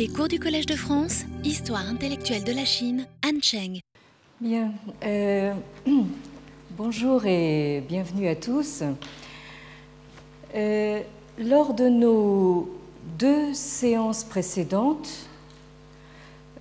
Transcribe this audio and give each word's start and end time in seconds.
Les 0.00 0.08
cours 0.08 0.28
du 0.28 0.40
Collège 0.40 0.64
de 0.64 0.76
France, 0.76 1.26
Histoire 1.44 1.86
intellectuelle 1.86 2.42
de 2.42 2.52
la 2.52 2.64
Chine, 2.64 3.06
Han 3.22 3.38
Cheng. 3.42 3.80
Bien, 4.40 4.72
euh, 5.04 5.52
bonjour 6.70 7.26
et 7.26 7.84
bienvenue 7.86 8.26
à 8.26 8.34
tous. 8.34 8.82
Euh, 10.54 11.00
lors 11.38 11.74
de 11.74 11.90
nos 11.90 12.70
deux 13.18 13.52
séances 13.52 14.24
précédentes, 14.24 15.10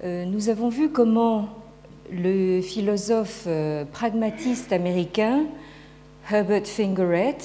euh, 0.03 0.25
nous 0.25 0.49
avons 0.49 0.67
vu 0.67 0.89
comment 0.89 1.47
le 2.11 2.59
philosophe 2.59 3.47
pragmatiste 3.93 4.73
américain 4.73 5.45
Herbert 6.29 6.67
Fingeret 6.67 7.37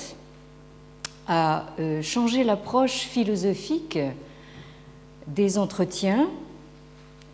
a 1.29 1.67
changé 2.03 2.43
l'approche 2.43 3.03
philosophique 3.03 3.97
des 5.29 5.59
entretiens. 5.59 6.29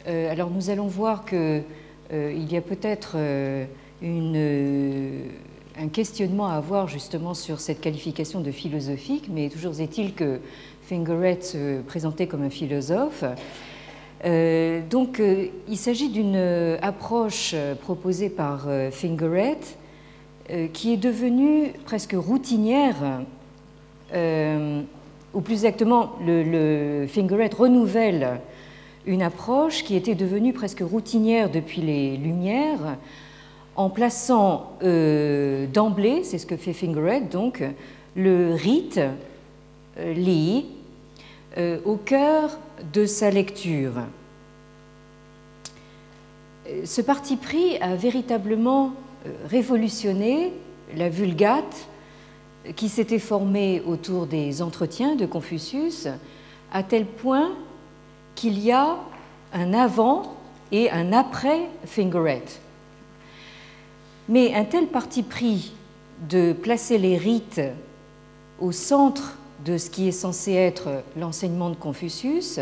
Euh, 0.07 0.31
alors 0.31 0.51
nous 0.51 0.71
allons 0.71 0.87
voir 0.87 1.25
qu'il 1.25 1.65
euh, 2.13 2.47
y 2.51 2.57
a 2.57 2.61
peut-être 2.61 3.15
euh, 3.17 3.65
un 4.03 5.89
questionnement 5.89 6.49
à 6.49 6.55
avoir 6.55 6.89
justement 6.89 7.35
sur 7.35 7.61
cette 7.61 7.81
qualification 7.81 8.41
de 8.41 8.51
philosophique, 8.51 9.29
mais 9.31 9.49
toujours 9.49 9.79
est-il 9.81 10.15
que 10.15 10.41
Fingeret 10.83 11.43
se 11.43 11.83
présentait 11.83 12.27
comme 12.27 12.43
un 12.43 12.51
philosophe. 12.51 13.23
donc 14.25 15.23
il 15.69 15.77
s'agit 15.77 16.09
d'une 16.09 16.37
approche 16.83 17.55
proposée 17.83 18.29
par 18.29 18.67
Fingeret 18.91 19.59
qui 20.73 20.93
est 20.93 20.97
devenue 20.97 21.73
presque 21.85 22.17
routinière 22.19 23.23
ou 25.35 25.41
plus 25.41 25.55
exactement, 25.55 26.13
le, 26.25 27.07
Fingeret 27.09 27.51
renouvelle 27.57 28.41
une 29.07 29.23
approche 29.23 29.85
qui 29.85 29.97
était 29.97 30.15
devenue 30.15 30.53
presque 30.53 30.81
routinière 30.81 31.51
depuis 31.51 31.81
les 31.81 32.17
Lumières, 32.17 32.99
en 33.77 33.89
plaçant 33.89 34.73
euh, 34.83 35.67
d'emblée, 35.67 36.23
c'est 36.25 36.39
ce 36.39 36.47
que 36.47 36.57
fait 36.57 36.73
Fingeret, 36.73 37.23
donc, 37.23 37.63
le 38.15 38.53
rite, 38.53 39.01
euh, 39.99 40.13
li, 40.13 40.67
euh, 41.57 41.79
au 41.85 41.97
cœur 41.97 42.59
de 42.93 43.07
sa 43.07 43.31
lecture. 43.31 43.93
Ce 46.85 47.01
parti 47.01 47.37
pris 47.37 47.79
a 47.79 47.97
véritablement 47.97 48.93
révolutionné 49.49 50.53
la 50.95 51.09
Vulgate 51.09 51.89
qui 52.77 52.89
s'était 52.89 53.19
formé 53.19 53.83
autour 53.87 54.27
des 54.27 54.63
entretiens 54.63 55.17
de 55.17 55.27
Confucius, 55.27 56.09
à 56.73 56.83
tel 56.83 57.07
point 57.07 57.53
qu'il 58.35 58.59
y 58.59 58.71
a 58.73 58.97
un 59.53 59.75
avant 59.75 60.35
et 60.73 60.91
un 60.91 61.13
après 61.13 61.69
Fingeret. 61.85 62.45
Mais 64.29 64.55
un 64.55 64.65
tel 64.65 64.87
parti 64.87 65.23
pris 65.23 65.73
de 66.29 66.53
placer 66.53 66.99
les 66.99 67.17
rites 67.17 67.61
au 68.61 68.73
centre 68.73 69.37
de 69.65 69.77
ce 69.77 69.91
qui 69.91 70.09
est 70.09 70.13
censé 70.13 70.53
être 70.53 71.03
l'enseignement 71.17 71.71
de 71.71 71.75
Confucius 71.75 72.61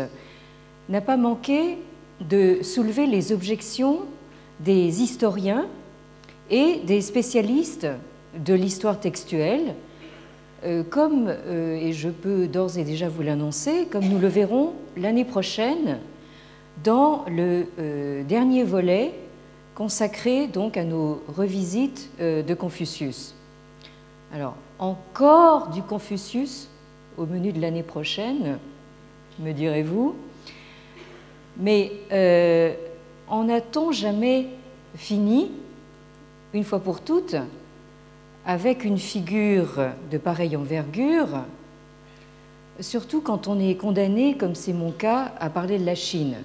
n'a 0.87 1.01
pas 1.01 1.17
manqué 1.17 1.77
de 2.21 2.59
soulever 2.63 3.05
les 3.05 3.31
objections 3.31 3.99
des 4.59 5.01
historiens 5.01 5.67
et 6.49 6.81
des 6.85 7.01
spécialistes 7.01 7.87
de 8.37 8.53
l'histoire 8.53 8.99
textuelle 8.99 9.75
comme, 10.89 11.27
euh, 11.27 11.75
et 11.75 11.93
je 11.93 12.09
peux 12.09 12.47
d'ores 12.47 12.77
et 12.77 12.83
déjà 12.83 13.07
vous 13.07 13.21
l'annoncer, 13.21 13.87
comme 13.89 14.05
nous 14.05 14.19
le 14.19 14.27
verrons 14.27 14.73
l'année 14.97 15.25
prochaine 15.25 15.99
dans 16.83 17.25
le 17.27 17.67
euh, 17.79 18.23
dernier 18.23 18.63
volet 18.63 19.13
consacré 19.75 20.47
donc 20.47 20.75
à 20.75 20.83
nos 20.83 21.23
revisites 21.29 22.09
de 22.19 22.53
Confucius. 22.53 23.33
Alors, 24.33 24.55
encore 24.77 25.69
du 25.69 25.81
Confucius 25.81 26.69
au 27.17 27.25
menu 27.25 27.53
de 27.53 27.61
l'année 27.61 27.83
prochaine, 27.83 28.57
me 29.39 29.53
direz-vous, 29.53 30.15
mais 31.55 31.93
en 33.29 33.47
a-t-on 33.47 33.93
jamais 33.93 34.47
fini, 34.95 35.49
une 36.53 36.65
fois 36.65 36.79
pour 36.79 36.99
toutes, 36.99 37.37
avec 38.45 38.83
une 38.83 38.97
figure 38.97 39.89
de 40.11 40.17
pareille 40.17 40.55
envergure, 40.55 41.43
surtout 42.79 43.21
quand 43.21 43.47
on 43.47 43.59
est 43.59 43.75
condamné, 43.75 44.37
comme 44.37 44.55
c'est 44.55 44.73
mon 44.73 44.91
cas, 44.91 45.33
à 45.39 45.49
parler 45.49 45.77
de 45.77 45.85
la 45.85 45.95
Chine. 45.95 46.35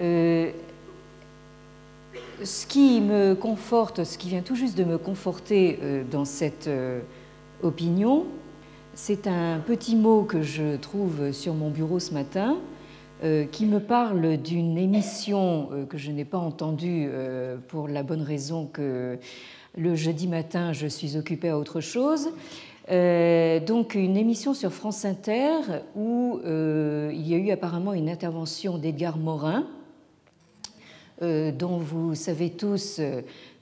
Euh, 0.00 0.50
ce 2.42 2.66
qui 2.66 3.00
me 3.00 3.34
conforte, 3.34 4.04
ce 4.04 4.18
qui 4.18 4.28
vient 4.28 4.42
tout 4.42 4.56
juste 4.56 4.76
de 4.76 4.84
me 4.84 4.98
conforter 4.98 5.78
euh, 5.82 6.02
dans 6.10 6.24
cette 6.24 6.66
euh, 6.66 7.00
opinion, 7.62 8.26
c'est 8.94 9.26
un 9.26 9.60
petit 9.60 9.96
mot 9.96 10.22
que 10.22 10.42
je 10.42 10.76
trouve 10.76 11.32
sur 11.32 11.54
mon 11.54 11.70
bureau 11.70 11.98
ce 11.98 12.14
matin, 12.14 12.56
qui 13.52 13.64
me 13.64 13.80
parle 13.80 14.36
d'une 14.36 14.76
émission 14.76 15.70
que 15.88 15.96
je 15.96 16.10
n'ai 16.10 16.26
pas 16.26 16.36
entendue 16.36 17.08
pour 17.68 17.88
la 17.88 18.02
bonne 18.02 18.20
raison 18.20 18.66
que 18.66 19.18
le 19.76 19.94
jeudi 19.94 20.28
matin, 20.28 20.72
je 20.72 20.86
suis 20.86 21.16
occupée 21.16 21.48
à 21.48 21.58
autre 21.58 21.80
chose. 21.80 22.28
Euh, 22.90 23.60
donc 23.60 23.94
une 23.94 24.16
émission 24.16 24.52
sur 24.52 24.70
France 24.72 25.06
Inter 25.06 25.52
où 25.96 26.38
euh, 26.44 27.10
il 27.14 27.26
y 27.26 27.34
a 27.34 27.38
eu 27.38 27.50
apparemment 27.50 27.94
une 27.94 28.10
intervention 28.10 28.76
d'Edgar 28.76 29.16
Morin, 29.16 29.66
euh, 31.22 31.50
dont 31.50 31.78
vous 31.78 32.14
savez 32.14 32.50
tous 32.50 33.00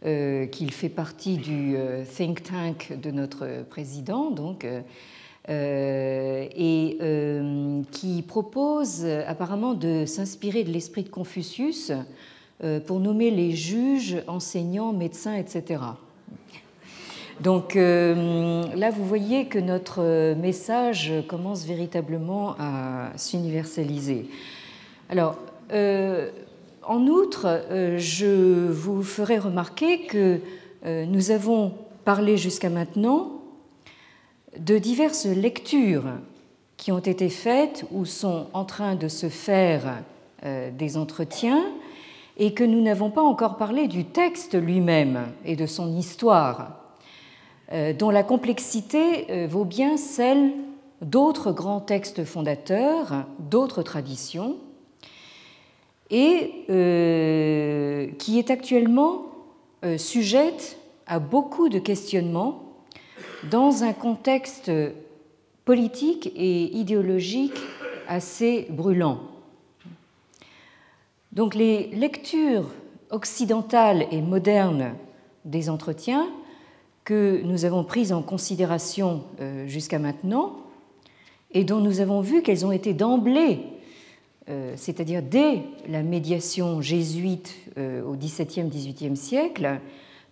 qu'il 0.05 0.73
fait 0.73 0.89
partie 0.89 1.37
du 1.37 1.77
think 2.17 2.43
tank 2.43 2.93
de 3.01 3.13
notre 3.13 3.63
président, 3.71 4.35
et 5.49 6.99
qui 7.93 8.23
propose 8.27 9.07
apparemment 9.29 9.75
de 9.75 10.05
s'inspirer 10.05 10.65
de 10.65 10.73
l'esprit 10.73 11.05
de 11.05 11.09
Confucius 11.09 11.93
pour 12.87 12.99
nommer 12.99 13.31
les 13.31 13.53
juges, 13.53 14.17
enseignants, 14.27 14.93
médecins, 14.93 15.37
etc. 15.37 15.79
Donc 17.43 17.75
euh, 17.75 18.65
là, 18.77 18.91
vous 18.91 19.05
voyez 19.05 19.47
que 19.47 19.59
notre 19.59 20.35
message 20.35 21.13
commence 21.27 21.65
véritablement 21.65 22.55
à 22.57 23.11
s'universaliser. 23.17 24.29
Alors, 25.09 25.37
euh, 25.73 26.31
en 26.85 27.07
outre, 27.09 27.63
je 27.97 28.71
vous 28.71 29.03
ferai 29.03 29.39
remarquer 29.39 30.03
que 30.07 30.41
nous 30.85 31.31
avons 31.31 31.75
parlé 32.05 32.37
jusqu'à 32.37 32.71
maintenant 32.71 33.41
de 34.59 34.79
diverses 34.79 35.27
lectures 35.27 36.05
qui 36.77 36.91
ont 36.91 36.99
été 36.99 37.29
faites 37.29 37.85
ou 37.93 38.05
sont 38.05 38.47
en 38.53 38.65
train 38.65 38.97
de 38.97 39.07
se 39.07 39.29
faire 39.29 40.03
des 40.45 40.97
entretiens 40.97 41.65
et 42.37 42.53
que 42.53 42.65
nous 42.65 42.81
n'avons 42.81 43.11
pas 43.11 43.23
encore 43.23 43.57
parlé 43.57 43.87
du 43.87 44.05
texte 44.05 44.61
lui-même 44.61 45.27
et 45.45 45.55
de 45.55 45.67
son 45.67 45.97
histoire, 45.97 46.61
euh, 46.61 46.82
dont 47.99 48.11
la 48.11 48.23
complexité 48.23 49.31
euh, 49.31 49.47
vaut 49.47 49.65
bien 49.65 49.97
celle 49.97 50.53
d'autres 51.01 51.53
grands 51.53 51.81
textes 51.81 52.25
fondateurs, 52.25 53.27
d'autres 53.39 53.83
traditions, 53.83 54.57
et 56.11 56.65
euh, 56.69 58.09
qui 58.19 58.39
est 58.39 58.51
actuellement 58.51 59.27
sujette 59.97 60.79
à 61.09 61.19
beaucoup 61.19 61.69
de 61.69 61.81
questionnements 61.81 62.63
dans 63.51 63.83
un 63.83 63.93
contexte 63.93 64.71
politique 65.65 66.31
et 66.37 66.77
idéologique 66.77 67.59
assez 68.07 68.69
brûlant. 68.71 69.19
Donc 71.33 71.57
les 71.57 71.89
lectures 71.89 72.67
occidentales 73.11 74.07
et 74.13 74.21
modernes 74.21 74.95
des 75.45 75.69
entretiens 75.69 76.29
que 77.05 77.43
nous 77.45 77.65
avons 77.65 77.85
prises 77.85 78.13
en 78.13 78.23
considération 78.23 79.25
euh, 79.41 79.67
jusqu'à 79.67 79.99
maintenant 79.99 80.57
et 81.53 81.65
dont 81.65 81.81
nous 81.81 82.01
avons 82.01 82.21
vu 82.21 82.43
qu'elles 82.43 82.65
ont 82.65 82.73
été 82.73 82.95
d'emblée, 82.95 83.61
euh, 84.49 84.73
c'est-à-dire 84.77 85.23
dès 85.23 85.63
la 85.89 86.03
médiation 86.03 86.81
jésuite 86.81 87.55
euh, 87.79 88.03
au 88.05 88.15
XVIIe, 88.15 88.69
XVIIIe 88.69 89.17
siècle, 89.17 89.81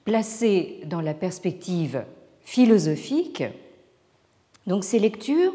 placées 0.05 0.81
dans 0.87 1.01
la 1.01 1.15
perspective 1.15 2.05
philosophique. 2.43 3.45
Donc 4.67 4.85
ces 4.85 4.99
lectures 4.99 5.53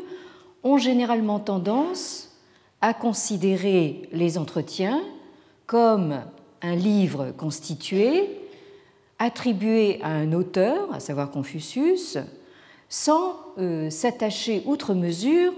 ont 0.64 0.78
généralement 0.78 1.40
tendance 1.40 2.32
à 2.82 2.94
considérer 2.94 4.10
les 4.12 4.38
entretiens 4.38 5.02
comme 5.66 6.22
un 6.62 6.76
livre 6.76 7.32
constitué, 7.32 8.30
attribué 9.20 10.00
à 10.02 10.10
un 10.10 10.34
auteur, 10.34 10.94
à 10.94 11.00
savoir 11.00 11.32
Confucius, 11.32 12.18
sans 12.90 13.38
euh, 13.58 13.90
s'attacher 13.90 14.62
outre 14.66 14.94
mesure 14.94 15.54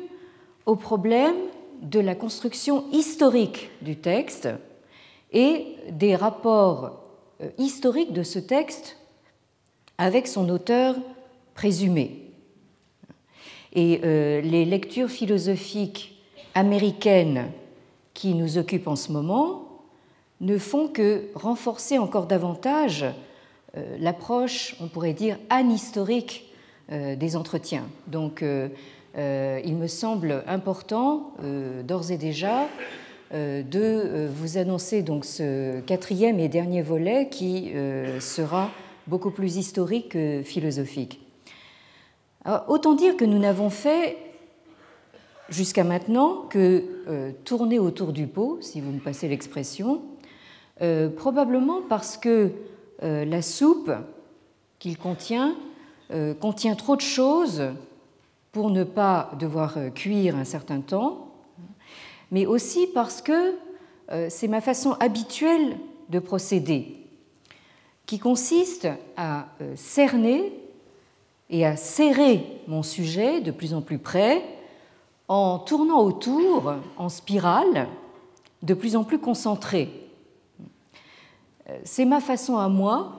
aux 0.65 0.75
problèmes 0.75 1.35
de 1.81 1.99
la 1.99 2.15
construction 2.15 2.85
historique 2.91 3.69
du 3.81 3.95
texte 3.95 4.49
et 5.31 5.75
des 5.89 6.15
rapports 6.15 7.03
euh, 7.41 7.49
historiques 7.57 8.13
de 8.13 8.23
ce 8.23 8.39
texte 8.39 8.97
avec 9.97 10.27
son 10.27 10.49
auteur 10.49 10.95
présumé. 11.53 12.31
Et 13.73 14.01
euh, 14.03 14.41
les 14.41 14.65
lectures 14.65 15.09
philosophiques 15.09 16.23
américaines 16.55 17.51
qui 18.13 18.33
nous 18.33 18.57
occupent 18.57 18.87
en 18.87 18.95
ce 18.95 19.11
moment 19.11 19.83
ne 20.41 20.57
font 20.57 20.87
que 20.87 21.25
renforcer 21.35 21.97
encore 21.97 22.27
davantage 22.27 23.05
l'approche, 23.99 24.75
on 24.81 24.87
pourrait 24.87 25.13
dire, 25.13 25.37
anhistorique 25.49 26.51
des 26.89 27.35
entretiens. 27.35 27.85
Donc, 28.07 28.41
il 28.41 29.75
me 29.75 29.87
semble 29.87 30.43
important, 30.47 31.33
d'ores 31.83 32.11
et 32.11 32.17
déjà, 32.17 32.67
euh, 33.33 33.61
de 33.61 33.81
euh, 33.81 34.29
vous 34.33 34.57
annoncer 34.57 35.03
ce 35.21 35.81
quatrième 35.81 36.39
et 36.39 36.47
dernier 36.47 36.81
volet 36.81 37.27
qui 37.27 37.73
euh, 37.75 38.21
sera 38.21 38.69
beaucoup 39.05 39.31
plus 39.31 39.57
historique 39.57 40.09
que 40.09 40.43
philosophique. 40.43 41.19
autant 42.69 42.93
dire 42.93 43.17
que 43.17 43.25
nous 43.25 43.37
n'avons 43.37 43.69
fait 43.69 44.15
jusqu'à 45.49 45.83
maintenant 45.83 46.43
que 46.49 46.83
tourner 47.43 47.79
autour 47.79 48.13
du 48.13 48.27
pot, 48.27 48.59
si 48.61 48.81
vous 48.81 48.91
me 48.91 48.99
passez 48.99 49.29
l'expression, 49.29 50.01
probablement 51.15 51.81
parce 51.87 52.17
que 52.17 52.51
la 53.01 53.41
soupe 53.41 53.91
qu'il 54.79 54.97
contient 54.97 55.55
contient 56.39 56.75
trop 56.75 56.95
de 56.95 57.01
choses 57.01 57.63
pour 58.51 58.71
ne 58.71 58.83
pas 58.83 59.31
devoir 59.39 59.75
cuire 59.93 60.35
un 60.35 60.45
certain 60.45 60.81
temps 60.81 61.27
mais 62.31 62.45
aussi 62.45 62.87
parce 62.87 63.21
que 63.21 63.55
euh, 64.11 64.27
c'est 64.29 64.47
ma 64.47 64.61
façon 64.61 64.93
habituelle 64.99 65.77
de 66.09 66.19
procéder, 66.19 66.95
qui 68.05 68.19
consiste 68.19 68.87
à 69.17 69.47
euh, 69.61 69.73
cerner 69.75 70.53
et 71.49 71.65
à 71.65 71.75
serrer 71.75 72.43
mon 72.67 72.83
sujet 72.83 73.41
de 73.41 73.51
plus 73.51 73.73
en 73.73 73.81
plus 73.81 73.99
près 73.99 74.43
en 75.27 75.59
tournant 75.59 76.01
autour 76.01 76.73
en 76.97 77.09
spirale 77.09 77.87
de 78.63 78.73
plus 78.73 78.95
en 78.95 79.03
plus 79.03 79.19
concentrée. 79.19 79.89
Euh, 81.69 81.77
c'est 81.83 82.05
ma 82.05 82.19
façon 82.19 82.57
à 82.57 82.69
moi 82.69 83.13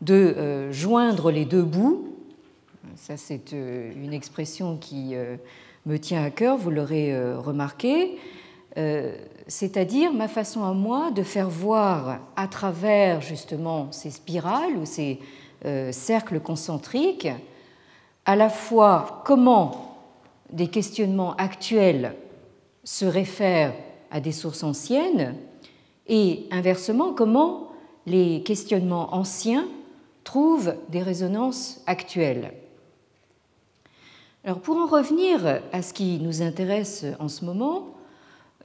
de 0.00 0.70
joindre 0.70 1.30
les 1.30 1.44
deux 1.44 1.62
bouts. 1.62 2.08
Ça, 2.96 3.16
c'est 3.16 3.52
une 3.52 4.12
expression 4.12 4.76
qui 4.76 5.14
me 5.86 5.98
tient 5.98 6.22
à 6.22 6.30
cœur, 6.30 6.58
vous 6.58 6.70
l'aurez 6.70 7.16
remarqué. 7.36 8.18
Euh, 8.76 9.14
c'est-à-dire 9.46 10.12
ma 10.12 10.26
façon 10.26 10.64
à 10.64 10.72
moi 10.72 11.12
de 11.12 11.22
faire 11.22 11.48
voir 11.48 12.18
à 12.34 12.48
travers 12.48 13.20
justement 13.20 13.92
ces 13.92 14.10
spirales 14.10 14.76
ou 14.76 14.84
ces 14.84 15.20
euh, 15.64 15.92
cercles 15.92 16.40
concentriques 16.40 17.28
à 18.24 18.34
la 18.34 18.48
fois 18.48 19.22
comment 19.24 19.96
des 20.50 20.66
questionnements 20.66 21.36
actuels 21.36 22.16
se 22.82 23.04
réfèrent 23.04 23.74
à 24.10 24.18
des 24.18 24.32
sources 24.32 24.64
anciennes 24.64 25.36
et 26.08 26.46
inversement 26.50 27.12
comment 27.12 27.68
les 28.06 28.42
questionnements 28.42 29.14
anciens 29.14 29.66
trouvent 30.24 30.74
des 30.88 31.02
résonances 31.02 31.82
actuelles. 31.86 32.52
Alors 34.44 34.60
pour 34.60 34.76
en 34.76 34.86
revenir 34.86 35.60
à 35.72 35.82
ce 35.82 35.94
qui 35.94 36.18
nous 36.18 36.42
intéresse 36.42 37.04
en 37.18 37.28
ce 37.28 37.44
moment, 37.44 37.94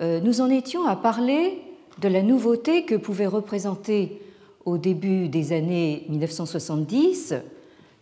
euh, 0.01 0.19
nous 0.19 0.41
en 0.41 0.49
étions 0.49 0.85
à 0.85 0.95
parler 0.95 1.61
de 1.99 2.07
la 2.07 2.21
nouveauté 2.21 2.85
que 2.85 2.95
pouvait 2.95 3.27
représenter 3.27 4.21
au 4.65 4.77
début 4.77 5.29
des 5.29 5.53
années 5.53 6.05
1970 6.09 7.35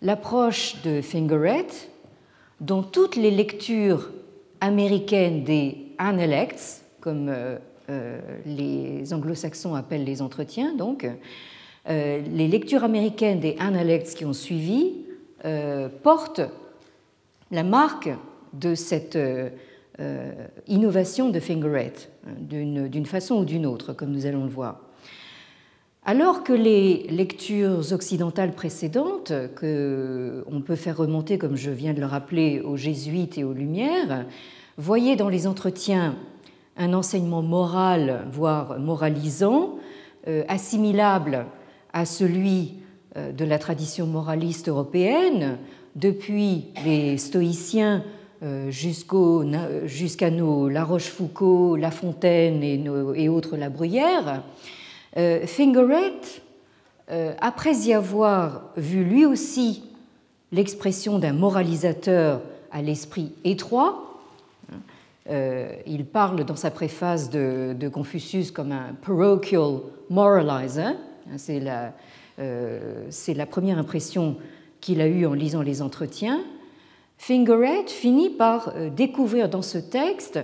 l'approche 0.01 0.81
de 0.83 1.01
Fingeret, 1.01 1.67
dont 2.61 2.83
toutes 2.83 3.15
les 3.15 3.31
lectures 3.31 4.11
américaines 4.61 5.43
des 5.43 5.77
analects, 5.97 6.81
comme 6.99 7.29
euh, 7.29 7.57
les 8.45 9.13
anglo-saxons 9.13 9.75
appellent 9.75 10.03
les 10.03 10.21
entretiens, 10.21 10.75
donc, 10.75 11.07
les 11.87 12.47
lectures 12.47 12.83
américaines 12.83 13.39
des 13.39 13.55
analects 13.59 14.13
qui 14.15 14.25
ont 14.25 14.33
suivi 14.33 14.93
portent 16.03 16.41
la 17.51 17.63
marque 17.63 18.09
de 18.53 18.75
cette 18.75 19.17
euh, 19.99 20.31
innovation 20.67 21.29
de 21.29 21.39
Fingeret, 21.39 21.93
hein, 22.27 22.31
d'une 22.39 23.05
façon 23.07 23.37
ou 23.37 23.45
d'une 23.45 23.65
autre, 23.65 23.93
comme 23.93 24.11
nous 24.11 24.27
allons 24.27 24.43
le 24.43 24.49
voir. 24.49 24.81
Alors 26.05 26.43
que 26.43 26.53
les 26.53 27.07
lectures 27.09 27.91
occidentales 27.91 28.53
précédentes, 28.53 29.33
que 29.55 30.45
on 30.51 30.61
peut 30.61 30.75
faire 30.75 30.97
remonter, 30.97 31.39
comme 31.39 31.55
je 31.55 31.71
viens 31.71 31.95
de 31.95 31.99
le 31.99 32.05
rappeler, 32.05 32.61
aux 32.61 32.77
jésuites 32.77 33.39
et 33.39 33.43
aux 33.43 33.53
Lumières, 33.53 34.27
voyaient 34.77 35.15
dans 35.15 35.29
les 35.29 35.47
entretiens 35.47 36.15
un 36.77 36.93
enseignement 36.93 37.41
moral, 37.41 38.27
voire 38.31 38.79
moralisant, 38.79 39.77
euh, 40.27 40.43
assimilable 40.47 41.45
à 41.93 42.05
celui 42.05 42.75
euh, 43.15 43.31
de 43.31 43.45
la 43.45 43.57
tradition 43.59 44.05
moraliste 44.05 44.69
européenne, 44.69 45.57
depuis 45.95 46.65
les 46.85 47.17
stoïciens 47.17 48.03
euh, 48.43 48.69
jusqu'à 48.69 50.29
nos 50.29 50.69
La 50.69 50.83
Rochefoucauld, 50.83 51.79
La 51.79 51.91
Fontaine 51.91 52.61
et, 52.61 52.83
et 53.15 53.29
autres 53.29 53.57
La 53.57 53.69
Bruyère, 53.69 54.43
Fingeret, 55.47 56.21
après 57.41 57.73
y 57.73 57.93
avoir 57.93 58.65
vu 58.77 59.03
lui 59.03 59.25
aussi 59.25 59.81
l'expression 60.51 61.17
d'un 61.17 61.33
moralisateur 61.33 62.41
à 62.71 62.83
l'esprit 62.83 63.31
étroit, 63.43 64.06
il 65.29 66.05
parle 66.05 66.45
dans 66.45 66.55
sa 66.55 66.71
préface 66.71 67.29
de, 67.29 67.89
Confucius 67.89 68.51
comme 68.51 68.71
un 68.71 68.93
parochial 69.01 69.79
moralizer, 70.09 70.95
c'est 71.35 71.59
la, 71.59 71.93
la 72.37 73.45
première 73.45 73.77
impression 73.77 74.37
qu'il 74.79 75.01
a 75.01 75.07
eue 75.07 75.25
en 75.25 75.33
lisant 75.33 75.61
les 75.61 75.81
entretiens, 75.81 76.39
Fingeret 77.17 77.87
finit 77.87 78.29
par 78.29 78.73
euh, 78.75 78.89
découvrir 78.89 79.49
dans 79.49 79.61
ce 79.61 79.77
texte 79.77 80.39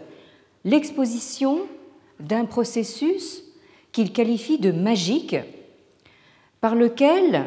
l'exposition 0.65 1.62
d'un 2.19 2.45
processus 2.45 3.44
qu'il 3.92 4.11
qualifie 4.11 4.57
de 4.57 4.71
magique, 4.71 5.35
par 6.61 6.75
lequel 6.75 7.45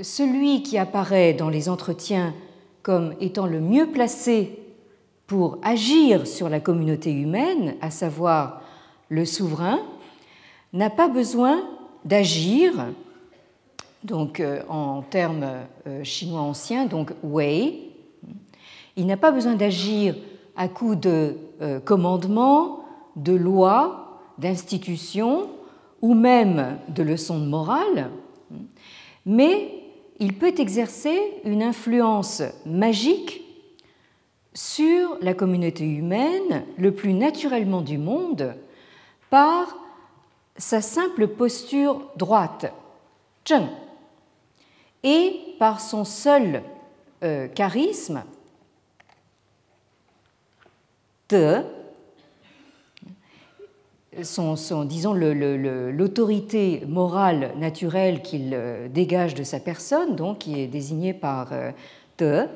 celui 0.00 0.62
qui 0.62 0.78
apparaît 0.78 1.34
dans 1.34 1.48
les 1.48 1.68
entretiens 1.68 2.34
comme 2.82 3.14
étant 3.20 3.46
le 3.46 3.60
mieux 3.60 3.90
placé 3.90 4.58
pour 5.26 5.58
agir 5.62 6.26
sur 6.26 6.48
la 6.48 6.60
communauté 6.60 7.12
humaine, 7.12 7.76
à 7.80 7.90
savoir 7.90 8.62
le 9.08 9.24
souverain, 9.24 9.80
n'a 10.72 10.90
pas 10.90 11.08
besoin 11.08 11.62
d'agir, 12.04 12.72
donc 14.02 14.40
euh, 14.40 14.60
en 14.68 15.02
termes 15.02 15.46
euh, 15.86 16.04
chinois 16.04 16.40
anciens, 16.40 16.86
donc 16.86 17.12
wei, 17.22 17.90
il 18.96 19.06
n'a 19.06 19.16
pas 19.16 19.32
besoin 19.32 19.54
d'agir 19.54 20.14
à 20.56 20.68
coup 20.68 20.94
de 20.94 21.36
euh, 21.62 21.80
commandements, 21.80 22.84
de 23.16 23.32
lois, 23.32 24.20
d'institutions 24.38 25.48
ou 26.02 26.14
même 26.14 26.78
de 26.88 27.02
leçons 27.02 27.38
de 27.38 27.46
morale, 27.46 28.10
mais 29.24 29.72
il 30.18 30.34
peut 30.34 30.52
exercer 30.58 31.18
une 31.44 31.62
influence 31.62 32.42
magique 32.66 33.43
sur 34.54 35.18
la 35.20 35.34
communauté 35.34 35.84
humaine 35.84 36.64
le 36.78 36.92
plus 36.92 37.12
naturellement 37.12 37.80
du 37.80 37.98
monde 37.98 38.54
par 39.30 39.76
sa 40.56 40.80
simple 40.80 41.26
posture 41.26 42.02
droite, 42.16 42.72
zheng, 43.46 43.68
et 45.02 45.40
par 45.58 45.80
son 45.80 46.04
seul 46.04 46.62
euh, 47.22 47.48
charisme, 47.48 48.22
son, 54.22 54.84
disons, 54.84 55.12
l'autorité 55.14 56.84
morale 56.86 57.52
naturelle 57.56 58.22
qu'il 58.22 58.52
euh, 58.54 58.88
dégage 58.88 59.34
de 59.34 59.42
sa 59.42 59.58
personne, 59.58 60.14
donc 60.14 60.38
qui 60.38 60.60
est 60.60 60.66
désignée 60.66 61.14
par 61.14 61.52
euh, 61.52 61.72
Te, 62.16 62.46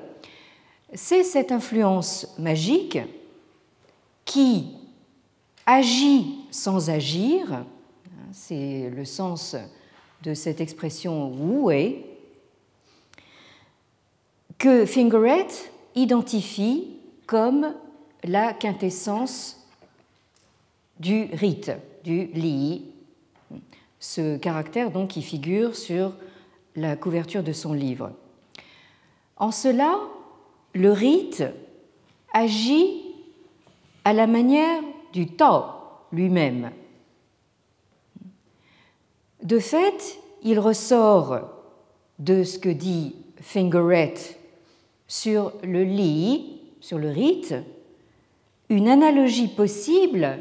c'est 0.94 1.24
cette 1.24 1.52
influence 1.52 2.34
magique 2.38 2.98
qui 4.24 4.76
agit 5.66 6.38
sans 6.50 6.90
agir, 6.90 7.64
c'est 8.32 8.90
le 8.90 9.04
sens 9.04 9.56
de 10.22 10.34
cette 10.34 10.60
expression 10.60 11.30
Wu 11.30 11.96
que 14.58 14.84
Fingeret 14.86 15.46
identifie 15.94 16.96
comme 17.26 17.74
la 18.24 18.52
quintessence 18.52 19.66
du 20.98 21.28
rite, 21.32 21.70
du 22.02 22.26
li, 22.26 22.86
ce 24.00 24.36
caractère 24.36 24.90
donc 24.90 25.10
qui 25.10 25.22
figure 25.22 25.76
sur 25.76 26.14
la 26.74 26.96
couverture 26.96 27.42
de 27.42 27.52
son 27.52 27.72
livre. 27.72 28.12
En 29.36 29.52
cela, 29.52 30.00
le 30.74 30.92
rite 30.92 31.44
agit 32.32 33.02
à 34.04 34.12
la 34.12 34.26
manière 34.26 34.82
du 35.12 35.26
Tao 35.26 35.64
lui-même. 36.12 36.70
De 39.42 39.58
fait, 39.58 40.18
il 40.42 40.58
ressort 40.58 41.40
de 42.18 42.42
ce 42.42 42.58
que 42.58 42.68
dit 42.68 43.14
Fingeret 43.40 44.14
sur 45.06 45.52
le 45.62 45.84
li, 45.84 46.60
sur 46.80 46.98
le 46.98 47.08
rite, 47.08 47.54
une 48.68 48.88
analogie 48.88 49.48
possible 49.48 50.38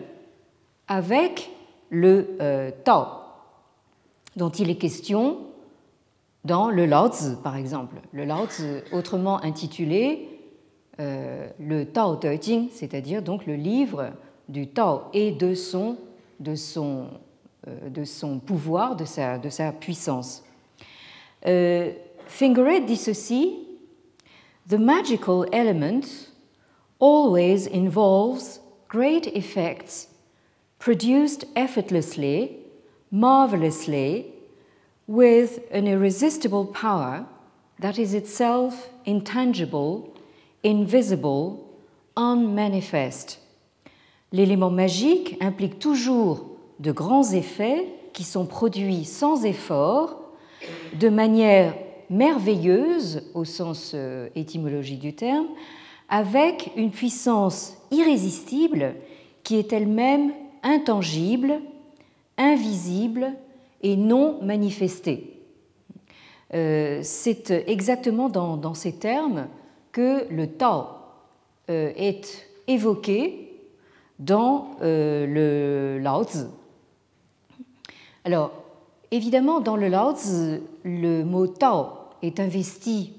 avec 0.87 1.49
le 1.89 2.37
euh, 2.41 2.71
dont 4.35 4.49
il 4.49 4.69
est 4.69 4.77
question 4.77 5.39
dans 6.47 6.71
le 6.71 6.85
Lao 6.85 7.09
par 7.43 7.57
exemple. 7.57 7.97
Le 8.13 8.23
Lao 8.23 8.47
autrement 8.91 9.43
intitulé 9.43 10.29
euh, 10.99 11.47
le 11.59 11.85
Tao 11.85 12.15
Te 12.15 12.35
Ching, 12.41 12.69
c'est-à-dire 12.71 13.21
donc 13.21 13.45
le 13.45 13.55
livre 13.55 14.13
du 14.49 14.67
Tao 14.67 15.01
et 15.13 15.31
de 15.31 15.53
son, 15.53 15.97
de 16.39 16.55
son, 16.55 17.07
euh, 17.67 17.89
de 17.89 18.39
pouvoir, 18.39 18.95
de 18.95 19.05
sa, 19.05 19.37
de 19.37 19.49
sa 19.49 19.71
puissance. 19.71 20.43
Euh, 21.45 21.91
Fingeret 22.25 22.81
dit 22.81 22.97
ceci 22.97 23.59
The 24.67 24.79
magical 24.79 25.45
element 25.51 26.31
always 26.99 27.67
involves 27.73 28.59
great 28.89 29.27
effects 29.35 30.09
produced 30.79 31.45
effortlessly, 31.55 32.57
marvelously, 33.11 34.25
with 35.07 35.61
an 35.71 35.87
irresistible 35.87 36.65
power 36.65 37.25
that 37.79 37.97
is 37.97 38.13
itself 38.13 38.89
intangible, 39.05 40.13
invisible, 40.63 41.63
unmanifest. 42.15 43.39
L'élément 44.31 44.69
magique 44.69 45.37
implique 45.39 45.79
toujours 45.79 46.45
de 46.79 46.91
grands 46.91 47.31
effets 47.31 47.87
qui 48.13 48.23
sont 48.23 48.45
produits 48.45 49.05
sans 49.05 49.45
effort, 49.45 50.19
de 50.99 51.09
manière 51.09 51.73
merveilleuse 52.09 53.23
au 53.33 53.45
sens 53.45 53.91
euh, 53.93 54.27
étymologique 54.35 54.99
du 54.99 55.13
terme, 55.13 55.47
avec 56.09 56.71
une 56.75 56.91
puissance 56.91 57.77
irrésistible 57.91 58.95
qui 59.43 59.55
est 59.57 59.71
elle-même 59.71 60.31
intangible, 60.63 61.61
invisible 62.37 63.33
et 63.81 63.95
non 63.95 64.41
manifestée. 64.41 65.41
Euh, 66.53 66.99
c'est 67.03 67.51
exactement 67.67 68.29
dans, 68.29 68.73
ces 68.73 68.93
termes 68.93 69.47
que 69.91 70.27
le 70.31 70.47
Tao 70.47 70.85
euh, 71.69 71.91
est 71.95 72.47
évoqué 72.67 73.43
dans 74.19 74.77
le 74.81 75.99
Lao 76.01 76.23
Tzu. 76.23 76.45
Alors, 78.25 78.51
évidemment, 79.11 79.59
dans 79.59 79.75
le 79.75 79.87
Lao 79.87 80.15
Tzu, 80.15 80.61
le 80.83 81.23
mot 81.23 81.47
Tao 81.47 81.87
est 82.21 82.39
investi 82.39 83.13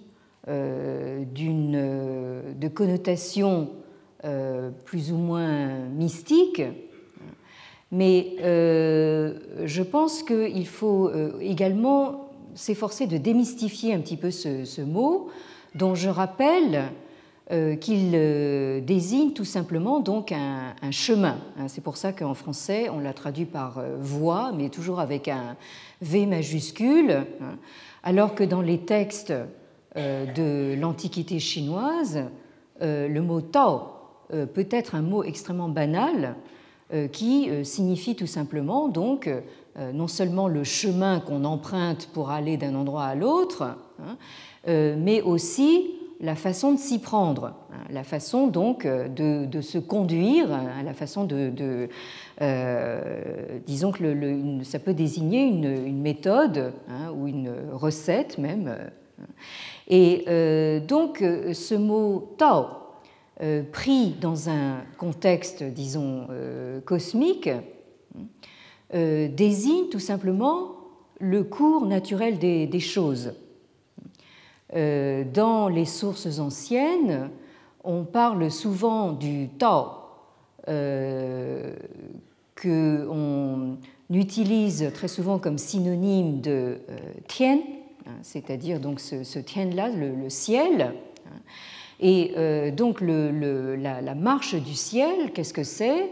euh, 0.49 1.25
d'une 1.25 2.55
de 2.59 2.69
connotation 2.69 3.69
euh, 4.25 4.71
plus 4.85 5.13
ou 5.13 5.17
moins 5.17 5.69
mystique, 5.91 6.63
mais 7.91 8.37
euh, 8.41 9.39
je 9.65 9.83
pense 9.83 10.23
qu'il 10.23 10.67
faut 10.67 11.11
également 11.41 12.31
s'efforcer 12.55 13.07
de 13.07 13.17
démystifier 13.17 13.95
un 13.95 14.01
petit 14.01 14.17
peu 14.17 14.31
ce 14.31 14.83
mot, 14.83 15.29
dont 15.75 15.95
je 15.95 16.09
rappelle 16.09 16.91
euh, 17.51 17.77
qu'il 17.77 18.11
euh, 18.13 18.83
désigne 18.83 19.33
tout 19.33 19.47
simplement 19.47 20.01
donc 20.01 20.33
un, 20.33 20.75
chemin. 20.91 21.39
Hein, 21.59 21.67
c'est 21.69 21.81
pour 21.81 21.97
ça 21.97 22.13
qu'en 22.13 22.35
français 22.35 22.91
on 22.91 23.01
l'a 23.01 23.15
traduit 23.15 23.47
par 23.47 23.79
euh, 23.79 23.97
voie, 23.99 24.53
mais 24.55 24.69
toujours 24.69 25.01
avec 25.01 25.29
un 25.29 25.57
V 26.03 26.27
majuscule, 26.27 27.11
hein, 27.11 27.57
alors 28.03 28.35
que 28.35 28.45
dans 28.45 28.61
les 28.61 28.81
textes 28.81 29.33
de 29.97 30.79
l'Antiquité 30.79 31.39
chinoise, 31.41 32.25
le 32.81 33.19
mot 33.21 33.41
Tao 33.41 33.81
peut 34.31 34.69
être 34.71 34.95
un 34.95 35.03
mot 35.03 35.25
extrêmement 35.25 35.71
banal 35.71 36.37
qui 37.13 37.51
signifie 37.65 38.17
tout 38.17 38.27
simplement 38.27 38.89
donc 38.89 39.29
non 39.93 40.09
seulement 40.09 40.49
le 40.49 40.65
chemin 40.65 41.21
qu'on 41.21 41.45
emprunte 41.45 42.09
pour 42.15 42.31
aller 42.31 42.57
d'un 42.57 42.75
endroit 42.75 43.05
à 43.05 43.15
l'autre, 43.15 43.77
hein, 44.01 44.17
mais 44.67 45.21
aussi 45.21 45.99
la 46.21 46.35
façon 46.35 46.73
de 46.73 46.79
s'y 46.79 46.99
prendre, 46.99 47.55
hein, 47.73 47.85
la 47.91 48.03
façon 48.03 48.49
donc 48.49 48.85
euh, 48.85 49.09
de, 49.09 49.61
se 49.61 49.79
conduire, 49.79 50.53
hein, 50.53 50.83
la 50.85 50.95
façon 50.95 51.25
de, 51.25 51.89
euh, 52.41 53.59
disons 53.67 53.93
que 53.93 54.65
ça 54.65 54.79
peut 54.79 54.95
désigner 54.95 55.45
une, 55.45 56.01
méthode 56.01 56.73
ou 57.15 57.29
une 57.29 57.53
recette 57.73 58.39
même. 58.39 58.77
Et 59.89 60.25
euh, 60.29 60.81
donc 60.81 61.19
ce 61.19 61.75
mot 61.75 62.35
Tao, 62.39 62.67
pris 63.73 64.11
dans 64.21 64.49
un 64.49 64.79
contexte, 64.97 65.63
disons, 65.63 66.27
cosmique, 66.85 67.51
désigne 68.93 69.89
tout 69.91 70.01
simplement 70.01 70.77
le 71.21 71.45
cours 71.45 71.87
naturel 71.87 72.39
des 72.39 72.81
choses. 72.81 73.33
Euh, 74.77 75.25
dans 75.25 75.69
les 75.69 75.87
sources 75.87 76.39
anciennes, 76.39 77.31
on 77.85 78.05
parle 78.05 78.51
souvent 78.51 79.13
du 79.13 79.49
Tao, 79.59 79.87
euh, 80.69 81.75
qu'on 82.61 83.79
utilise 84.11 84.91
très 84.93 85.09
souvent 85.09 85.39
comme 85.39 85.57
synonyme 85.57 86.43
de 86.43 86.81
euh, 86.91 86.99
Tien, 87.29 87.61
hein, 88.07 88.17
c'est-à-dire 88.21 88.79
donc 88.79 89.01
ce, 89.01 89.39
Tien-là, 89.39 89.89
le, 89.89 90.29
ciel. 90.29 90.93
Et 92.01 92.33
donc 92.77 93.01
la, 93.01 94.15
marche 94.15 94.55
du 94.55 94.75
ciel, 94.75 95.33
qu'est-ce 95.33 95.53
que 95.53 95.65
c'est? 95.65 96.11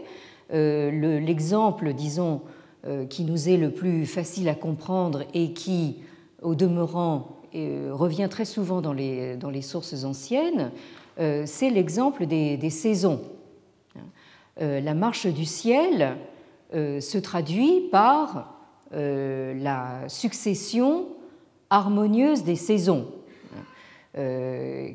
L'exemple, 0.51 1.93
disons, 1.93 2.41
qui 3.09 3.23
nous 3.23 3.47
est 3.47 3.57
le 3.57 3.71
plus 3.71 4.05
facile 4.05 4.49
à 4.49 4.55
comprendre 4.55 5.23
et 5.33 5.53
qui, 5.53 5.97
au 6.41 6.55
demeurant, 6.55 7.37
euh, 7.55 7.91
revient 7.93 8.27
très 8.29 8.43
souvent 8.43 8.81
dans 8.81 8.91
les, 8.91 9.61
sources 9.61 10.03
anciennes, 10.03 10.71
euh, 11.19 11.43
c'est 11.45 11.69
l'exemple 11.69 12.25
des, 12.25 12.69
saisons. 12.69 13.21
Euh, 14.61 14.81
la 14.81 14.93
marche 14.93 15.27
du 15.27 15.45
ciel 15.45 16.17
se 16.73 17.17
traduit 17.17 17.87
par 17.89 18.53
la 18.91 20.09
succession 20.09 21.05
harmonieuse 21.69 22.43
des 22.43 22.57
saisons, 22.57 23.07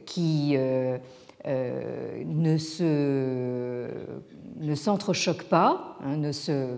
qui 0.07 0.57
ne 2.27 2.57
se 2.59 3.89
ne 4.63 4.75
s'entrechoquent 4.75 5.49
pas, 5.49 5.97
hein, 6.05 6.17
ne 6.17 6.33
se 6.33 6.77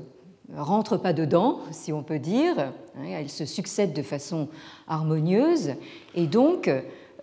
rentrent 0.57 0.97
pas 0.97 1.13
dedans, 1.13 1.61
si 1.71 1.93
on 1.93 2.03
peut 2.03 2.19
dire. 2.19 2.73
Hein, 2.97 3.05
elles 3.07 3.31
se 3.31 3.45
succèdent 3.45 3.93
de 3.93 4.03
façon 4.03 4.49
harmonieuse. 4.89 5.75
Et 6.15 6.27
donc, 6.27 6.71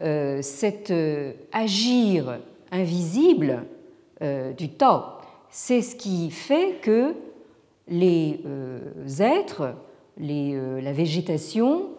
euh, 0.01 0.41
cet 0.41 0.91
euh, 0.91 1.33
agir 1.51 2.39
invisible 2.71 3.65
euh, 4.21 4.53
du 4.53 4.69
Tao, 4.69 5.01
c'est 5.49 5.81
ce 5.81 5.95
qui 5.95 6.31
fait 6.31 6.79
que 6.81 7.13
les 7.87 8.39
êtres, 9.19 9.75
la 10.17 10.93
végétation, 10.93 11.89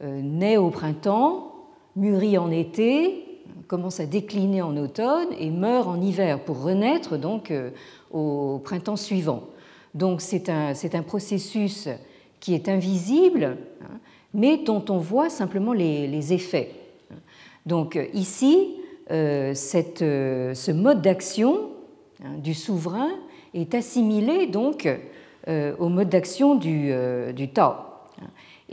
naît 0.00 0.56
au 0.56 0.70
printemps, 0.70 1.51
mûrit 1.96 2.38
en 2.38 2.50
été, 2.50 3.24
commence 3.68 4.00
à 4.00 4.06
décliner 4.06 4.62
en 4.62 4.76
automne 4.76 5.28
et 5.38 5.50
meurt 5.50 5.88
en 5.88 6.00
hiver 6.00 6.44
pour 6.44 6.62
renaître 6.62 7.16
donc 7.16 7.52
au 8.10 8.60
printemps 8.64 8.96
suivant. 8.96 9.44
Donc 9.94 10.20
c'est 10.20 10.48
un, 10.48 10.72
un, 10.72 11.02
processus 11.02 11.88
qui 12.40 12.54
est 12.54 12.68
invisible, 12.68 13.56
hein, 13.82 13.98
mais 14.34 14.58
dont 14.58 14.84
on 14.88 14.98
voit 14.98 15.30
simplement 15.30 15.72
les, 15.72 16.32
effets. 16.32 16.70
Donc 17.66 17.98
ici, 18.14 18.76
euh, 19.10 19.52
cette, 19.54 20.02
euh, 20.02 20.54
ce 20.54 20.72
mode 20.72 21.02
d'action 21.02 21.70
hein, 22.24 22.38
du 22.38 22.54
souverain 22.54 23.10
est 23.54 23.74
assimilé 23.74 24.46
donc 24.46 24.88
euh, 25.48 25.74
au 25.78 25.88
mode 25.88 26.08
d'action 26.08 26.54
du, 26.54 26.92
du, 27.34 27.48
Tao. 27.50 27.74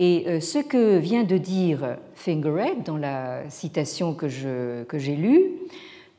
Et 0.01 0.39
ce 0.39 0.59
que 0.59 0.97
vient 0.97 1.25
de 1.25 1.37
dire 1.37 1.97
Fingeret 2.15 2.77
dans 2.85 2.95
la 2.95 3.49
citation 3.49 4.13
que 4.13 4.29
j'ai 4.29 5.15
lue 5.17 5.43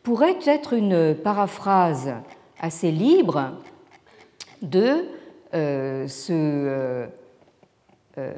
pourrait 0.03 0.37
être 0.45 0.75
une 0.75 1.15
paraphrase 1.15 2.13
assez 2.61 2.91
libre 2.91 3.53
de 4.61 5.07
ce 5.53 7.07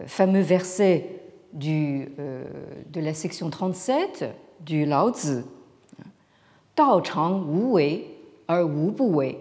fameux 0.06 0.42
verset 0.42 1.08
de 1.54 3.00
la 3.00 3.12
section 3.12 3.50
37 3.50 4.26
du 4.60 4.84
Lao 4.84 5.10
Tzu, 5.10 5.42
Tao 6.76 7.02
Chang 7.02 7.42
Wu 7.48 7.72
Wei 7.72 8.06
Er 8.48 8.62
Wu 8.62 8.92
Bu 8.92 9.02
Wei, 9.02 9.38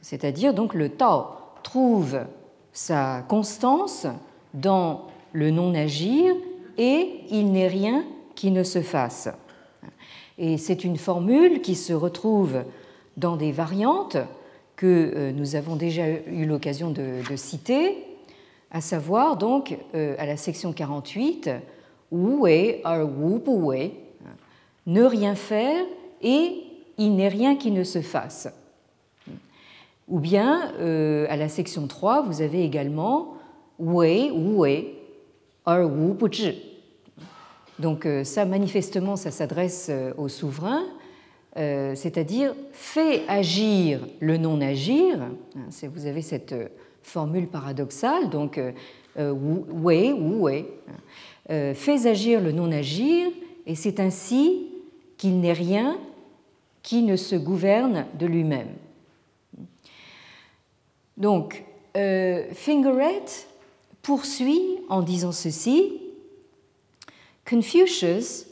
c'est-à-dire 0.00 0.54
donc 0.54 0.72
le 0.72 0.88
Tao 0.88 1.26
trouve 1.62 2.20
sa 2.72 3.22
constance 3.28 4.06
dans 4.54 5.02
le 5.36 5.50
non-agir 5.50 6.34
et 6.78 7.20
il 7.30 7.52
n'est 7.52 7.68
rien 7.68 8.06
qui 8.34 8.50
ne 8.50 8.62
se 8.62 8.80
fasse. 8.80 9.28
Et 10.38 10.56
c'est 10.56 10.82
une 10.82 10.96
formule 10.96 11.60
qui 11.60 11.74
se 11.74 11.92
retrouve 11.92 12.64
dans 13.18 13.36
des 13.36 13.52
variantes 13.52 14.16
que 14.76 15.12
euh, 15.14 15.32
nous 15.32 15.54
avons 15.54 15.76
déjà 15.76 16.08
eu 16.08 16.46
l'occasion 16.46 16.90
de, 16.90 17.20
citer, 17.36 17.98
à 18.70 18.80
savoir 18.80 19.36
donc 19.36 19.76
euh, 19.94 20.14
à 20.18 20.24
la 20.24 20.38
section 20.38 20.72
48, 20.72 21.50
Wu 22.10 22.40
Wu 22.42 23.90
ne 24.86 25.02
rien 25.02 25.34
faire 25.34 25.84
et 26.22 26.62
il 26.96 27.14
n'est 27.14 27.28
rien 27.28 27.56
qui 27.56 27.70
ne 27.70 27.84
se 27.84 28.00
fasse. 28.00 28.48
Ou 30.08 30.18
bien, 30.18 30.72
euh, 30.78 31.26
à 31.28 31.36
la 31.36 31.50
section 31.50 31.86
3, 31.86 32.22
vous 32.22 32.40
avez 32.40 32.64
également 32.64 33.34
Wei 33.78 34.30
Wu 34.30 34.96
Er 35.66 35.84
Wu 35.84 36.14
Bu 36.14 36.32
Zhi. 36.32 36.54
Donc 37.78 38.06
euh, 38.06 38.24
ça, 38.24 38.44
manifestement, 38.44 39.16
ça 39.16 39.30
s'adresse 39.30 39.88
euh, 39.90 40.12
au 40.16 40.28
souverain, 40.28 40.84
c'est-à-dire 41.54 42.54
fait 42.72 43.22
agir 43.28 44.06
le 44.20 44.36
non-agir. 44.36 45.22
Hein, 45.22 45.88
vous 45.94 46.04
avez 46.04 46.20
cette 46.20 46.54
formule 47.02 47.46
paradoxale, 47.46 48.28
donc 48.28 48.60
Wei 49.16 50.12
Wu 50.12 50.34
Wei, 50.38 50.66
fait 51.48 52.06
agir 52.06 52.42
le 52.42 52.52
non-agir, 52.52 53.28
et 53.66 53.74
c'est 53.74 54.00
ainsi 54.00 54.66
qu'il 55.16 55.40
n'est 55.40 55.54
rien 55.54 55.96
qui 56.82 57.02
ne 57.02 57.16
se 57.16 57.36
gouverne 57.36 58.04
de 58.18 58.26
lui-même. 58.26 58.68
Donc, 61.16 61.64
euh, 61.96 62.44
Fingeret 62.52 63.24
poursuit 64.06 64.78
en 64.88 65.02
disant 65.02 65.32
ceci 65.32 66.00
Confucius 67.44 68.46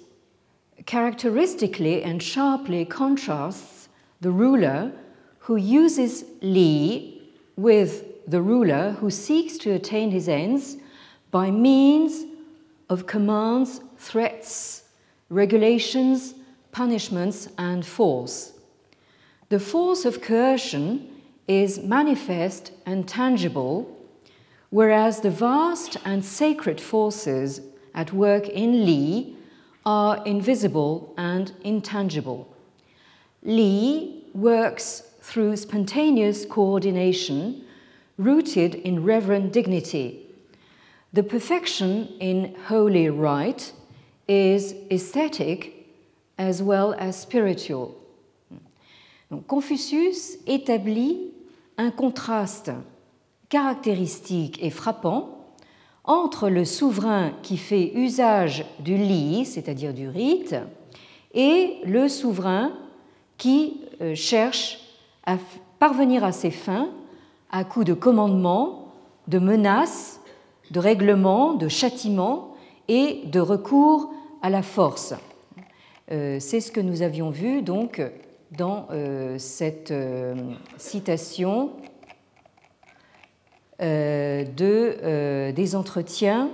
characteristically 0.84 2.02
and 2.02 2.20
sharply 2.20 2.84
contrasts 2.84 3.88
the 4.20 4.32
ruler 4.32 4.90
who 5.38 5.54
uses 5.54 6.24
Li 6.42 7.22
with 7.56 8.02
the 8.26 8.42
ruler 8.42 8.96
who 8.98 9.10
seeks 9.10 9.56
to 9.58 9.70
attain 9.70 10.10
his 10.10 10.28
ends 10.28 10.76
by 11.30 11.52
means 11.52 12.24
of 12.90 13.06
commands, 13.06 13.80
threats, 13.96 14.82
regulations, 15.28 16.34
punishments, 16.72 17.48
and 17.58 17.86
force. 17.86 18.54
The 19.50 19.60
force 19.60 20.04
of 20.04 20.20
coercion 20.20 21.08
is 21.46 21.78
manifest 21.78 22.72
and 22.84 23.06
tangible, 23.06 23.93
whereas 24.74 25.20
the 25.20 25.30
vast 25.30 25.96
and 26.04 26.24
sacred 26.24 26.80
forces 26.80 27.60
at 27.94 28.12
work 28.12 28.48
in 28.48 28.84
Li 28.84 29.36
are 29.86 30.20
invisible 30.26 31.14
and 31.16 31.52
intangible. 31.62 32.48
Li 33.44 34.24
works 34.34 35.04
through 35.20 35.56
spontaneous 35.56 36.44
coordination 36.44 37.64
rooted 38.18 38.74
in 38.74 39.04
reverent 39.04 39.52
dignity. 39.52 40.26
The 41.12 41.22
perfection 41.22 42.08
in 42.18 42.56
holy 42.66 43.08
rite 43.08 43.72
is 44.26 44.74
aesthetic 44.90 45.86
as 46.36 46.60
well 46.60 46.94
as 46.98 47.16
spiritual. 47.16 47.94
Donc, 49.30 49.46
Confucius 49.46 50.36
établit 50.48 51.30
un 51.78 51.92
contraste 51.92 52.72
caractéristique 53.48 54.62
et 54.62 54.70
frappant 54.70 55.34
entre 56.04 56.50
le 56.50 56.64
souverain 56.64 57.32
qui 57.42 57.56
fait 57.56 57.92
usage 57.94 58.64
du 58.80 58.96
li, 58.96 59.44
c'est-à-dire 59.46 59.94
du 59.94 60.08
rite, 60.08 60.54
et 61.32 61.78
le 61.84 62.08
souverain 62.08 62.72
qui 63.38 63.80
euh, 64.00 64.14
cherche 64.14 64.80
à 65.26 65.36
parvenir 65.78 66.24
à 66.24 66.32
ses 66.32 66.50
fins 66.50 66.88
à 67.50 67.64
coup 67.64 67.84
de 67.84 67.94
commandements, 67.94 68.92
de 69.28 69.38
menaces, 69.38 70.20
de 70.70 70.78
règlements, 70.80 71.54
de 71.54 71.68
châtiments 71.68 72.54
et 72.88 73.22
de 73.26 73.40
recours 73.40 74.12
à 74.42 74.50
la 74.50 74.62
force. 74.62 75.14
Euh, 76.10 76.38
c'est 76.40 76.60
ce 76.60 76.70
que 76.70 76.80
nous 76.80 77.02
avions 77.02 77.30
vu 77.30 77.62
donc 77.62 78.02
dans 78.50 78.86
euh, 78.90 79.38
cette 79.38 79.92
citation 80.76 81.70
de, 83.80 85.50
des 85.50 85.76
entretiens 85.76 86.50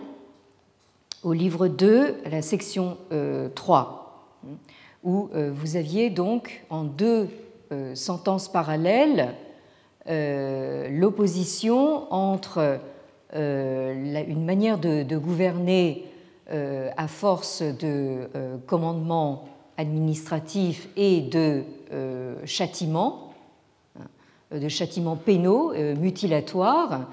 au 1.23 1.33
livre 1.33 1.69
2, 1.69 2.17
la 2.31 2.43
section 2.43 2.97
3, 3.55 4.39
où 5.05 5.29
vous 5.33 5.77
aviez 5.77 6.11
donc 6.11 6.65
en 6.71 6.85
deux 6.85 7.29
sentences 7.95 8.51
parallèles 8.51 9.35
l'opposition 10.07 12.13
entre 12.13 12.81
une 13.35 14.45
manière 14.45 14.79
de 14.79 15.19
gouverner 15.19 16.11
euh, 16.53 16.91
à 16.97 17.07
force 17.07 17.63
de 17.63 18.29
euh, 18.35 18.57
commandements 18.67 19.45
administratifs 19.77 20.89
et 20.97 21.21
de 21.21 21.63
euh, 21.93 22.35
châtiments, 22.45 23.29
hein, 23.29 23.30
de 24.53 24.69
châtiments 24.69 25.17
pénaux, 25.17 25.73
mutilatoires, 25.99 27.09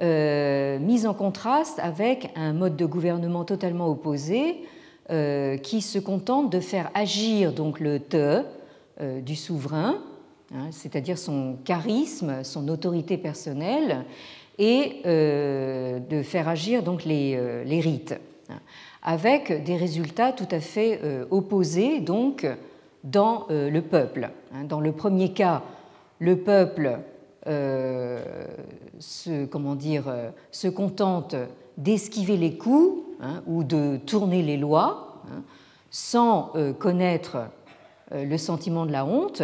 mis 0.00 1.06
en 1.06 1.14
contraste 1.14 1.78
avec 1.78 2.30
un 2.36 2.52
mode 2.52 2.76
de 2.76 2.84
gouvernement 2.84 3.44
totalement 3.44 3.88
opposé 3.88 4.62
qui 5.08 5.80
se 5.80 5.98
contente 5.98 6.50
de 6.50 6.60
faire 6.60 6.90
agir 6.94 7.52
donc 7.52 7.80
le 7.80 8.00
te 8.00 8.42
du 9.22 9.36
souverain, 9.36 9.96
hein, 10.54 10.68
c'est-à-dire 10.70 11.18
son 11.18 11.56
charisme, 11.64 12.42
son 12.42 12.68
autorité 12.68 13.16
personnelle, 13.16 14.04
et 14.58 15.00
de 15.04 16.22
faire 16.22 16.48
agir 16.48 16.82
donc 16.82 17.04
les, 17.04 17.64
les 17.64 17.80
rites 17.80 18.14
avec 19.04 19.62
des 19.62 19.76
résultats 19.76 20.32
tout 20.32 20.48
à 20.50 20.60
fait 20.60 21.00
euh, 21.04 21.26
opposés 21.30 22.00
donc 22.00 22.46
dans 23.04 23.46
euh, 23.50 23.70
le 23.70 23.82
peuple. 23.82 24.30
Hein. 24.54 24.64
Dans 24.64 24.80
le 24.80 24.92
premier 24.92 25.32
cas, 25.32 25.62
le 26.24 26.38
peuple 26.38 26.98
euh, 27.46 28.18
se, 28.98 29.44
comment 29.44 29.74
dire, 29.74 30.12
se 30.50 30.68
contente 30.68 31.36
d'esquiver 31.76 32.36
les 32.36 32.56
coups 32.56 33.02
hein, 33.20 33.42
ou 33.46 33.64
de 33.64 33.98
tourner 33.98 34.42
les 34.42 34.56
lois 34.56 35.22
hein, 35.28 35.42
sans 35.90 36.52
connaître 36.78 37.38
le 38.10 38.36
sentiment 38.36 38.84
de 38.86 38.92
la 38.92 39.06
honte, 39.06 39.42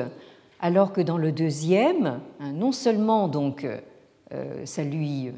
alors 0.58 0.92
que 0.92 1.00
dans 1.00 1.18
le 1.18 1.30
deuxième, 1.30 2.18
non 2.40 2.72
seulement 2.72 3.30
ça 4.64 4.82
lui, 4.82 5.30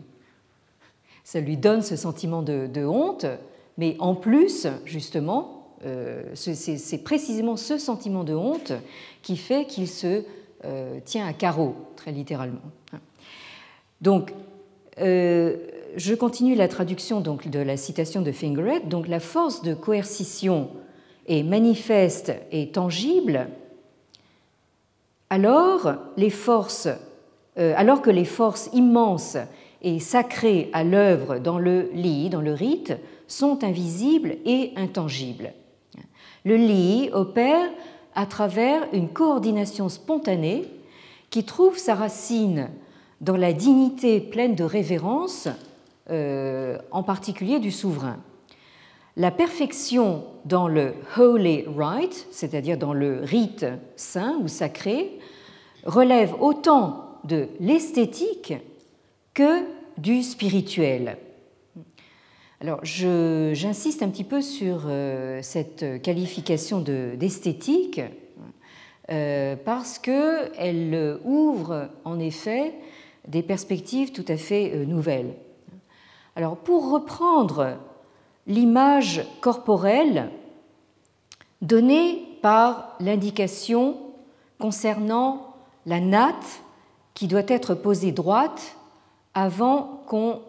ça 1.23 1.41
lui 1.41 1.59
donne 1.59 1.83
ce 1.83 1.97
sentiment 1.97 2.43
de 2.43 2.85
honte, 2.85 3.27
mais 3.77 3.97
en 3.99 4.15
plus, 4.15 4.67
justement, 4.85 5.63
euh, 5.85 6.23
c'est 6.35 7.03
précisément 7.03 7.57
ce 7.57 7.79
sentiment 7.79 8.25
de 8.25 8.35
honte 8.35 8.73
qui 9.23 9.37
fait 9.37 9.67
qu'il 9.67 9.89
se 9.89 10.07
euh, 10.07 10.23
tient 11.05 11.27
à 11.27 11.33
carreau, 11.33 11.75
très 11.97 12.13
littéralement. 12.13 12.61
Donc, 14.01 14.33
euh, 15.01 15.57
je 15.97 16.15
continue 16.15 16.55
la 16.55 16.69
traduction 16.69 17.21
donc, 17.21 17.49
de 17.49 17.59
la 17.59 17.77
citation 17.77 18.23
de 18.23 18.33
Fingeret. 18.33 18.81
Donc, 18.81 19.09
la 19.09 19.21
force 19.21 19.63
de 19.63 19.75
coercition 19.75 20.71
est 21.29 21.43
manifeste 21.43 22.33
et 22.51 22.71
tangible, 22.71 23.49
alors, 25.31 25.95
les 26.19 26.29
forces, 26.29 26.89
alors 27.57 28.03
que 28.03 28.11
les 28.11 28.27
forces 28.27 28.69
immenses 28.75 29.39
et 29.81 29.99
sacrées 29.99 30.69
à 30.75 30.85
l'œuvre 30.85 31.39
dans 31.39 31.59
le 31.59 31.89
lit, 31.95 32.29
dans 32.29 32.43
le 32.43 32.53
rite, 32.53 32.95
sont 33.29 33.65
invisibles 33.65 34.37
et 34.45 34.73
intangibles. 34.77 35.55
Le 36.45 36.57
li 36.57 37.09
opère 37.13 37.71
à 38.15 38.27
travers 38.27 38.87
une 38.93 39.09
coordination 39.09 39.89
spontanée 39.89 40.65
qui 41.31 41.45
trouve 41.45 41.79
sa 41.79 41.95
racine 41.95 42.69
dans 43.21 43.37
la 43.37 43.53
dignité 43.53 44.21
pleine 44.21 44.55
de 44.55 44.65
révérence, 44.65 45.49
euh, 46.11 46.79
en 46.91 47.03
particulier 47.03 47.59
du 47.59 47.71
souverain. 47.71 48.19
La 49.17 49.31
perfection 49.31 50.25
dans 50.45 50.69
le 50.69 50.95
holy 51.17 51.65
rite, 51.77 52.27
c'est-à-dire 52.33 52.79
dans 52.79 52.95
le 52.95 53.21
rite 53.23 53.67
saint 53.97 54.39
ou 54.43 54.49
sacré, 54.49 55.19
relève 55.85 56.35
autant 56.41 57.19
de 57.25 57.49
l'esthétique 57.61 58.55
que 59.35 59.63
du 59.99 60.23
spirituel. 60.23 61.19
Alors, 62.63 62.79
j'insiste 62.85 64.05
un 64.05 64.09
petit 64.09 64.23
peu 64.23 64.41
sur 64.41 64.83
euh, 64.87 65.41
cette 65.43 66.01
qualification 66.01 66.79
d'esthétique 66.79 68.01
euh, 69.11 69.57
parce 69.57 69.99
qu'elle 69.99 71.19
ouvre 71.25 71.89
en 72.05 72.21
effet 72.21 72.73
des 73.27 73.43
perspectives 73.43 74.13
tout 74.13 74.25
à 74.29 74.37
fait 74.37 74.71
euh, 74.77 74.85
nouvelles. 74.85 75.35
Alors, 76.37 76.57
pour 76.57 76.93
reprendre 76.93 77.79
l'image 78.47 79.27
corporelle 79.41 80.31
donnée 81.63 82.23
par 82.43 82.95
l'indication 83.01 83.97
concernant 84.61 85.57
la 85.85 85.99
natte 85.99 86.63
qui 87.15 87.27
doit 87.27 87.43
être 87.49 87.75
posée 87.75 88.13
droite 88.13 88.77
avant 89.35 90.05
qu'on 90.07 90.43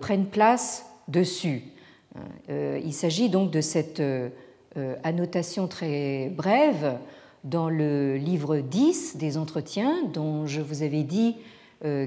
prenne 0.00 0.26
place 0.26 0.84
dessus. 1.08 1.62
Euh, 2.48 2.80
il 2.84 2.92
s'agit 2.92 3.28
donc 3.28 3.50
de 3.50 3.60
cette 3.60 4.00
euh, 4.00 4.30
annotation 5.02 5.68
très 5.68 6.28
brève 6.28 6.98
dans 7.42 7.68
le 7.68 8.16
livre 8.16 8.58
10 8.58 9.16
des 9.16 9.36
entretiens, 9.36 10.04
dont 10.12 10.46
je 10.46 10.60
vous 10.60 10.82
avais 10.82 11.02
dit 11.02 11.36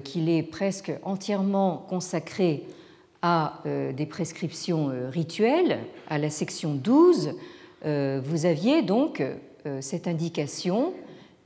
qu'il 0.04 0.28
est 0.28 0.42
presque 0.42 0.92
entièrement 1.04 1.86
consacré 1.88 2.64
à 3.22 3.62
des 3.64 4.08
prescriptions 4.08 4.92
rituelles, 5.12 5.78
à 6.10 6.18
la 6.18 6.32
section 6.32 6.74
12, 6.74 7.36
vous 7.84 8.46
aviez 8.48 8.82
donc 8.82 9.22
cette 9.82 10.08
indication 10.08 10.94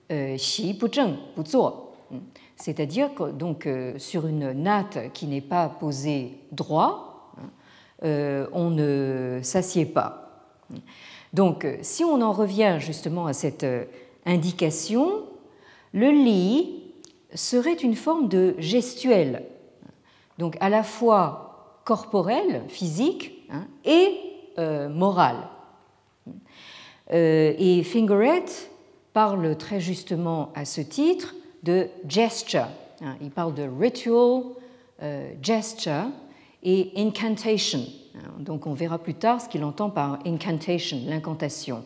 Xi 0.10 0.80
zuo 1.46 1.92
c'est-à-dire 2.62 3.10
donc, 3.34 3.66
euh, 3.66 3.98
sur 3.98 4.28
une 4.28 4.52
natte 4.52 5.12
qui 5.14 5.26
n'est 5.26 5.42
pas 5.42 5.68
posée 5.68 6.38
droit, 6.52 7.08
euh, 7.08 7.11
on 8.04 8.70
ne 8.70 9.40
s'assied 9.44 9.86
pas. 9.86 10.48
Donc, 11.34 11.68
si 11.82 12.04
on 12.04 12.22
en 12.22 12.32
revient 12.32 12.78
justement 12.80 13.26
à 13.26 13.34
cette 13.34 13.64
euh, 13.64 13.86
indication, 14.26 15.24
le 15.94 16.10
lit 16.10 16.84
serait 17.34 17.74
une 17.74 17.96
forme 17.96 18.28
de 18.28 18.56
gestuelle, 18.58 19.46
donc 20.38 20.58
à 20.60 20.70
la 20.70 20.84
fois 20.84 21.80
corporelle, 21.86 22.64
physique, 22.68 23.46
hein, 23.50 23.66
et 23.86 24.18
morale. 24.90 25.48
et 27.10 27.82
Fingeret 27.84 28.46
parle 29.14 29.56
très 29.58 29.80
justement 29.80 30.52
à 30.56 30.66
ce 30.66 30.82
titre 30.82 31.36
de 31.64 31.88
gesture. 32.08 32.68
Hein, 33.02 33.16
il 33.22 33.32
parle 33.32 33.54
de 33.54 33.64
ritual, 33.64 34.44
euh, 35.02 35.34
gesture 35.42 36.08
et 36.64 36.92
incantation. 36.96 37.86
Donc 38.40 38.68
on 38.68 38.74
verra 38.74 38.98
plus 38.98 39.14
tard 39.14 39.42
ce 39.42 39.50
qu'il 39.50 39.64
entend 39.64 39.90
par 39.90 40.20
incantation, 40.26 41.02
l'incantation. 41.08 41.84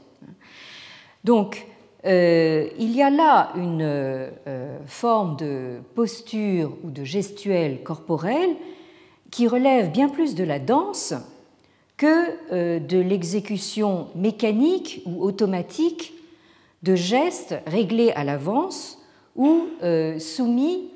Donc 1.23 1.65
euh, 2.05 2.67
il 2.77 2.95
y 2.95 3.01
a 3.01 3.09
là 3.09 3.51
une 3.55 3.81
euh, 3.81 4.79
forme 4.85 5.37
de 5.37 5.79
posture 5.95 6.75
ou 6.83 6.91
de 6.91 7.03
gestuelle 7.03 7.83
corporelle 7.83 8.55
qui 9.31 9.47
relève 9.47 9.91
bien 9.91 10.09
plus 10.09 10.35
de 10.35 10.43
la 10.43 10.59
danse 10.59 11.13
que 11.97 12.77
de 12.79 12.99
l'exécution 12.99 14.09
mécanique 14.15 15.01
ou 15.05 15.23
automatique 15.23 16.15
de 16.85 16.95
gestes 16.95 17.55
réglés 17.65 18.11
à 18.11 18.23
l'avance 18.23 18.99
ou 19.35 19.67
euh, 19.81 20.19
soumis 20.19 20.91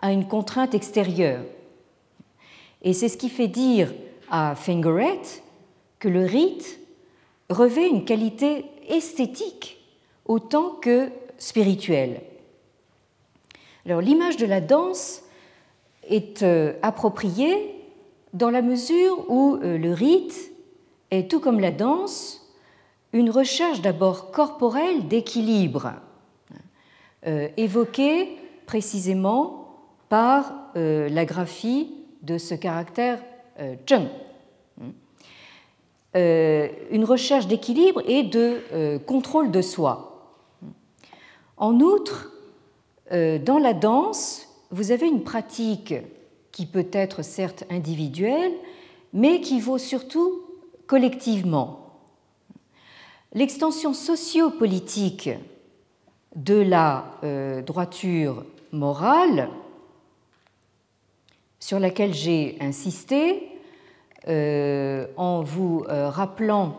à 0.00 0.10
une 0.10 0.26
contrainte 0.26 0.74
extérieure. 0.74 1.42
Et 2.84 2.92
c'est 2.92 3.08
ce 3.08 3.16
qui 3.16 3.30
fait 3.30 3.48
dire 3.48 3.92
à 4.30 4.54
Fingeret 4.54 5.22
que 5.98 6.08
le 6.08 6.24
rite 6.24 6.78
revêt 7.48 7.88
une 7.88 8.04
qualité 8.04 8.66
esthétique 8.88 9.78
autant 10.26 10.70
que 10.70 11.08
spirituelle. 11.38 12.20
Alors 13.86 14.02
l'image 14.02 14.36
de 14.36 14.46
la 14.46 14.60
danse 14.60 15.22
est 16.08 16.42
euh, 16.42 16.74
appropriée 16.82 17.74
dans 18.34 18.50
la 18.50 18.62
mesure 18.62 19.30
où 19.30 19.56
euh, 19.56 19.78
le 19.78 19.92
rite 19.92 20.52
est, 21.10 21.30
tout 21.30 21.40
comme 21.40 21.60
la 21.60 21.70
danse, 21.70 22.52
une 23.12 23.30
recherche 23.30 23.80
d'abord 23.80 24.30
corporelle 24.30 25.06
d'équilibre 25.08 25.92
euh, 27.26 27.48
évoqué 27.56 28.36
précisément 28.66 29.60
par 30.08 30.54
la 30.74 31.24
graphie 31.24 32.03
de 32.24 32.38
ce 32.38 32.54
caractère 32.54 33.20
euh, 33.60 33.76
zheng. 33.88 34.08
Une 36.16 37.04
recherche 37.04 37.48
d'équilibre 37.48 38.00
et 38.06 38.22
de 38.22 38.98
contrôle 38.98 39.50
de 39.50 39.60
soi. 39.60 40.38
En 41.56 41.80
outre, 41.80 42.30
dans 43.10 43.58
la 43.58 43.74
danse, 43.74 44.46
vous 44.70 44.92
avez 44.92 45.08
une 45.08 45.24
pratique 45.24 45.94
qui 46.52 46.66
peut 46.66 46.86
être 46.92 47.22
certes 47.22 47.64
individuelle, 47.68 48.52
mais 49.12 49.40
qui 49.40 49.58
vaut 49.58 49.78
surtout 49.78 50.44
collectivement. 50.86 51.84
L'extension 53.32 53.92
sociopolitique 53.92 55.30
de 56.36 56.54
la 56.54 57.04
euh, 57.24 57.62
droiture 57.62 58.44
morale 58.70 59.48
sur 61.64 61.78
laquelle 61.78 62.12
j'ai 62.12 62.58
insisté 62.60 63.48
euh, 64.28 65.06
en 65.16 65.42
vous 65.42 65.86
euh, 65.88 66.10
rappelant 66.10 66.76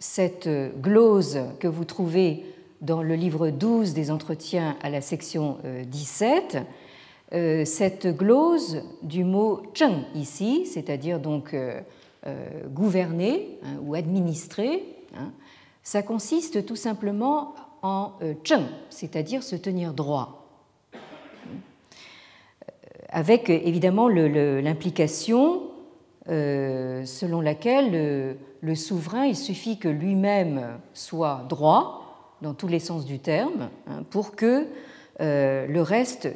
cette 0.00 0.48
glose 0.80 1.38
que 1.60 1.68
vous 1.68 1.84
trouvez 1.84 2.44
dans 2.80 3.00
le 3.00 3.14
livre 3.14 3.50
12 3.50 3.94
des 3.94 4.10
entretiens 4.10 4.76
à 4.82 4.90
la 4.90 5.00
section 5.00 5.58
17, 5.86 6.58
cette 7.64 8.06
glose 8.06 8.82
du 9.02 9.24
mot 9.24 9.62
zheng 9.76 10.04
ici, 10.14 10.66
c'est-à-dire 10.66 11.18
donc 11.18 11.56
gouverner 12.68 13.58
hein, 13.64 13.80
ou 13.82 13.96
administrer, 13.96 14.84
hein, 15.16 15.32
ça 15.82 16.02
consiste 16.02 16.64
tout 16.66 16.76
simplement 16.76 17.54
en 17.82 18.12
euh, 18.22 18.34
zheng, 18.46 18.66
c'est-à-dire 18.90 19.42
se 19.42 19.56
tenir 19.56 19.94
droit. 19.94 20.37
Avec 23.10 23.48
évidemment 23.48 24.08
l'implication 24.08 25.62
euh, 26.28 27.04
selon 27.04 27.40
laquelle 27.40 28.36
le, 28.60 28.74
souverain, 28.74 29.26
il 29.26 29.36
suffit 29.36 29.78
que 29.78 29.88
lui-même 29.88 30.78
soit 30.92 31.46
droit, 31.48 32.34
dans 32.42 32.54
tous 32.54 32.68
les 32.68 32.80
sens 32.80 33.04
du 33.04 33.18
terme, 33.18 33.70
hein, 33.88 34.02
pour 34.10 34.36
que 34.36 34.66
euh, 35.20 35.66
le 35.66 35.82
reste 35.82 36.28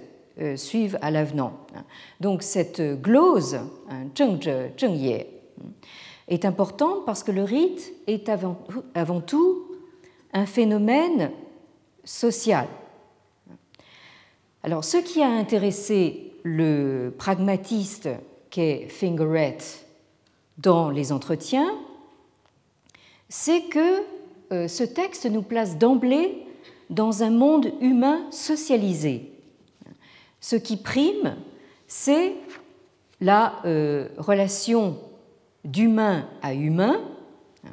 suive 0.57 0.99
à 1.03 1.11
l'avenant. 1.11 1.53
Donc 2.21 2.43
cette 2.43 2.81
glose, 3.03 3.57
hein, 3.91 4.07
zheng 4.17 4.95
ye, 4.95 5.27
est 6.29 6.45
importante 6.47 7.05
parce 7.05 7.23
que 7.23 7.33
le 7.33 7.45
rite 7.45 7.93
est 8.07 8.31
avant 8.31 9.21
tout 9.21 9.67
un 10.33 10.47
phénomène 10.47 11.31
social. 12.05 12.67
Alors, 14.63 14.85
ce 14.85 14.97
qui 14.97 15.23
a 15.23 15.29
intéressé 15.29 16.32
le 16.43 17.15
pragmatiste 17.17 18.09
qu'est 18.51 18.89
Fingeret 18.89 19.59
dans 20.59 20.91
les 20.91 21.13
entretiens, 21.13 21.75
c'est 23.29 23.63
que 23.63 24.03
euh, 24.53 24.69
ce 24.69 24.85
texte 24.85 25.27
nous 25.27 25.43
place 25.43 25.79
d'emblée 25.79 26.47
dans 26.91 27.23
un 27.23 27.31
monde 27.31 27.73
humain 27.81 28.27
socialisé. 28.31 29.33
Ce 30.41 30.57
qui 30.57 30.77
prime, 30.77 31.37
c'est 31.87 32.35
la 33.21 33.55
euh, 33.65 34.09
relation 34.19 34.99
d'humain 35.65 36.29
à 36.43 36.55
humain, 36.55 37.01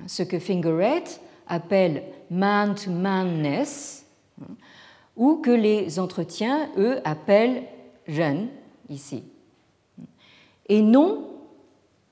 ce 0.08 0.24
que 0.24 0.40
Fingeret 0.40 1.04
appelle 1.48 2.04
man-to-manness, 2.30 4.06
ou 5.18 5.38
que 5.38 5.52
les 5.52 6.00
entretiens, 6.00 6.70
eux, 6.78 7.00
appellent 7.04 7.64
jeune, 8.08 8.48
ici, 8.90 9.24
et 10.68 10.82
non 10.82 11.26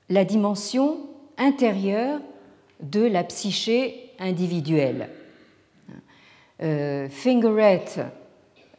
la 0.08 0.24
dimension 0.24 0.98
intérieure 1.36 2.20
de 2.80 3.00
la 3.00 3.24
psyché 3.24 4.10
individuelle. 4.18 5.10
Euh, 6.62 7.08
Fingeret 7.08 7.84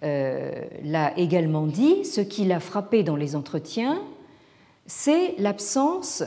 euh, 0.04 0.66
l'a 0.84 1.18
également 1.18 1.66
dit, 1.66 2.04
ce 2.06 2.22
qui 2.22 2.46
l'a 2.46 2.60
frappé 2.60 3.04
dans 3.04 3.16
les 3.16 3.36
entretiens, 3.36 4.02
c'est 4.86 5.36
l'absence 5.38 6.24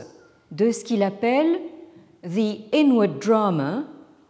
de 0.51 0.71
ce 0.71 0.83
qu'il 0.83 1.03
appelle 1.03 1.59
the 2.23 2.61
inward 2.73 3.19
drama 3.19 3.83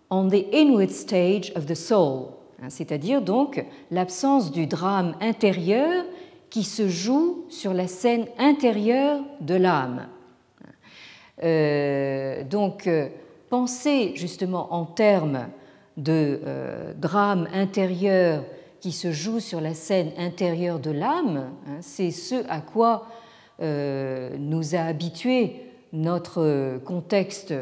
on 0.09 0.29
the 0.29 0.45
inward 0.53 0.91
stage 0.91 1.51
of 1.55 1.65
the 1.65 1.75
soul, 1.75 2.27
hein, 2.61 2.69
c'est-à-dire 2.69 3.21
donc 3.21 3.65
l'absence 3.89 4.51
du 4.51 4.67
drame 4.67 5.15
intérieur 5.21 6.05
qui 6.53 6.63
se 6.63 6.87
joue 6.87 7.45
sur 7.49 7.73
la 7.73 7.87
scène 7.87 8.27
intérieure 8.37 9.21
de 9.41 9.55
l'âme. 9.55 10.07
donc, 12.47 12.87
penser 13.49 14.11
justement 14.13 14.71
en 14.71 14.85
termes 14.85 15.47
de 15.97 16.39
drame 16.95 17.47
intérieur 17.55 18.43
qui 18.81 18.91
se 18.91 19.11
joue 19.11 19.39
sur 19.39 19.61
la 19.61 19.73
scène 19.73 20.11
intérieure 20.15 20.77
de 20.77 20.91
l'âme, 20.91 21.49
hein, 21.67 21.77
c'est 21.81 22.11
ce 22.11 22.47
à 22.47 22.61
quoi 22.61 23.07
nous 23.59 24.75
a 24.75 24.81
habitués 24.81 25.59
notre 25.91 26.77
contexte 26.85 27.55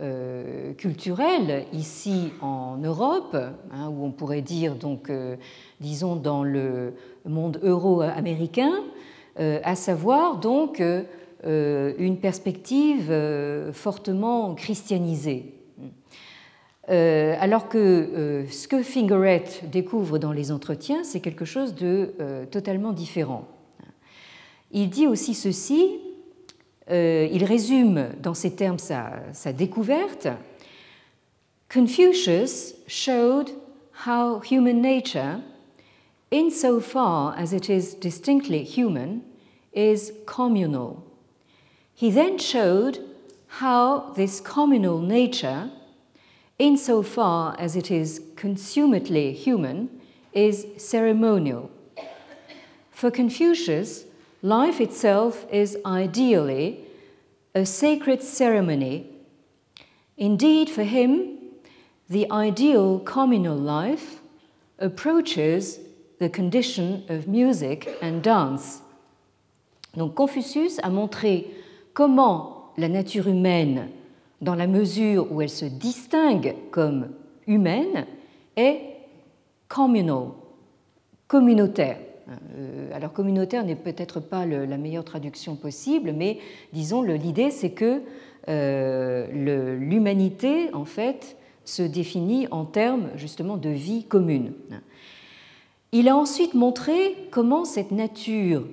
euh, 0.00 0.74
culturel 0.74 1.64
ici 1.72 2.30
en 2.40 2.76
Europe, 2.76 3.34
hein, 3.34 3.88
où 3.88 4.04
on 4.04 4.12
pourrait 4.12 4.42
dire 4.42 4.76
donc, 4.76 5.10
euh, 5.10 5.34
disons 5.80 6.14
dans 6.14 6.44
le 6.44 6.94
monde 7.28 7.60
euro-américain, 7.62 8.72
euh, 9.38 9.60
à 9.64 9.74
savoir 9.74 10.38
donc 10.38 10.82
une 11.44 12.18
perspective 12.20 13.14
fortement 13.72 14.54
christianisée. 14.56 15.54
alors 16.88 17.68
que 17.68 18.44
ce 18.50 18.66
que 18.66 18.82
Fingeret 18.82 19.44
découvre 19.70 20.18
dans 20.18 20.32
les 20.32 20.50
entretiens, 20.50 21.04
c'est 21.04 21.20
quelque 21.20 21.44
chose 21.44 21.76
de 21.76 22.10
totalement 22.50 22.92
différent. 22.92 23.46
Il 24.72 24.90
dit 24.90 25.06
aussi 25.06 25.34
ceci 25.34 26.00
euh, 26.90 27.28
il 27.30 27.44
résume 27.44 28.08
dans 28.22 28.34
ces 28.34 28.54
termes 28.54 28.78
sa, 28.78 29.12
sa 29.32 29.52
découverte. 29.52 30.28
Confucius 31.72 32.74
showed 32.86 33.50
how 34.06 34.40
human 34.40 34.80
nature, 34.80 35.40
insofar 36.30 37.34
as 37.36 37.52
it 37.52 37.70
is 37.70 37.94
distinctly 37.94 38.64
human, 38.64 39.24
is 39.72 40.12
communal. 40.26 41.04
He 41.94 42.10
then 42.10 42.38
showed 42.38 42.98
how 43.46 44.12
this 44.16 44.40
communal 44.40 45.00
nature, 45.00 45.70
insofar 46.58 47.56
as 47.58 47.76
it 47.76 47.90
is 47.90 48.22
consummately 48.36 49.32
human, 49.32 50.00
is 50.32 50.66
ceremonial. 50.76 51.70
For 52.90 53.10
Confucius, 53.10 54.04
life 54.42 54.80
itself 54.80 55.46
is 55.50 55.78
ideally 55.86 56.84
a 57.54 57.64
sacred 57.64 58.22
ceremony. 58.22 59.06
Indeed, 60.16 60.68
for 60.68 60.84
him, 60.84 61.38
the 62.08 62.30
ideal 62.30 62.98
communal 63.00 63.56
life 63.56 64.20
approaches 64.78 65.78
the 66.20 66.28
condition 66.28 67.02
of 67.08 67.26
music 67.26 67.88
and 68.02 68.20
dance. 68.22 68.82
Donc 69.96 70.14
Confucius 70.14 70.78
a 70.82 70.90
montré 70.90 71.46
comment 71.94 72.72
la 72.76 72.88
nature 72.88 73.28
humaine, 73.28 73.88
dans 74.40 74.54
la 74.54 74.66
mesure 74.66 75.32
où 75.32 75.42
elle 75.42 75.50
se 75.50 75.64
distingue 75.64 76.54
comme 76.70 77.08
humaine, 77.46 78.06
est 78.56 78.80
communautaire. 79.68 81.98
Euh, 82.28 82.90
alors 82.94 83.12
communautaire 83.12 83.64
n'est 83.64 83.74
peut-être 83.74 84.20
pas 84.20 84.46
la 84.46 84.76
meilleure 84.76 85.04
traduction 85.04 85.56
possible, 85.56 86.12
mais 86.12 86.38
disons 86.72 87.02
l'idée 87.02 87.50
c'est 87.50 87.70
que 87.70 88.02
euh, 88.48 89.76
l'humanité 89.76 90.72
en 90.72 90.84
fait 90.84 91.36
se 91.64 91.82
définit 91.82 92.46
en 92.50 92.64
termes 92.64 93.08
justement 93.16 93.56
de 93.56 93.70
vie 93.70 94.04
commune. 94.04 94.52
Il 95.92 96.08
a 96.08 96.16
ensuite 96.16 96.54
montré 96.54 97.16
comment 97.30 97.64
cette 97.64 97.92
nature 97.92 98.64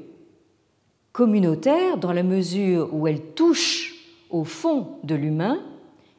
communautaire, 1.14 1.98
dans 1.98 2.12
la 2.12 2.24
mesure 2.24 2.94
où 2.94 3.08
elle 3.08 3.22
touche 3.22 3.96
au 4.30 4.44
fond 4.44 4.98
de 5.04 5.16
l'humain, 5.16 5.64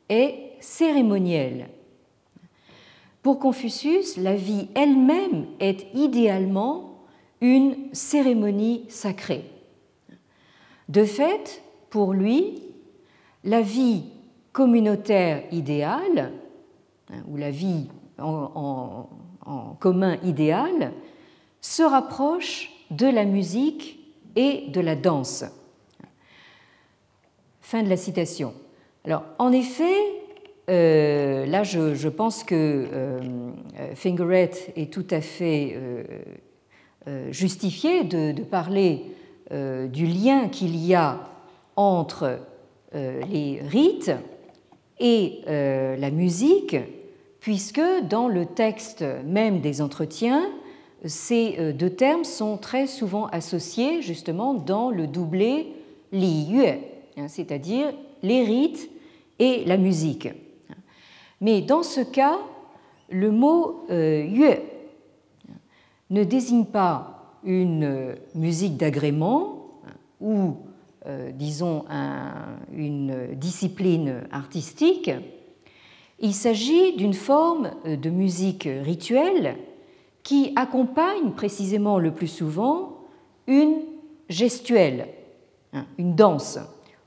est 0.08 0.52
cérémonielle. 0.60 1.68
Pour 3.22 3.38
Confucius, 3.38 4.16
la 4.16 4.36
vie 4.36 4.68
elle-même 4.74 5.46
est 5.60 5.86
idéalement 5.94 7.02
une 7.40 7.76
cérémonie 7.92 8.84
sacrée. 8.88 9.44
De 10.88 11.04
fait, 11.04 11.62
pour 11.90 12.14
lui, 12.14 12.62
la 13.44 13.60
vie 13.60 14.04
communautaire 14.52 15.42
idéale, 15.52 16.32
hein, 17.10 17.22
ou 17.28 17.36
la 17.36 17.50
vie 17.50 17.88
en, 18.18 19.08
commun 19.80 20.16
idéale, 20.22 20.92
se 21.60 21.82
rapproche 21.82 22.70
de 22.90 23.06
la 23.06 23.24
musique 23.24 23.98
et 24.36 24.68
de 24.68 24.80
la 24.80 24.94
danse. 24.94 25.44
Fin 27.60 27.82
de 27.82 27.88
la 27.88 27.96
citation. 27.96 28.54
Alors, 29.04 29.24
en 29.38 29.52
effet, 29.52 29.96
euh, 30.68 31.46
là, 31.46 31.62
je, 31.62 32.08
pense 32.08 32.42
que 32.42 32.54
euh, 32.92 33.20
Fingeret 33.94 34.50
est 34.74 34.92
tout 34.92 35.06
à 35.10 35.20
fait 35.20 35.76
euh, 35.76 37.30
justifié 37.30 38.04
de, 38.04 38.42
parler 38.42 39.04
du 39.48 40.06
lien 40.06 40.48
qu'il 40.48 40.74
y 40.74 40.96
a 40.96 41.20
entre 41.76 42.40
les 42.92 43.60
rites 43.62 44.10
et 44.98 45.42
la 45.46 46.10
musique, 46.10 46.74
puisque 47.46 47.80
dans 48.10 48.26
le 48.26 48.44
texte 48.44 49.04
même 49.24 49.60
des 49.60 49.80
entretiens, 49.80 50.50
ces 51.04 51.72
deux 51.74 51.90
termes 51.90 52.24
sont 52.24 52.56
très 52.56 52.88
souvent 52.88 53.26
associés 53.26 54.02
justement 54.02 54.52
dans 54.52 54.90
le 54.90 55.06
doublé 55.06 55.72
li 56.10 56.48
yue, 56.50 56.66
hein, 57.16 57.28
c'est-à-dire 57.28 57.92
les 58.24 58.42
rites 58.42 58.90
et 59.38 59.64
la 59.64 59.76
musique. 59.76 60.28
Mais 61.40 61.60
dans 61.60 61.84
ce 61.84 62.00
cas, 62.00 62.36
le 63.10 63.30
mot 63.30 63.86
yue 63.90 64.58
ne 66.10 66.24
désigne 66.24 66.64
pas 66.64 67.38
une 67.44 68.16
musique 68.34 68.76
d'agrément 68.76 69.68
ou, 70.20 70.56
euh, 71.06 71.30
disons, 71.30 71.84
une 72.72 73.36
discipline 73.36 74.22
artistique. 74.32 75.12
Il 76.18 76.34
s'agit 76.34 76.96
d'une 76.96 77.14
forme 77.14 77.72
de 77.84 78.10
musique 78.10 78.68
rituelle 78.82 79.56
qui 80.22 80.52
accompagne 80.56 81.32
précisément 81.32 81.98
le 81.98 82.12
plus 82.12 82.26
souvent 82.26 82.98
une 83.46 83.76
gestuelle, 84.28 85.08
hein, 85.72 85.86
une 85.98 86.14
danse 86.14 86.58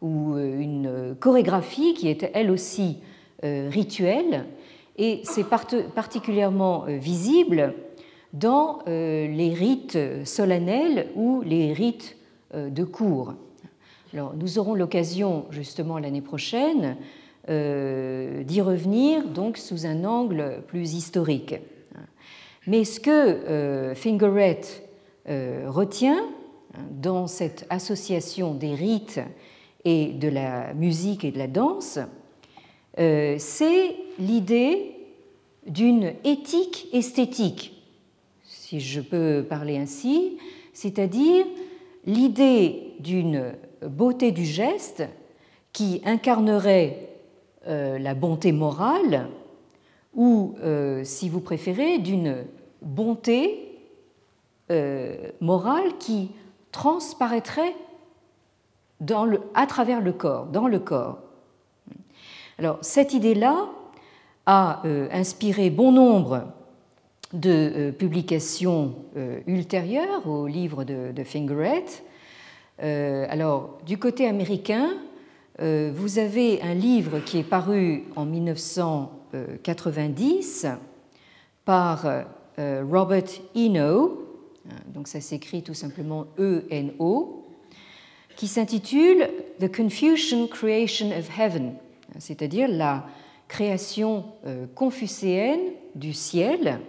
ou 0.01 0.35
euh, 0.35 0.59
une 0.59 1.15
chorégraphie 1.19 1.93
qui 1.95 2.07
est 2.07 2.29
elle 2.33 2.51
aussi 2.51 2.97
euh, 3.43 3.67
rituelle. 3.69 4.45
Et 4.97 5.21
c'est 5.23 5.45
particulièrement 5.95 6.85
visible 6.87 7.73
dans 8.33 8.79
euh, 8.87 9.27
les 9.27 9.53
rites 9.53 9.97
solennels 10.25 11.07
ou 11.15 11.41
les 11.41 11.73
rites 11.73 12.17
euh, 12.53 12.69
de 12.69 12.83
cour. 12.83 13.33
Alors, 14.13 14.33
nous 14.35 14.59
aurons 14.59 14.73
l'occasion 14.73 15.45
justement 15.51 15.99
l'année 15.99 16.21
prochaine 16.21 16.85
euh, 16.85 16.93
d'y 17.49 18.61
revenir 18.61 19.27
donc 19.27 19.57
sous 19.57 19.85
un 19.85 20.03
angle 20.03 20.61
plus 20.67 20.93
historique. 20.93 21.55
Mais 22.67 22.83
ce 22.83 22.99
que 22.99 23.93
Fingeret 23.95 24.61
retient 25.25 26.23
hein, 26.75 26.81
dans 26.91 27.25
cette 27.25 27.65
association 27.71 28.53
des 28.53 28.75
rites 28.75 29.19
et 29.83 30.13
de 30.13 30.27
la 30.27 30.73
musique 30.75 31.25
et 31.25 31.31
de 31.31 31.39
la 31.39 31.47
danse, 31.47 31.97
c'est 32.95 33.95
l'idée 34.19 34.95
d'une 35.65 36.13
éthique 36.23 36.87
esthétique 36.93 37.79
si 38.69 38.79
je 38.79 39.01
peux 39.01 39.43
parler 39.49 39.77
ainsi, 39.77 40.37
c'est-à-dire 40.73 41.43
l'idée 42.05 42.93
d'une 42.99 43.53
beauté 43.81 44.31
du 44.31 44.45
geste 44.45 45.03
qui 45.73 46.03
incarnerait 46.05 46.97
euh, 46.97 47.18
la 47.67 48.13
bonté 48.15 48.51
morale 48.51 49.27
ou, 50.15 50.55
euh, 50.63 51.03
si 51.03 51.29
vous 51.29 51.39
préférez, 51.39 51.99
d'une 51.99 52.45
bonté 52.81 53.77
euh, 54.71 55.29
morale 55.41 55.97
qui 55.99 56.31
transparaîtrait 56.71 57.75
dans 58.99 59.27
à 59.53 59.65
travers 59.65 60.01
le 60.01 60.13
corps, 60.13 60.45
dans 60.47 60.67
le 60.67 60.79
corps. 60.79 61.19
Alors 62.57 62.79
cette 62.81 63.13
idée-là 63.13 63.69
a 64.45 64.81
inspiré 65.11 65.69
bon 65.69 65.91
nombre 65.91 66.47
de 67.33 67.49
euh, 67.49 67.91
publications 67.91 68.95
euh, 69.15 69.39
ultérieures 69.45 70.27
au 70.27 70.47
livre 70.47 70.83
de, 70.83 71.23
Fingeret. 71.23 71.85
Euh, 72.81 73.25
alors, 73.29 73.77
du 73.85 73.97
côté 73.97 74.27
américain, 74.27 74.89
vous 75.59 76.19
avez 76.19 76.61
un 76.61 76.73
livre 76.73 77.19
qui 77.19 77.37
est 77.37 77.43
paru 77.43 78.05
en 78.15 78.25
1990 78.25 80.67
par 81.65 82.05
Robert 82.57 83.29
Eno, 83.55 84.25
donc 84.87 85.07
ça 85.07 85.21
s'écrit 85.21 85.63
tout 85.63 85.73
simplement 85.73 86.27
E-N-O, 86.39 87.47
qui 88.35 88.47
s'intitule 88.47 89.29
The 89.59 89.75
Confucian 89.75 90.45
Creation 90.47 91.11
of 91.11 91.29
Heaven, 91.37 91.73
c'est-à-dire 92.19 92.69
la 92.69 93.05
création 93.49 94.25
euh, 94.45 94.67
confucéenne 94.73 95.73
du 95.95 96.13
ciel, 96.13 96.79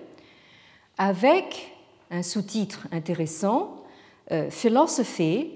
avec 0.96 1.72
un 2.10 2.22
sous-titre 2.22 2.86
intéressant, 2.92 3.82
euh, 4.30 4.50
Philosophy 4.50 5.50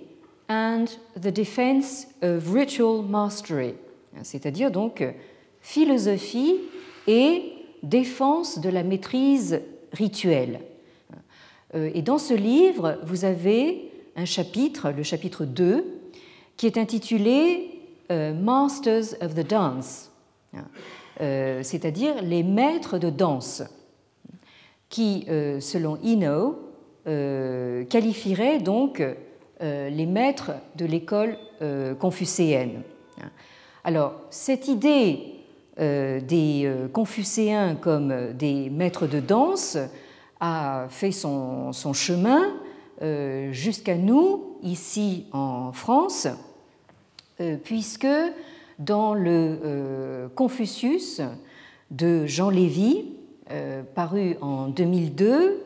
and 0.48 0.86
the 1.16 1.30
Defense 1.30 2.06
of 2.22 2.52
Ritual 2.52 3.02
Mastery, 3.02 3.74
c'est-à-dire 4.22 4.70
donc 4.70 5.04
philosophie 5.60 6.56
et 7.06 7.52
défense 7.82 8.58
de 8.58 8.68
la 8.68 8.82
maîtrise 8.82 9.60
rituelle. 9.92 10.60
Euh, 11.74 11.90
et 11.94 12.02
dans 12.02 12.18
ce 12.18 12.34
livre, 12.34 12.98
vous 13.04 13.24
avez 13.24 13.90
un 14.16 14.24
chapitre, 14.24 14.90
le 14.90 15.02
chapitre 15.02 15.44
2, 15.44 15.84
qui 16.56 16.66
est 16.66 16.78
intitulé 16.78 17.70
Masters 18.10 19.16
of 19.22 19.34
the 19.34 19.44
Dance, 19.44 20.10
euh, 21.20 21.62
c'est-à-dire 21.62 22.22
les 22.22 22.42
maîtres 22.42 22.98
de 22.98 23.10
danse, 23.10 23.62
qui, 24.88 25.24
euh, 25.28 25.60
selon 25.60 25.96
Eno, 26.04 26.58
euh, 27.06 27.84
qualifieraient 27.84 28.58
donc 28.58 29.02
les 29.64 30.06
maîtres 30.06 30.52
de 30.76 30.84
l'école 30.84 31.38
confucéenne. 31.98 32.82
Alors, 33.82 34.14
cette 34.30 34.68
idée 34.68 35.20
des 35.78 36.70
Confucéens 36.92 37.74
comme 37.74 38.32
des 38.34 38.68
maîtres 38.68 39.06
de 39.06 39.20
danse 39.20 39.78
a 40.40 40.86
fait 40.90 41.12
son, 41.12 41.72
chemin 41.94 42.42
jusqu'à 43.50 43.96
nous, 43.96 44.58
ici 44.62 45.26
en 45.32 45.72
France, 45.72 46.28
puisque 47.64 48.06
dans 48.78 49.14
le 49.14 49.58
euh, 49.64 50.28
Confucius 50.34 51.20
de 51.90 52.26
Jean 52.26 52.50
Lévy, 52.50 53.06
euh, 53.50 53.82
paru 53.94 54.36
en 54.40 54.68
2002, 54.68 55.32
euh, 55.32 55.63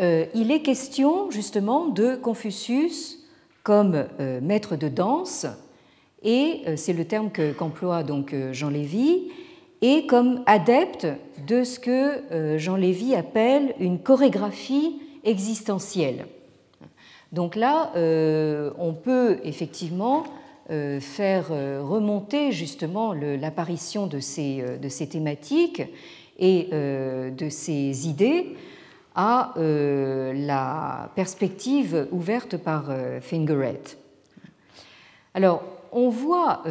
il 0.00 0.50
est 0.50 0.62
question 0.62 1.30
justement 1.30 1.86
de 1.86 2.16
Confucius 2.16 3.18
comme 3.62 4.06
maître 4.40 4.76
de 4.76 4.88
danse, 4.88 5.46
et 6.22 6.62
c'est 6.76 6.94
le 6.94 7.04
terme 7.04 7.30
qu'emploie 7.30 8.02
donc 8.02 8.34
Jean 8.52 8.70
Lévy, 8.70 9.30
et 9.82 10.06
comme 10.06 10.42
adepte 10.46 11.06
de 11.46 11.64
ce 11.64 11.78
que 11.78 12.58
Jean 12.58 12.76
Lévy 12.76 13.14
appelle 13.14 13.74
une 13.78 13.98
chorégraphie 13.98 15.02
existentielle. 15.24 16.26
Donc 17.32 17.54
là, 17.54 17.92
on 17.94 18.94
peut 18.94 19.38
effectivement 19.44 20.24
euh, 20.70 21.00
faire 21.00 21.48
euh, 21.50 21.82
remonter 21.82 22.52
justement 22.52 23.12
l'apparition 23.12 24.06
de 24.06 24.20
ces, 24.20 24.60
euh, 24.60 24.78
de 24.78 24.88
ces 24.88 25.08
thématiques 25.08 25.82
et 26.38 26.68
de 26.70 27.48
ces 27.50 28.08
idées 28.08 28.56
à 29.20 29.52
la 29.56 31.10
perspective 31.14 32.08
ouverte 32.10 32.56
par 32.56 32.90
Fingeret. 33.20 33.82
Alors, 35.34 35.62
on 35.92 36.08
voit 36.08 36.62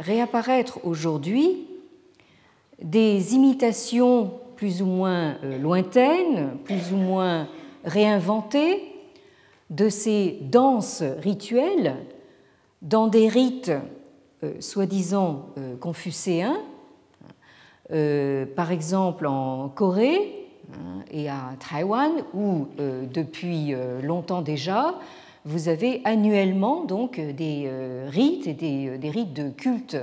réapparaître 0.00 0.80
aujourd'hui 0.84 1.68
des 2.82 3.34
imitations 3.34 4.32
plus 4.56 4.80
ou 4.80 4.86
moins 4.86 5.36
lointaines, 5.60 6.56
plus 6.64 6.92
ou 6.92 6.96
moins 6.96 7.48
réinventées 7.84 8.88
de 9.70 9.88
ces 9.88 10.38
danses 10.42 11.02
rituelles 11.18 11.96
dans 12.82 13.08
des 13.08 13.28
rites 13.28 13.72
euh, 14.44 14.60
soi-disant 14.60 15.50
euh, 15.58 15.76
confucéens, 15.76 16.58
euh, 17.90 18.46
par 18.46 18.70
exemple 18.70 19.26
en 19.26 19.68
Corée 19.68 20.37
et 21.10 21.28
à 21.28 21.54
Taïwan, 21.58 22.10
où 22.34 22.66
depuis 22.78 23.74
longtemps 24.02 24.42
déjà, 24.42 24.94
vous 25.44 25.68
avez 25.68 26.02
annuellement 26.04 26.84
donc 26.84 27.18
des 27.18 27.70
rites 28.08 28.46
et 28.46 28.54
des, 28.54 29.10
rites 29.10 29.32
de 29.32 29.48
culte 29.50 29.96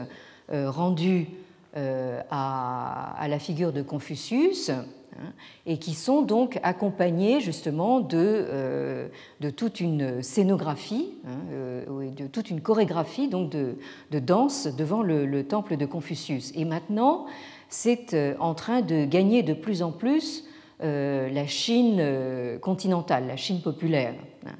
rendus 0.51 1.27
à, 1.75 3.27
la 3.27 3.39
figure 3.39 3.73
de 3.73 3.81
Confucius 3.81 4.71
Hein, 5.17 5.31
et 5.65 5.77
qui 5.77 5.93
sont 5.93 6.23
donc 6.23 6.59
accompagnés 6.61 7.39
justement 7.39 8.01
de, 8.01 8.17
euh, 8.17 9.07
toute 9.55 9.79
une 9.79 10.21
scénographie, 10.21 11.13
hein, 11.25 11.37
euh, 11.53 12.09
de 12.09 12.27
toute 12.27 12.49
une 12.49 12.59
chorégraphie 12.59 13.29
donc 13.29 13.49
de, 13.49 13.77
danse 14.11 14.67
devant 14.67 15.01
le, 15.01 15.43
temple 15.43 15.77
de 15.77 15.85
Confucius. 15.85 16.51
Et 16.55 16.65
maintenant, 16.65 17.27
c'est 17.69 18.13
euh, 18.13 18.33
en 18.41 18.55
train 18.55 18.81
de 18.81 19.05
gagner 19.05 19.41
de 19.41 19.53
plus 19.53 19.83
en 19.83 19.91
plus 19.91 20.43
la 20.85 21.47
Chine 21.47 22.59
continentale, 22.61 23.27
la 23.27 23.37
Chine 23.37 23.61
populaire, 23.61 24.13
hein, 24.45 24.55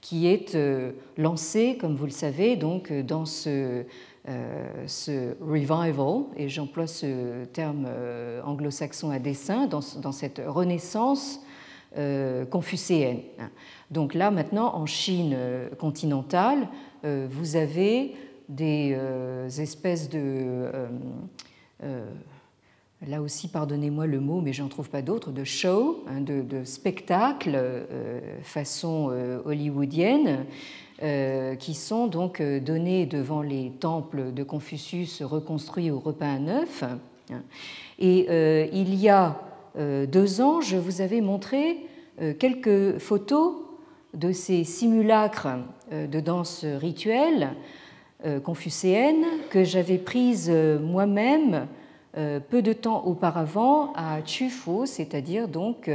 qui 0.00 0.26
est 0.26 0.56
lancée, 1.16 1.76
comme 1.80 1.96
vous 1.96 2.06
le 2.06 2.10
savez, 2.10 2.56
donc 2.56 2.92
dans 2.92 3.24
ce 3.24 3.84
euh, 4.28 5.34
revival, 5.40 6.24
et 6.36 6.50
j'emploie 6.50 6.86
ce 6.86 7.46
terme 7.46 7.86
euh, 7.88 8.42
anglo-saxon 8.44 9.10
à 9.10 9.18
dessein, 9.18 9.66
dans, 9.66 9.80
cette 9.80 10.42
renaissance 10.46 11.40
euh, 11.96 12.44
confucéenne. 12.44 13.20
Donc 13.90 14.12
là, 14.12 14.30
maintenant, 14.30 14.74
en 14.74 14.84
Chine 14.84 15.36
continentale, 15.78 16.68
vous 17.02 17.56
avez 17.56 18.14
des 18.48 18.94
espèces 19.58 20.10
de... 20.10 20.70
là 23.06 23.22
aussi, 23.22 23.48
pardonnez-moi 23.48 24.06
le 24.06 24.20
mot, 24.20 24.40
mais 24.40 24.52
j'en 24.52 24.68
trouve 24.68 24.90
pas 24.90 25.02
d'autre, 25.02 25.30
de 25.30 25.44
show, 25.44 26.04
hein, 26.08 26.20
de, 26.20 26.64
spectacle 26.64 27.58
façon 28.42 29.10
hollywoodienne, 29.44 30.46
euh, 31.02 31.54
qui 31.54 31.72
sont 31.72 32.08
donc 32.08 32.42
euh, 32.42 32.60
donnés 32.60 33.06
devant 33.06 33.40
les 33.40 33.70
temples 33.70 34.34
de 34.34 34.42
Confucius 34.42 35.22
reconstruits 35.22 35.90
au 35.90 35.98
repas 35.98 36.38
neuf. 36.38 36.84
Et 37.98 38.26
euh, 38.28 38.66
il 38.70 38.94
y 38.94 39.08
a 39.08 39.40
deux 39.78 40.40
ans, 40.42 40.60
je 40.60 40.76
vous 40.76 41.00
avais 41.00 41.20
montré 41.20 41.86
quelques 42.40 42.98
photos 42.98 43.54
de 44.14 44.32
ces 44.32 44.64
simulacres 44.64 45.58
de 45.92 46.18
danse 46.18 46.64
rituelle 46.64 47.50
confucéenne 48.42 49.24
que 49.48 49.62
j'avais 49.62 49.96
prises 49.96 50.50
moi-même 50.50 51.68
peu 52.12 52.62
de 52.62 52.72
temps 52.72 53.04
auparavant 53.06 53.92
à 53.94 54.24
Chufu, 54.24 54.86
c'est-à-dire 54.86 55.48
donc 55.48 55.88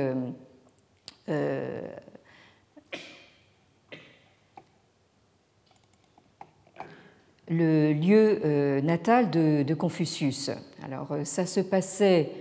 le 7.49 7.93
lieu 7.93 8.39
euh, 8.43 8.81
natal 8.81 9.29
de, 9.29 9.73
Confucius. 9.73 10.51
Alors 10.83 11.11
euh, 11.11 11.23
ça 11.23 11.45
se 11.45 11.59
passait 11.59 12.31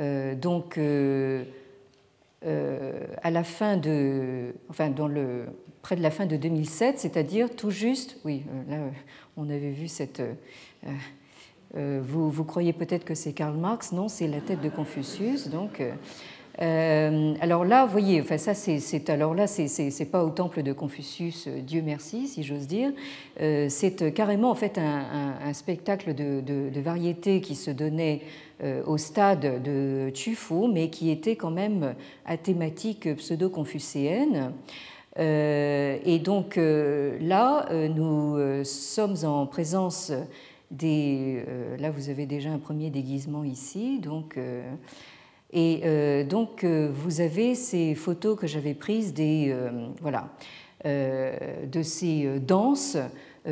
euh, 0.00 0.34
donc 0.34 0.78
à 3.22 3.30
la 3.30 3.44
fin 3.44 3.76
de, 3.76 4.54
enfin 4.68 4.92
près 5.82 5.96
de 5.96 6.02
la 6.02 6.10
fin 6.10 6.26
de 6.26 6.36
2007, 6.36 6.98
c'est-à-dire 6.98 7.54
tout 7.54 7.70
juste, 7.70 8.18
oui, 8.24 8.42
là 8.68 8.76
on 9.36 9.48
avait 9.48 9.70
vu 9.70 9.88
cette. 9.88 10.22
Vous, 11.76 12.30
vous 12.30 12.44
croyez 12.44 12.72
peut-être 12.72 13.04
que 13.04 13.14
c'est 13.14 13.32
Karl 13.32 13.56
Marx, 13.56 13.92
non, 13.92 14.08
c'est 14.08 14.28
la 14.28 14.40
tête 14.40 14.60
de 14.60 14.68
Confucius, 14.68 15.48
donc 15.48 15.82
euh, 16.62 17.34
alors 17.40 17.64
là, 17.64 17.84
vous 17.84 17.92
voyez, 17.92 18.20
enfin 18.20 18.38
ça, 18.38 18.54
c'est 18.54 19.10
alors 19.10 19.34
là, 19.34 19.46
c'est 19.46 20.10
pas 20.10 20.24
au 20.24 20.30
temple 20.30 20.62
de 20.62 20.72
Confucius, 20.72 21.48
euh, 21.48 21.60
Dieu 21.60 21.82
merci, 21.84 22.28
si 22.28 22.42
j'ose 22.44 22.66
dire. 22.66 22.92
Euh, 23.40 23.66
c'est 23.68 24.14
carrément 24.14 24.50
en 24.50 24.54
fait 24.54 24.78
un, 24.78 25.52
spectacle 25.52 26.14
de, 26.14 26.80
variété 26.80 27.40
qui 27.40 27.54
se 27.54 27.70
donnait 27.70 28.20
au 28.86 28.98
stade 28.98 29.62
de 29.62 30.10
Chufu, 30.14 30.68
mais 30.72 30.88
qui 30.88 31.10
était 31.10 31.36
quand 31.36 31.50
même 31.50 31.94
à 32.24 32.36
thématique 32.36 33.14
pseudo-confucéenne. 33.16 34.52
et 35.18 36.20
donc 36.22 36.56
là, 36.56 37.68
nous 37.88 38.64
sommes 38.64 39.16
en 39.24 39.46
présence 39.46 40.12
des. 40.70 41.44
là, 41.78 41.90
vous 41.90 42.08
avez 42.08 42.26
déjà 42.26 42.50
un 42.50 42.58
premier 42.58 42.90
déguisement 42.90 43.44
ici, 43.44 43.98
donc. 44.00 44.38
Et 45.54 45.82
euh, 45.84 46.24
donc, 46.24 46.64
euh, 46.64 46.90
vous 46.92 47.20
avez 47.20 47.54
ces 47.54 47.94
photos 47.94 48.36
que 48.36 48.48
j'avais 48.48 48.74
prises 48.74 49.14
des, 49.14 49.50
euh, 49.50 49.88
voilà, 50.02 50.28
de 50.84 51.82
ces 51.82 52.40
danses 52.40 52.96
euh, 52.96 53.06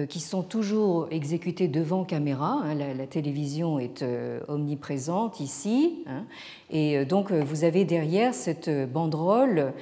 qui 0.08 0.20
sont 0.20 0.42
toujours 0.42 1.06
exécutés 1.10 1.68
devant 1.68 2.04
caméra. 2.04 2.62
Hein, 2.64 2.74
la, 2.74 3.06
télévision 3.06 3.78
est 3.78 4.02
euh, 4.02 4.40
omniprésente 4.48 5.40
ici. 5.40 6.04
Hein. 6.06 6.24
et 6.70 6.96
euh, 6.96 7.04
donc 7.04 7.30
vous 7.30 7.64
avez 7.64 7.84
derrière 7.84 8.32
cette 8.34 8.70
banderole 8.90 9.72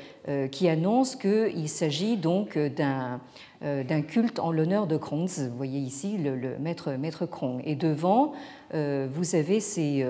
qui 0.52 0.68
annonce 0.68 1.16
qu'il 1.16 1.68
s'agit 1.68 2.16
donc 2.16 2.56
d'un 2.56 4.02
culte 4.06 4.38
en 4.38 4.52
l'honneur 4.52 4.86
de 4.86 4.96
Kronz. 4.96 5.48
Vous 5.50 5.56
voyez 5.56 5.80
ici 5.80 6.18
le, 6.18 6.58
maître, 6.58 6.92
maître 6.92 7.26
Krong. 7.26 7.62
Et 7.64 7.74
devant, 7.74 8.32
vous 8.72 9.34
avez 9.34 9.60
ces, 9.60 10.06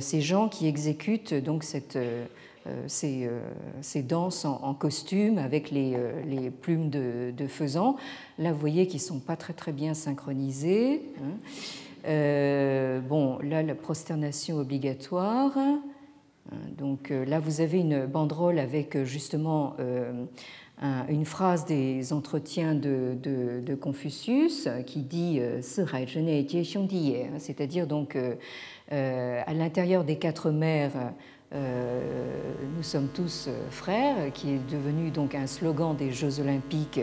ces 0.00 0.20
gens 0.20 0.48
qui 0.48 0.68
exécutent 0.68 1.34
donc 1.34 1.64
cette, 1.64 1.96
euh, 1.96 2.26
ces, 2.86 3.26
euh, 3.26 3.40
ces, 3.80 4.02
danses 4.02 4.44
en, 4.44 4.74
costume 4.74 5.38
avec 5.38 5.70
les, 5.70 5.94
euh, 5.94 6.22
les 6.24 6.50
plumes 6.50 6.90
de, 6.90 7.32
de, 7.36 7.46
faisan. 7.46 7.96
Là, 8.38 8.52
vous 8.52 8.58
voyez 8.58 8.86
qu'ils 8.86 9.00
ne 9.00 9.04
sont 9.04 9.20
pas 9.20 9.36
très, 9.36 9.52
très 9.52 9.72
bien 9.72 9.94
synchronisés. 9.94 11.02
Hein. 11.18 13.00
bon, 13.08 13.38
là, 13.40 13.62
la 13.62 13.74
prosternation 13.74 14.58
obligatoire. 14.58 15.52
Donc 16.78 17.10
là, 17.10 17.40
vous 17.40 17.60
avez 17.60 17.80
une 17.80 18.06
banderole 18.06 18.60
avec 18.60 19.02
justement 19.02 19.74
une 20.80 21.24
phrase 21.24 21.64
des 21.64 22.12
entretiens 22.12 22.76
de 22.76 23.74
Confucius 23.74 24.68
qui 24.86 25.00
dit 25.00 25.40
c'est-à-dire 27.38 27.88
donc 27.88 28.16
à 28.90 29.54
l'intérieur 29.54 30.04
des 30.04 30.18
quatre 30.18 30.52
mers 30.52 30.92
euh, 31.54 32.00
nous 32.76 32.82
sommes 32.82 33.06
tous 33.08 33.46
euh, 33.48 33.70
frères, 33.70 34.32
qui 34.32 34.50
est 34.50 34.70
devenu 34.70 35.10
donc 35.10 35.34
un 35.34 35.46
slogan 35.46 35.94
des 35.94 36.10
Jeux 36.10 36.40
olympiques 36.40 37.00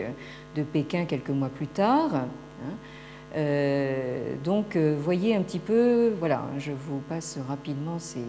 de 0.54 0.62
Pékin 0.62 1.06
quelques 1.06 1.30
mois 1.30 1.48
plus 1.48 1.66
tard. 1.66 2.14
Hein. 2.14 2.76
Euh, 3.36 4.34
donc, 4.44 4.76
voyez 4.76 5.34
un 5.34 5.42
petit 5.42 5.58
peu, 5.58 6.12
voilà, 6.20 6.42
je 6.58 6.72
vous 6.72 6.98
passe 7.08 7.38
rapidement 7.48 7.98
ces, 7.98 8.24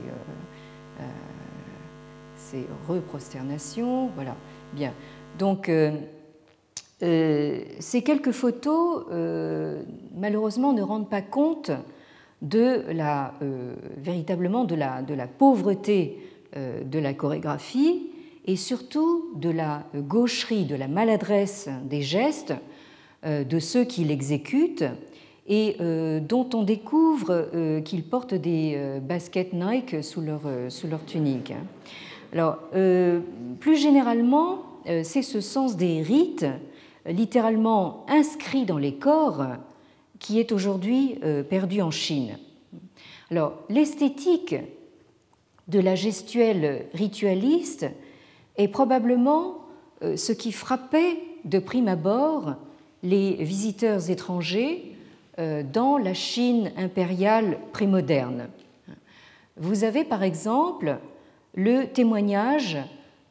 ces 2.36 2.66
reprosternations. 2.88 4.09
Voilà, 4.16 4.36
bien. 4.74 4.93
Donc, 5.38 5.70
ces 6.99 8.01
quelques 8.03 8.32
photos, 8.32 9.05
malheureusement, 10.16 10.74
ne 10.74 10.82
rendent 10.82 11.09
pas 11.09 11.22
compte 11.22 11.70
de 12.41 12.83
la, 12.91 13.33
euh, 13.41 13.73
véritablement 13.97 14.65
de 14.65 14.75
la, 14.75 15.01
de 15.01 15.13
la 15.13 15.27
pauvreté 15.27 16.19
euh, 16.55 16.83
de 16.83 16.99
la 16.99 17.13
chorégraphie 17.13 18.07
et 18.45 18.55
surtout 18.55 19.31
de 19.36 19.49
la 19.49 19.83
gaucherie, 19.95 20.65
de 20.65 20.75
la 20.75 20.88
maladresse 20.88 21.69
des 21.83 22.01
gestes 22.01 22.53
euh, 23.25 23.43
de 23.43 23.59
ceux 23.59 23.83
qui 23.83 24.03
l'exécutent 24.03 24.86
et 25.47 25.77
dont 26.27 26.49
on 26.55 26.63
découvre 26.63 27.51
qu'ils 27.86 28.03
portent 28.03 28.33
des 28.33 28.99
baskets 29.07 29.53
Nike 29.53 30.03
sous 30.03 30.21
leur, 30.21 30.41
sous 30.69 30.88
leur 30.88 31.05
tunique. 31.05 31.53
Alors, 32.33 32.57
plus 33.59 33.75
généralement, 33.75 34.63
c'est 35.03 35.21
ce 35.21 35.41
sens 35.41 35.77
des 35.77 36.01
rites, 36.01 36.47
littéralement 37.05 38.07
inscrits 38.09 38.65
dans 38.65 38.79
les 38.79 38.95
corps, 38.95 39.45
qui 40.20 40.39
est 40.39 40.51
aujourd'hui 40.51 41.20
euh, 41.24 41.43
perdu 41.43 41.82
en 41.82 41.91
Chine. 41.91 42.38
L'esthétique 43.70 44.55
de 45.68 45.80
la 45.80 45.95
gestuelle 45.95 46.86
ritualiste 46.93 47.88
est 48.57 48.68
probablement 48.68 49.66
euh, 50.03 50.16
ce 50.16 50.32
qui 50.32 50.51
frappait 50.51 51.18
de 51.43 51.59
prime 51.59 51.88
abord 51.88 52.55
les 53.03 53.34
visiteurs 53.34 54.09
étrangers 54.09 54.95
euh, 55.39 55.63
dans 55.63 55.97
la 55.97 56.13
Chine 56.13 56.72
impériale 56.78 57.57
prémoderne. 57.72 58.47
Vous 59.57 59.84
avez 59.84 60.03
par 60.03 60.24
exemple 60.24 60.97
le 61.55 61.86
témoignage 61.86 62.78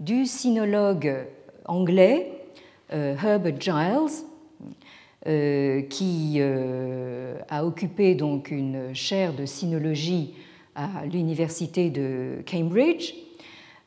du 0.01 0.27
sinologue 0.27 1.27
anglais 1.67 2.31
Herbert 2.91 3.61
Giles, 3.61 4.25
qui 5.25 6.35
euh, 6.39 7.39
a 7.49 7.65
occupé 7.65 8.15
donc 8.15 8.51
une 8.51 8.95
chaire 8.95 9.33
de 9.35 9.47
sinologie 9.47 10.35
à 10.75 11.07
l'université 11.07 11.89
de 11.89 12.43
Cambridge 12.51 13.15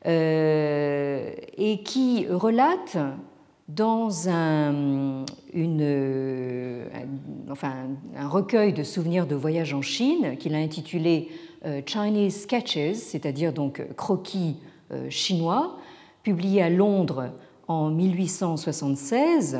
euh, 0.06 1.30
et 1.56 1.82
qui 1.82 2.26
relate 2.28 2.96
dans 3.68 4.28
un 4.28 5.24
recueil 8.18 8.72
de 8.72 8.82
souvenirs 8.82 9.26
de 9.26 9.36
voyage 9.36 9.74
en 9.74 9.82
Chine 9.82 10.36
qu'il 10.38 10.54
a 10.54 10.58
intitulé 10.58 11.28
Chinese 11.84 12.42
Sketches, 12.42 12.96
c'est-à-dire 12.96 13.52
donc 13.52 13.82
croquis 13.94 14.56
chinois, 15.10 15.76
publié 16.22 16.62
à 16.62 16.70
Londres 16.70 17.30
en 17.68 17.90
1876. 17.90 19.58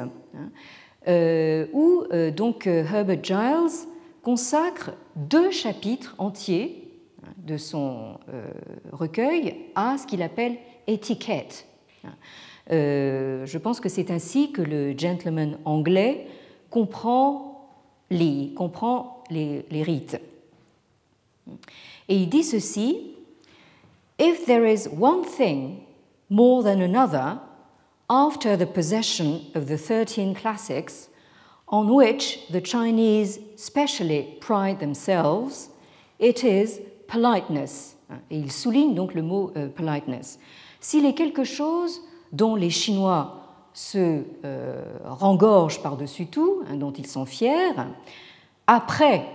Euh, 1.06 1.66
où 1.72 2.04
euh, 2.12 2.32
donc 2.32 2.66
euh, 2.66 2.84
Herbert 2.84 3.22
Giles 3.22 3.86
consacre 4.22 4.90
deux 5.14 5.52
chapitres 5.52 6.14
entiers 6.18 6.84
de 7.36 7.56
son 7.56 8.18
recueil 8.92 9.54
à 9.74 9.96
ce 9.96 10.06
qu'il 10.06 10.22
appelle 10.22 10.56
étiquette. 10.86 11.66
je 12.68 13.58
pense 13.58 13.80
que 13.80 13.88
c'est 13.88 14.10
ainsi 14.10 14.52
que 14.52 14.60
le 14.60 14.96
gentleman 14.96 15.58
anglais 15.64 16.26
comprend 16.70 17.70
les, 18.10 18.52
les 19.30 19.82
rites. 19.82 20.20
Et 22.08 22.16
il 22.16 22.28
dit 22.28 22.44
ceci 22.44 23.14
If 24.18 24.44
there 24.44 24.70
is 24.70 24.88
one 24.88 25.24
thing 25.24 25.78
more 26.28 26.62
than 26.62 26.80
another 26.80 27.38
after 28.08 28.56
the 28.56 28.66
possession 28.66 29.50
of 29.54 29.66
the 29.66 29.76
13 29.76 30.34
classics 30.34 31.08
on 31.68 31.94
which 31.94 32.46
the 32.50 32.60
Chinese 32.60 33.38
specially 33.56 34.36
pride 34.40 34.80
themselves, 34.80 35.68
it 36.18 36.42
is 36.42 36.80
politeness. 37.06 37.96
Et 38.30 38.38
il 38.38 38.50
souligne 38.50 38.94
donc 38.94 39.14
le 39.14 39.22
mot 39.22 39.52
euh, 39.56 39.68
politeness. 39.68 40.38
S'il 40.80 41.04
est 41.04 41.14
quelque 41.14 41.44
chose 41.44 42.00
dont 42.32 42.54
les 42.54 42.70
Chinois 42.70 43.34
se 43.74 44.24
euh, 44.44 44.82
rengorgent 45.04 45.82
par-dessus 45.82 46.26
tout, 46.26 46.62
hein, 46.68 46.76
dont 46.76 46.92
ils 46.92 47.06
sont 47.06 47.26
fiers, 47.26 47.74
après 48.66 49.26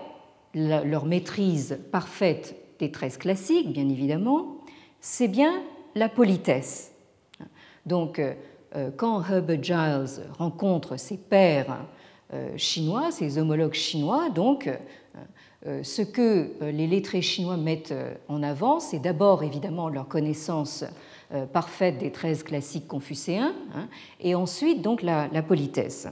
leur 0.55 1.05
maîtrise 1.05 1.80
parfaite 1.91 2.55
des 2.80 2.91
tresses 2.91 3.17
classiques, 3.17 3.71
bien 3.71 3.88
évidemment, 3.89 4.57
c'est 4.99 5.28
bien 5.28 5.61
la 5.95 6.09
politesse. 6.09 6.91
Donc, 7.86 8.19
euh, 8.19 8.34
quand 8.97 9.24
Herbert 9.24 9.63
Giles 9.63 10.24
rencontre 10.38 10.97
ses 10.97 11.17
pairs 11.17 11.86
euh, 12.34 12.49
chinois, 12.57 13.11
ses 13.11 13.38
homologues 13.38 13.74
chinois, 13.74 14.30
donc 14.30 14.67
euh, 15.67 15.84
ce 15.84 16.01
que 16.01 16.51
les 16.61 16.88
lettrés 16.88 17.21
chinois 17.21 17.57
mettent 17.57 17.93
en 18.28 18.41
avant, 18.41 18.80
c'est 18.80 18.99
d'abord 18.99 19.43
évidemment 19.43 19.89
leur 19.89 20.07
connaissance 20.07 20.84
parfaite 21.51 21.97
des 21.97 22.11
13 22.11 22.43
classiques 22.43 22.88
confucéens, 22.88 23.53
hein, 23.76 23.88
et 24.19 24.36
ensuite 24.36 24.82
donc 24.82 25.01
la, 25.01 25.30
politesse. 25.41 26.07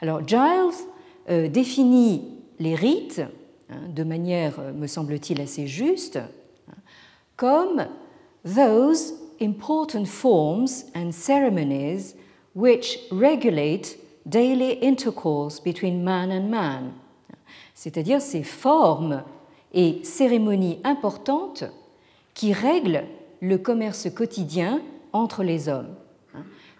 Alors 0.00 0.26
Giles 0.26 1.50
définit 1.50 2.38
les 2.58 2.74
rites 2.74 3.22
hein, 3.70 3.88
de 3.88 4.02
manière, 4.02 4.60
me 4.74 4.86
semble-t-il, 4.86 5.40
assez 5.40 5.66
juste, 5.66 6.16
hein, 6.16 6.74
comme 7.36 7.86
those 8.44 9.19
important 9.40 10.06
forms 10.06 10.84
and 10.94 11.12
ceremonies 11.12 12.14
which 12.54 12.98
regulate 13.10 13.96
daily 14.28 14.72
intercourse 14.82 15.60
between 15.60 16.04
man 16.04 16.30
and 16.30 16.50
man, 16.50 16.92
c'est-à-dire 17.74 18.20
ces 18.20 18.42
formes 18.42 19.22
et 19.72 20.00
cérémonies 20.02 20.78
importantes 20.84 21.64
qui 22.34 22.52
règlent 22.52 23.04
le 23.40 23.56
commerce 23.58 24.08
quotidien 24.10 24.82
entre 25.12 25.42
les 25.42 25.68
hommes. 25.68 25.94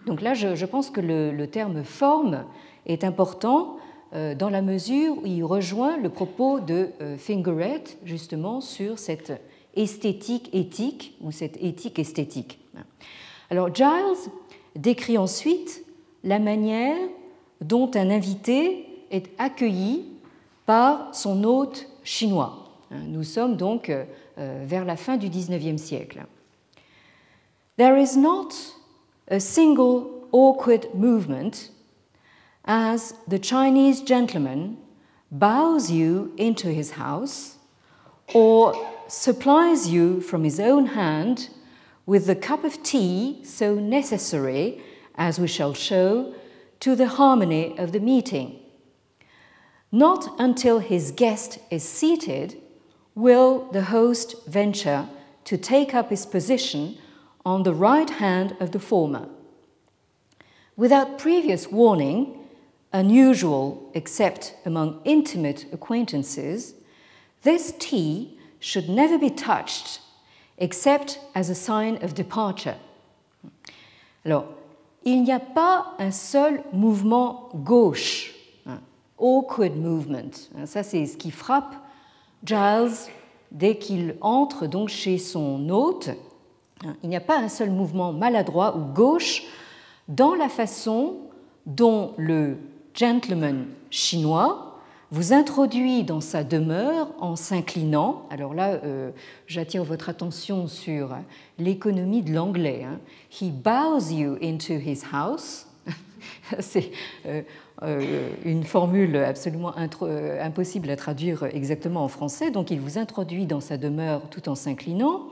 Donc 0.05 0.21
là, 0.21 0.33
je, 0.33 0.65
pense 0.65 0.89
que 0.89 1.01
le, 1.01 1.45
terme 1.47 1.83
forme 1.83 2.45
est 2.85 3.03
important 3.03 3.77
euh, 4.13 4.35
dans 4.35 4.49
la 4.49 4.61
mesure 4.61 5.17
où 5.17 5.25
il 5.25 5.43
rejoint 5.43 5.97
le 5.97 6.09
propos 6.09 6.59
de 6.59 6.89
euh, 7.01 7.17
Fingeret 7.17 7.83
justement 8.03 8.61
sur 8.61 8.97
cette 8.97 9.33
esthétique 9.75 10.49
éthique 10.53 11.15
ou 11.21 11.31
cette 11.31 11.57
éthique 11.61 11.99
esthétique. 11.99 12.59
Alors 13.49 13.73
Giles 13.73 14.31
décrit 14.75 15.17
ensuite 15.17 15.83
la 16.23 16.39
manière 16.39 16.97
dont 17.61 17.91
un 17.95 18.09
invité 18.09 18.87
est 19.11 19.29
accueilli 19.37 20.05
par 20.65 21.13
son 21.13 21.43
hôte 21.43 21.87
chinois. 22.03 22.69
Nous 22.91 23.23
sommes 23.23 23.55
donc 23.55 23.89
euh, 23.89 24.05
vers 24.65 24.85
la 24.85 24.95
fin 24.95 25.17
du 25.17 25.29
XIXe 25.29 25.81
siècle. 25.81 26.25
There 27.77 27.97
is 27.97 28.17
not 28.17 28.49
a 29.29 29.39
single 29.39 30.27
awkward 30.31 30.93
movement 30.93 31.71
as 32.65 33.13
the 33.27 33.39
Chinese 33.39 34.01
gentleman 34.05 34.77
bows 35.31 35.89
you 35.89 36.31
into 36.37 36.67
his 36.67 36.91
house 36.91 37.57
or 38.33 38.73
supplies 39.11 39.89
you 39.89 40.21
from 40.21 40.45
his 40.45 40.57
own 40.57 40.87
hand 40.87 41.49
with 42.05 42.27
the 42.27 42.35
cup 42.35 42.63
of 42.63 42.81
tea 42.81 43.41
so 43.43 43.75
necessary, 43.75 44.81
as 45.15 45.37
we 45.37 45.47
shall 45.47 45.73
show, 45.73 46.33
to 46.79 46.95
the 46.95 47.07
harmony 47.07 47.77
of 47.77 47.91
the 47.91 47.99
meeting. 47.99 48.57
Not 49.91 50.33
until 50.39 50.79
his 50.79 51.11
guest 51.11 51.59
is 51.69 51.83
seated 51.83 52.57
will 53.13 53.69
the 53.71 53.83
host 53.83 54.47
venture 54.47 55.09
to 55.43 55.57
take 55.57 55.93
up 55.93 56.09
his 56.09 56.25
position 56.25 56.97
on 57.45 57.63
the 57.63 57.73
right 57.73 58.09
hand 58.09 58.55
of 58.61 58.71
the 58.71 58.79
former. 58.79 59.27
Without 60.77 61.19
previous 61.19 61.67
warning, 61.67 62.47
unusual 62.93 63.91
except 63.93 64.55
among 64.65 65.01
intimate 65.03 65.65
acquaintances, 65.73 66.75
this 67.43 67.73
tea 67.77 68.37
should 68.61 68.87
never 68.87 69.17
be 69.17 69.29
touched 69.29 69.99
except 70.57 71.19
as 71.35 71.49
a 71.49 71.55
sign 71.55 71.97
of 72.01 72.13
departure. 72.13 72.77
Alors, 74.23 74.45
il 75.03 75.23
n'y 75.23 75.33
a 75.33 75.39
pas 75.39 75.95
un 75.97 76.11
seul 76.11 76.63
mouvement 76.71 77.49
gauche, 77.55 78.33
hein, 78.67 78.79
awkward 79.17 79.75
movement. 79.75 80.49
Ça, 80.65 80.83
c'est 80.83 81.05
ce 81.07 81.17
qui 81.17 81.31
frappe 81.31 81.75
Giles 82.45 83.09
dès 83.51 83.77
qu'il 83.77 84.15
entre 84.21 84.67
donc 84.67 84.89
chez 84.89 85.17
son 85.17 85.67
hôte. 85.69 86.11
Il 87.03 87.09
n'y 87.09 87.15
a 87.15 87.21
pas 87.21 87.37
un 87.37 87.49
seul 87.49 87.71
mouvement 87.71 88.13
maladroit 88.13 88.77
ou 88.77 88.81
gauche 88.93 89.43
dans 90.07 90.35
la 90.35 90.49
façon 90.49 91.17
dont 91.65 92.13
le 92.17 92.57
gentleman 92.93 93.65
chinois 93.89 94.70
vous 95.11 95.33
introduit 95.33 96.03
dans 96.03 96.21
sa 96.21 96.45
demeure 96.45 97.09
en 97.19 97.35
s'inclinant. 97.35 98.23
Alors 98.29 98.53
là, 98.53 98.79
euh, 98.85 99.11
j'attire 99.45 99.83
votre 99.83 100.07
attention 100.07 100.67
sur 100.67 101.09
l'économie 101.59 102.21
de 102.21 102.33
l'anglais. 102.33 102.85
Hein. 102.85 102.97
He 103.29 103.51
bows 103.51 104.09
you 104.09 104.37
into 104.41 104.73
his 104.73 105.01
house. 105.11 105.67
C'est 106.59 106.91
euh, 107.25 107.41
euh, 107.83 108.29
une 108.45 108.63
formule 108.63 109.17
absolument 109.17 109.73
impossible 109.75 110.89
à 110.89 110.95
traduire 110.95 111.43
exactement 111.43 112.05
en 112.05 112.07
français. 112.07 112.49
Donc 112.49 112.71
il 112.71 112.79
vous 112.79 112.97
introduit 112.97 113.45
dans 113.45 113.59
sa 113.59 113.75
demeure 113.75 114.21
tout 114.29 114.47
en 114.47 114.55
s'inclinant, 114.55 115.23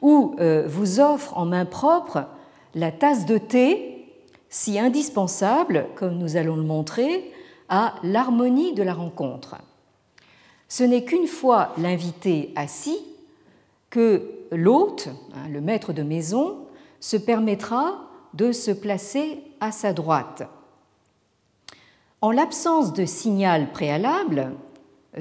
ou 0.00 0.34
vous 0.66 0.98
offre 0.98 1.38
en 1.38 1.44
main 1.44 1.64
propre 1.64 2.24
la 2.74 2.90
tasse 2.90 3.24
de 3.24 3.38
thé, 3.38 4.04
si 4.48 4.80
indispensable, 4.80 5.86
comme 5.94 6.18
nous 6.18 6.36
allons 6.36 6.56
le 6.56 6.64
montrer, 6.64 7.30
à 7.74 7.94
l'harmonie 8.02 8.74
de 8.74 8.82
la 8.82 8.92
rencontre. 8.92 9.56
Ce 10.68 10.84
n'est 10.84 11.04
qu'une 11.04 11.26
fois 11.26 11.72
l'invité 11.78 12.52
assis 12.54 12.98
que 13.88 14.30
l'hôte, 14.50 15.08
hein, 15.34 15.48
le 15.50 15.62
maître 15.62 15.94
de 15.94 16.02
maison, 16.02 16.66
se 17.00 17.16
permettra 17.16 18.10
de 18.34 18.52
se 18.52 18.70
placer 18.70 19.42
à 19.60 19.72
sa 19.72 19.94
droite. 19.94 20.42
En 22.20 22.30
l'absence 22.30 22.92
de 22.92 23.06
signal 23.06 23.72
préalable, 23.72 24.52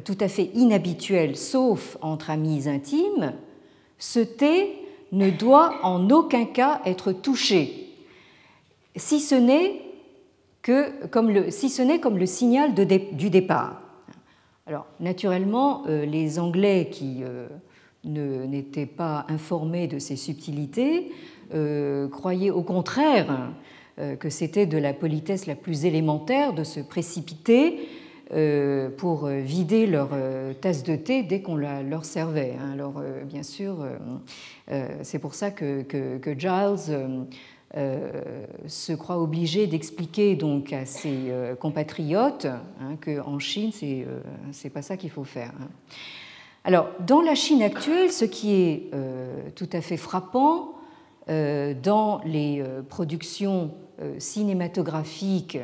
tout 0.03 0.17
à 0.19 0.27
fait 0.27 0.51
inhabituel 0.53 1.37
sauf 1.37 1.97
entre 2.01 2.31
amis 2.31 2.67
intimes, 2.67 3.33
ce 3.97 4.19
thé 4.19 4.75
ne 5.13 5.29
doit 5.29 5.75
en 5.83 6.09
aucun 6.09 6.43
cas 6.43 6.81
être 6.85 7.13
touché, 7.13 7.95
si 8.97 9.21
ce 9.21 9.35
n'est 9.35 9.90
que 10.61 10.91
si 11.49 11.69
ce 11.69 11.81
n'est 11.81 11.99
comme 11.99 12.17
le 12.17 12.25
signal 12.25 12.73
du 12.73 13.29
départ. 13.29 13.81
Alors, 14.67 14.85
naturellement, 14.99 15.83
euh, 15.87 16.05
les 16.05 16.39
Anglais 16.39 16.89
qui 16.91 17.23
euh, 17.23 17.47
n'étaient 18.05 18.85
pas 18.85 19.25
informés 19.27 19.87
de 19.87 19.99
ces 19.99 20.15
subtilités 20.15 21.11
euh, 21.53 22.07
croyaient 22.07 22.51
au 22.51 22.61
contraire 22.61 23.51
que 24.19 24.29
c'était 24.29 24.65
de 24.65 24.77
la 24.77 24.93
politesse 24.93 25.45
la 25.45 25.53
plus 25.53 25.85
élémentaire 25.85 26.53
de 26.53 26.63
se 26.63 26.79
précipiter 26.79 27.87
pour 28.97 29.27
vider 29.27 29.85
leur 29.85 30.09
tasse 30.61 30.81
de 30.81 30.95
thé 30.95 31.21
dès 31.21 31.41
qu'on 31.41 31.57
la 31.57 31.83
leur 31.83 32.05
servait. 32.05 32.55
Hein. 32.57 32.71
Alors, 32.73 33.03
bien 33.25 33.43
sûr, 33.43 33.85
c'est 35.03 35.19
pour 35.19 35.35
ça 35.35 35.51
que 35.51 35.85
Giles 36.35 37.27
euh, 37.77 38.45
se 38.67 38.91
croit 38.91 39.19
obligé 39.19 39.65
d'expliquer 39.67 40.35
donc 40.35 40.73
à 40.73 40.85
ses 40.85 41.29
euh, 41.29 41.55
compatriotes 41.55 42.45
hein, 42.45 42.97
qu'en 43.03 43.39
Chine, 43.39 43.71
c'est 43.73 44.05
euh, 44.07 44.19
c'est 44.51 44.69
pas 44.69 44.81
ça 44.81 44.97
qu'il 44.97 45.09
faut 45.09 45.23
faire. 45.23 45.53
Hein. 45.61 45.69
Alors, 46.63 46.89
dans 47.07 47.21
la 47.21 47.33
Chine 47.33 47.63
actuelle, 47.63 48.11
ce 48.11 48.25
qui 48.25 48.53
est 48.53 48.91
tout 49.55 49.69
à 49.73 49.81
fait 49.81 49.97
frappant 49.97 50.75
dans 51.27 52.21
les 52.23 52.63
productions 52.87 53.71
cinématographiques 54.19 55.57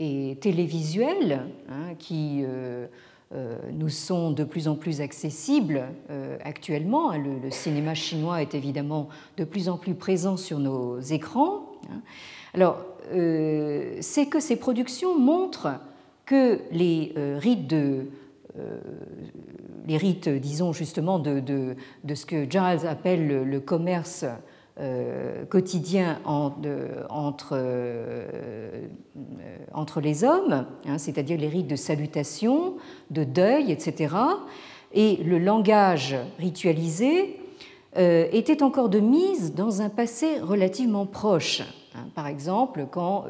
et 0.00 0.36
télévisuelles, 0.40 1.46
hein, 1.68 1.94
qui 1.98 2.42
euh, 2.44 2.86
nous 3.72 3.88
sont 3.88 4.30
de 4.30 4.44
plus 4.44 4.68
en 4.68 4.76
plus 4.76 5.00
accessibles 5.00 5.88
euh, 6.10 6.36
actuellement. 6.44 7.12
Le, 7.16 7.50
cinéma 7.50 7.94
chinois 7.94 8.42
est 8.42 8.54
évidemment 8.54 9.08
de 9.36 9.44
plus 9.44 9.68
en 9.68 9.76
plus 9.76 9.94
présent 9.94 10.36
sur 10.36 10.58
nos 10.58 11.00
écrans. 11.00 11.72
Hein. 11.90 12.00
Alors, 12.54 12.78
euh, 13.12 13.96
c'est 14.00 14.26
que 14.26 14.40
ces 14.40 14.56
productions 14.56 15.18
montrent 15.18 15.80
que 16.26 16.60
les 16.70 17.12
rites 17.38 17.66
de 17.66 18.06
les 19.86 19.96
rites, 19.96 20.28
disons 20.28 20.72
justement, 20.72 21.18
de, 21.18 21.76
ce 22.14 22.26
que 22.26 22.48
Giles 22.48 22.86
appelle 22.86 23.42
le 23.42 23.60
commerce 23.60 24.24
euh, 24.24 24.34
quotidien 25.48 26.18
entre, 26.24 27.50
euh, 27.52 28.88
entre 29.72 30.00
les 30.00 30.24
hommes, 30.24 30.66
hein, 30.86 30.98
c'est-à-dire 30.98 31.38
les 31.38 31.46
rites 31.46 31.68
de 31.68 31.76
salutation, 31.76 32.74
de 33.10 33.22
deuil, 33.22 33.70
etc. 33.70 34.16
Et 34.92 35.18
le 35.18 35.38
langage 35.38 36.16
ritualisé 36.40 37.38
euh, 37.96 38.26
était 38.32 38.64
encore 38.64 38.88
de 38.88 38.98
mise 38.98 39.54
dans 39.54 39.80
un 39.80 39.90
passé 39.90 40.40
relativement 40.40 41.06
proche. 41.06 41.62
Hein. 41.94 42.06
Par 42.16 42.26
exemple, 42.26 42.88
quand 42.90 43.26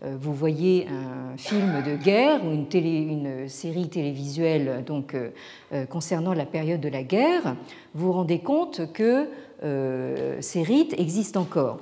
vous 0.00 0.32
voyez 0.32 0.86
un 0.86 1.36
film 1.36 1.82
de 1.84 1.96
guerre 1.96 2.44
ou 2.46 2.52
une, 2.52 3.48
série 3.48 3.88
télévisuelle 3.88 4.84
donc, 4.86 5.16
concernant 5.90 6.32
la 6.32 6.46
période 6.46 6.80
de 6.80 6.88
la 6.88 7.02
guerre, 7.02 7.56
vous 7.94 8.06
vous 8.06 8.12
rendez 8.12 8.38
compte 8.38 8.92
que 8.92 9.02
euh, 9.12 9.26
ces 9.60 10.62
rites 10.62 10.94
existent 10.98 11.40
encore, 11.40 11.80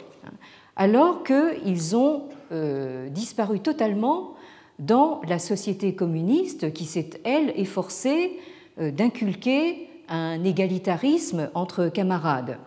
alors 0.77 1.23
qu'ils 1.25 1.97
ont 1.97 2.25
euh, 2.53 3.09
disparu 3.09 3.61
totalement 3.61 4.35
dans 4.79 5.21
la 5.27 5.39
société 5.39 5.95
communiste 5.95 6.73
qui 6.73 6.85
s'est, 6.85 7.11
elle, 7.25 7.53
efforcée 7.57 8.39
euh, 8.79 8.91
d'inculquer 8.91 9.89
un 10.09 10.45
égalitarisme 10.45 11.51
entre 11.55 11.89
camarades. 11.89 12.59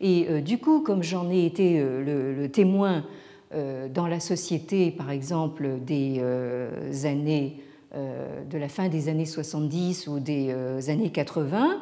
Et 0.00 0.42
du 0.42 0.58
coup, 0.58 0.80
comme 0.80 1.04
j'en 1.04 1.30
ai 1.30 1.46
été 1.46 1.78
le, 1.78 2.48
témoin 2.48 3.04
dans 3.54 4.08
la 4.08 4.18
société, 4.18 4.90
par 4.90 5.12
exemple, 5.12 5.78
des 5.80 6.20
années, 7.04 7.62
de 7.94 8.58
la 8.58 8.68
fin 8.68 8.88
des 8.88 9.08
années 9.08 9.24
70 9.24 10.08
ou 10.08 10.18
des 10.18 10.52
années 10.88 11.10
80, 11.10 11.78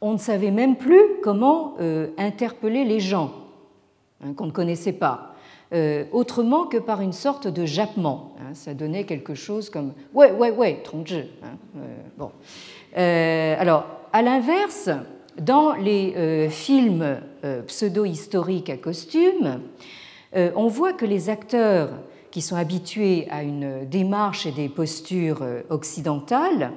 on 0.00 0.12
ne 0.12 0.18
savait 0.18 0.50
même 0.50 0.76
plus 0.76 1.02
comment 1.22 1.74
euh, 1.80 2.08
interpeller 2.18 2.84
les 2.84 3.00
gens 3.00 3.32
hein, 4.24 4.32
qu'on 4.34 4.46
ne 4.46 4.50
connaissait 4.50 4.92
pas, 4.92 5.34
euh, 5.72 6.04
autrement 6.12 6.64
que 6.64 6.78
par 6.78 7.00
une 7.00 7.12
sorte 7.12 7.46
de 7.46 7.66
jappement. 7.66 8.34
Hein. 8.40 8.54
ça 8.54 8.74
donnait 8.74 9.04
quelque 9.04 9.34
chose 9.34 9.70
comme 9.70 9.92
ouais, 10.14 10.32
ouais, 10.32 10.50
ouais, 10.50 10.80
tronche. 10.82 11.12
Hein, 11.12 11.56
euh, 11.76 11.96
bon. 12.18 12.30
alors, 13.60 13.86
à 14.12 14.22
l'inverse, 14.22 14.90
dans 15.38 15.74
les 15.74 16.48
films 16.50 17.20
pseudo-historiques 17.66 18.68
à 18.68 18.76
costume, 18.76 19.60
on 20.34 20.66
voit 20.66 20.92
que 20.92 21.06
les 21.06 21.30
acteurs 21.30 21.90
qui 22.32 22.42
sont 22.42 22.56
habitués 22.56 23.28
à 23.30 23.44
une 23.44 23.84
démarche 23.88 24.46
et 24.46 24.50
des 24.50 24.68
postures 24.68 25.42
occidentales 25.70 26.72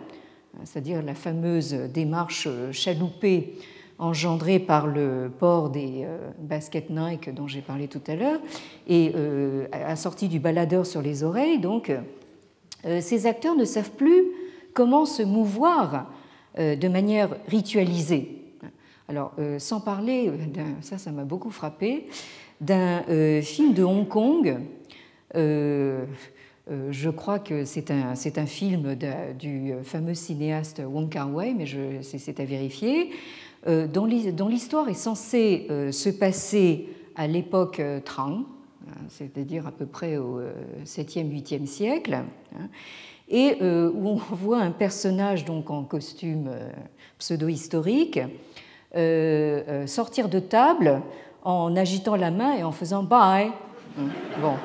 c'est-à-dire 0.63 1.01
la 1.01 1.15
fameuse 1.15 1.73
démarche 1.73 2.47
chaloupée 2.71 3.57
engendrée 3.99 4.59
par 4.59 4.87
le 4.87 5.31
port 5.39 5.69
des 5.69 6.03
euh, 6.03 6.17
baskets 6.39 6.89
Nike 6.89 7.33
dont 7.33 7.47
j'ai 7.47 7.61
parlé 7.61 7.87
tout 7.87 8.01
à 8.07 8.15
l'heure, 8.15 8.39
et 8.87 9.11
euh, 9.15 9.65
assorti 9.71 10.27
du 10.27 10.39
baladeur 10.39 10.85
sur 10.85 11.01
les 11.01 11.23
oreilles. 11.23 11.59
Donc, 11.59 11.91
euh, 12.85 13.01
ces 13.01 13.25
acteurs 13.27 13.55
ne 13.55 13.65
savent 13.65 13.91
plus 13.91 14.25
comment 14.73 15.05
se 15.05 15.23
mouvoir 15.23 16.11
de 16.57 16.87
manière 16.87 17.29
ritualisée. 17.47 18.43
Alors, 19.07 19.33
sans 19.57 19.79
parler, 19.79 20.31
ça, 20.81 20.97
ça 20.99 21.11
m'a 21.11 21.23
beaucoup 21.23 21.49
frappé, 21.49 22.07
d'un 22.61 23.01
film 23.41 23.73
de 23.73 23.83
Hong 23.83 24.07
Kong 24.07 24.59
je 26.67 27.09
crois 27.09 27.39
que 27.39 27.65
c'est 27.65 27.91
un, 27.91 28.13
un, 28.13 28.45
film 28.45 28.95
du 29.37 29.73
fameux 29.83 30.13
cinéaste 30.13 30.81
Wong 30.85 31.09
Kar-wai, 31.09 31.53
mais 31.53 31.65
c'est 32.01 32.39
à 32.39 32.45
vérifier, 32.45 33.11
dont 33.67 34.05
l'histoire 34.05 34.87
est 34.87 34.93
censée 34.93 35.67
se 35.91 36.09
passer 36.09 36.87
à 37.15 37.27
l'époque 37.27 37.81
Tang, 38.05 38.45
hein, 38.87 38.91
c'est-à-dire 39.09 39.67
à 39.67 39.71
peu 39.71 39.85
près 39.85 40.17
au 40.17 40.39
7e, 40.85 41.29
8e 41.29 41.65
siècle, 41.65 42.13
hein, 42.13 42.69
et 43.27 43.57
où 43.61 44.07
on 44.07 44.15
voit 44.15 44.59
un 44.59 44.71
personnage 44.71 45.43
donc 45.43 45.69
en 45.69 45.83
costume 45.83 46.49
pseudo-historique 47.19 48.21
sortir 49.85 50.29
de 50.29 50.39
table 50.39 51.01
en 51.43 51.75
agitant 51.75 52.15
la 52.15 52.31
main 52.31 52.55
et 52.55 52.63
en 52.63 52.71
faisant 52.71 53.03
bye. 53.03 53.51
Bon. 54.41 54.55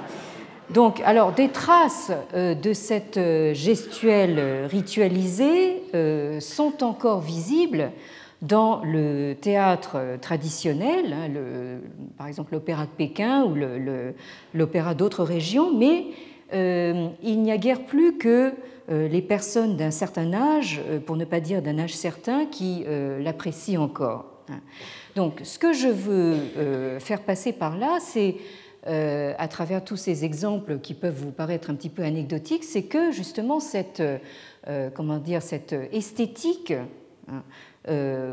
Donc, 0.70 1.00
alors, 1.04 1.32
des 1.32 1.48
traces 1.48 2.12
euh, 2.34 2.54
de 2.54 2.74
cette 2.74 3.16
euh, 3.16 3.54
gestuelle 3.54 4.66
ritualisée 4.66 5.82
euh, 5.94 6.40
sont 6.40 6.84
encore 6.84 7.20
visibles 7.20 7.90
dans 8.42 8.82
le 8.84 9.32
théâtre 9.32 9.96
traditionnel, 10.20 11.12
hein, 11.12 11.28
par 12.16 12.28
exemple 12.28 12.52
l'opéra 12.52 12.84
de 12.84 12.90
Pékin 12.90 13.42
ou 13.42 13.56
l'opéra 14.54 14.94
d'autres 14.94 15.24
régions, 15.24 15.76
mais 15.76 16.06
il 16.52 17.42
n'y 17.42 17.50
a 17.50 17.56
guère 17.56 17.84
plus 17.84 18.16
que 18.16 18.52
les 18.88 19.22
personnes 19.22 19.76
d'un 19.76 19.90
certain 19.90 20.32
âge, 20.32 20.80
pour 21.04 21.16
ne 21.16 21.24
pas 21.24 21.40
dire 21.40 21.62
d'un 21.62 21.80
âge 21.80 21.96
certain, 21.96 22.46
qui 22.46 22.84
l'apprécient 23.18 23.82
encore. 23.82 24.26
Hein. 24.50 24.60
Donc, 25.16 25.40
ce 25.42 25.58
que 25.58 25.72
je 25.72 25.88
veux 25.88 26.36
faire 27.00 27.22
passer 27.22 27.52
par 27.52 27.76
là, 27.76 27.98
c'est 28.00 28.36
euh, 28.88 29.34
à 29.38 29.48
travers 29.48 29.84
tous 29.84 29.96
ces 29.96 30.24
exemples 30.24 30.78
qui 30.78 30.94
peuvent 30.94 31.18
vous 31.18 31.30
paraître 31.30 31.70
un 31.70 31.74
petit 31.74 31.88
peu 31.88 32.02
anecdotiques, 32.02 32.64
c'est 32.64 32.84
que 32.84 33.10
justement 33.12 33.60
cette, 33.60 34.00
euh, 34.00 34.90
comment 34.94 35.18
dire, 35.18 35.42
cette 35.42 35.74
esthétique 35.92 36.72
hein, 37.28 37.42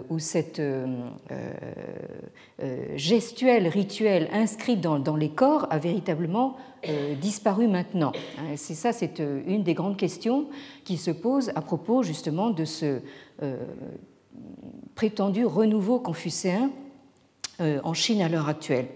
ou 0.09 0.19
cette 0.19 0.61
gestuelle 2.95 3.67
rituelle 3.69 4.27
inscrite 4.33 4.81
dans, 4.81 5.15
les 5.15 5.29
corps 5.29 5.67
a 5.69 5.77
véritablement 5.77 6.57
disparu 7.21 7.67
maintenant. 7.69 8.11
Hein. 8.37 8.55
C'est 8.57 8.73
ça, 8.73 8.91
c'est 8.91 9.19
une 9.19 9.63
des 9.63 9.73
grandes 9.73 9.95
questions 9.95 10.47
qui 10.83 10.97
se 10.97 11.11
posent 11.11 11.53
à 11.55 11.61
propos 11.61 12.03
justement 12.03 12.49
de 12.49 12.65
ce 12.65 12.99
prétendu 14.95 15.45
renouveau 15.45 15.99
confucéen 15.99 16.71
euh, 17.61 17.79
en 17.83 17.93
Chine 17.93 18.21
à 18.21 18.29
l'heure 18.29 18.49
actuelle. 18.49 18.87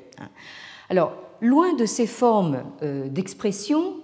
Alors, 0.90 1.14
loin 1.42 1.74
de 1.74 1.86
ces 1.86 2.08
formes 2.08 2.64
euh, 2.84 3.08
d'expression 3.08 3.96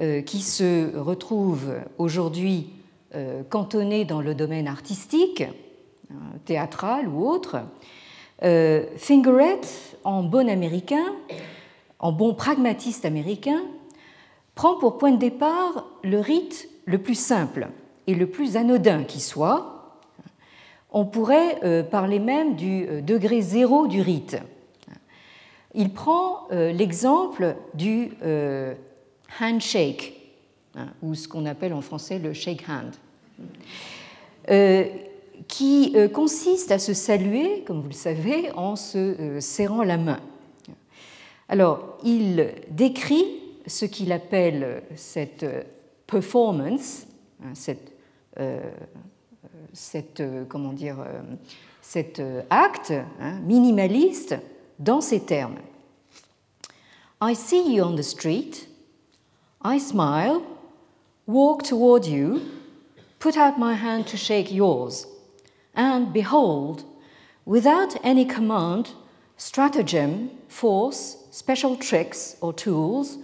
euh, 0.00 0.22
qui 0.22 0.40
se 0.40 0.96
retrouvent 0.96 1.74
aujourd'hui 1.98 2.70
cantonnées 3.48 4.04
dans 4.04 4.20
le 4.20 4.34
domaine 4.34 4.68
artistique, 4.68 5.42
hein, 6.10 6.16
théâtral 6.44 7.08
ou 7.08 7.26
autre, 7.26 7.62
Fingeret, 8.42 9.62
en 10.04 10.22
bon 10.22 10.50
américain, 10.50 11.14
en 11.98 12.12
bon 12.12 12.34
pragmatiste 12.34 13.06
américain, 13.06 13.62
prend 14.54 14.76
pour 14.76 14.98
point 14.98 15.12
de 15.12 15.18
départ 15.18 15.86
le 16.02 16.20
rite 16.20 16.68
le 16.84 16.98
plus 16.98 17.18
simple 17.18 17.68
et 18.06 18.14
le 18.14 18.26
plus 18.26 18.56
anodin 18.56 19.04
qui 19.04 19.20
soit, 19.20 19.76
on 20.90 21.04
pourrait 21.04 21.58
euh, 21.64 21.82
parler 21.82 22.18
même 22.18 22.54
du 22.54 22.86
euh, 22.88 23.00
degré 23.02 23.42
zéro 23.42 23.86
du 23.86 24.00
rite. 24.00 24.38
Il 25.76 25.90
prend 25.90 26.48
euh, 26.50 26.72
l'exemple 26.72 27.54
du 27.74 28.10
handshake, 29.40 30.14
hein, 30.74 30.88
ou 31.02 31.14
ce 31.14 31.28
qu'on 31.28 31.46
appelle 31.46 31.72
en 31.72 31.82
français 31.82 32.18
le 32.18 32.32
shake 32.32 32.64
hand, 32.68 32.94
qui 35.48 35.94
consiste 36.12 36.72
à 36.72 36.78
se 36.78 36.94
saluer, 36.94 37.62
comme 37.66 37.80
vous 37.80 37.88
le 37.88 37.94
savez, 37.94 38.50
en 38.52 38.74
se 38.74 39.38
serrant 39.40 39.82
la 39.82 39.98
main. 39.98 40.20
Alors, 41.48 41.98
il 42.04 42.52
décrit 42.70 43.26
ce 43.66 43.84
qu'il 43.84 44.12
appelle 44.12 44.82
cette 44.94 45.44
performance, 46.06 47.06
hein, 47.42 47.52
cette 47.54 47.92
euh, 50.20 50.44
comment 50.48 50.72
dire, 50.72 51.00
euh, 51.00 51.20
cet 51.82 52.20
euh, 52.20 52.42
acte 52.50 52.92
hein, 53.20 53.38
minimaliste 53.44 54.36
dans 54.78 55.02
ces 55.02 55.20
termes. 55.20 55.62
I 57.20 57.34
see 57.34 57.74
you 57.74 57.82
on 57.82 57.96
the 57.96 58.02
street, 58.02 58.66
I 59.62 59.78
smile, 59.78 60.42
walk 61.26 61.62
toward 61.62 62.04
you, 62.04 62.42
put 63.18 63.36
out 63.36 63.58
my 63.58 63.74
hand 63.74 64.06
to 64.08 64.16
shake 64.16 64.52
yours, 64.52 65.06
and 65.74 66.12
behold, 66.12 66.84
without 67.44 67.96
any 68.04 68.24
command, 68.24 68.90
stratagem, 69.36 70.30
force, 70.48 71.16
special 71.30 71.76
tricks 71.76 72.36
or 72.40 72.52
tools, 72.52 73.18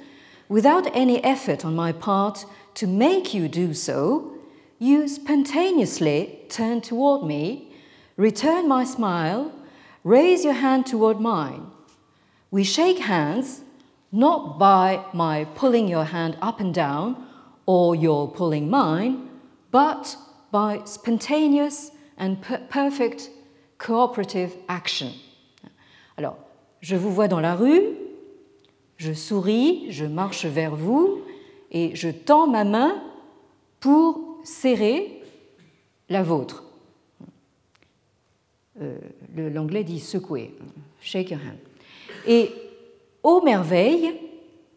without 0.48 0.86
any 0.96 1.22
effort 1.22 1.64
on 1.64 1.74
my 1.74 1.92
part 1.92 2.44
to 2.74 2.86
make 2.86 3.34
you 3.34 3.48
do 3.48 3.74
so, 3.74 4.34
you 4.78 5.07
spontaneously 5.07 6.40
turn 6.48 6.80
toward 6.80 7.26
me, 7.26 7.72
return 8.16 8.66
my 8.66 8.84
smile, 8.84 9.53
raise 10.05 10.44
your 10.44 10.55
hand 10.55 10.86
toward 10.86 11.20
mine. 11.20 11.66
We 12.50 12.64
shake 12.64 12.98
hands 12.98 13.62
not 14.11 14.59
by 14.59 15.05
my 15.14 15.44
pulling 15.55 15.88
your 15.88 16.05
hand 16.05 16.36
up 16.42 16.61
and 16.61 16.74
down 16.74 17.16
or 17.66 17.94
your 17.94 18.30
pulling 18.30 18.68
mine, 18.68 19.28
but 19.70 20.16
by 20.50 20.82
spontaneous 20.84 21.90
and 22.18 22.42
perfect 22.68 23.30
cooperative 23.78 24.57
action. 24.68 25.12
Alors, 26.18 26.36
je 26.80 26.96
vous 26.96 27.11
vois 27.11 27.28
dans 27.28 27.40
la 27.40 27.55
rue, 27.55 27.96
je 28.98 29.12
souris, 29.12 29.86
je 29.90 30.05
marche 30.05 30.44
vers 30.44 30.76
vous 30.76 31.22
et 31.70 31.96
je 31.96 32.11
tends 32.11 32.46
ma 32.46 32.64
main 32.64 33.03
pour 33.80 34.40
serrer 34.44 35.22
la 36.09 36.22
vôtre. 36.22 36.64
Euh, 38.81 38.97
l'anglais 39.37 39.85
dit 39.85 40.01
secouer, 40.01 40.55
shake 41.01 41.31
your 41.31 41.41
hand. 41.41 41.59
Et 42.27 42.51
ô 43.23 43.43
merveille, 43.43 44.14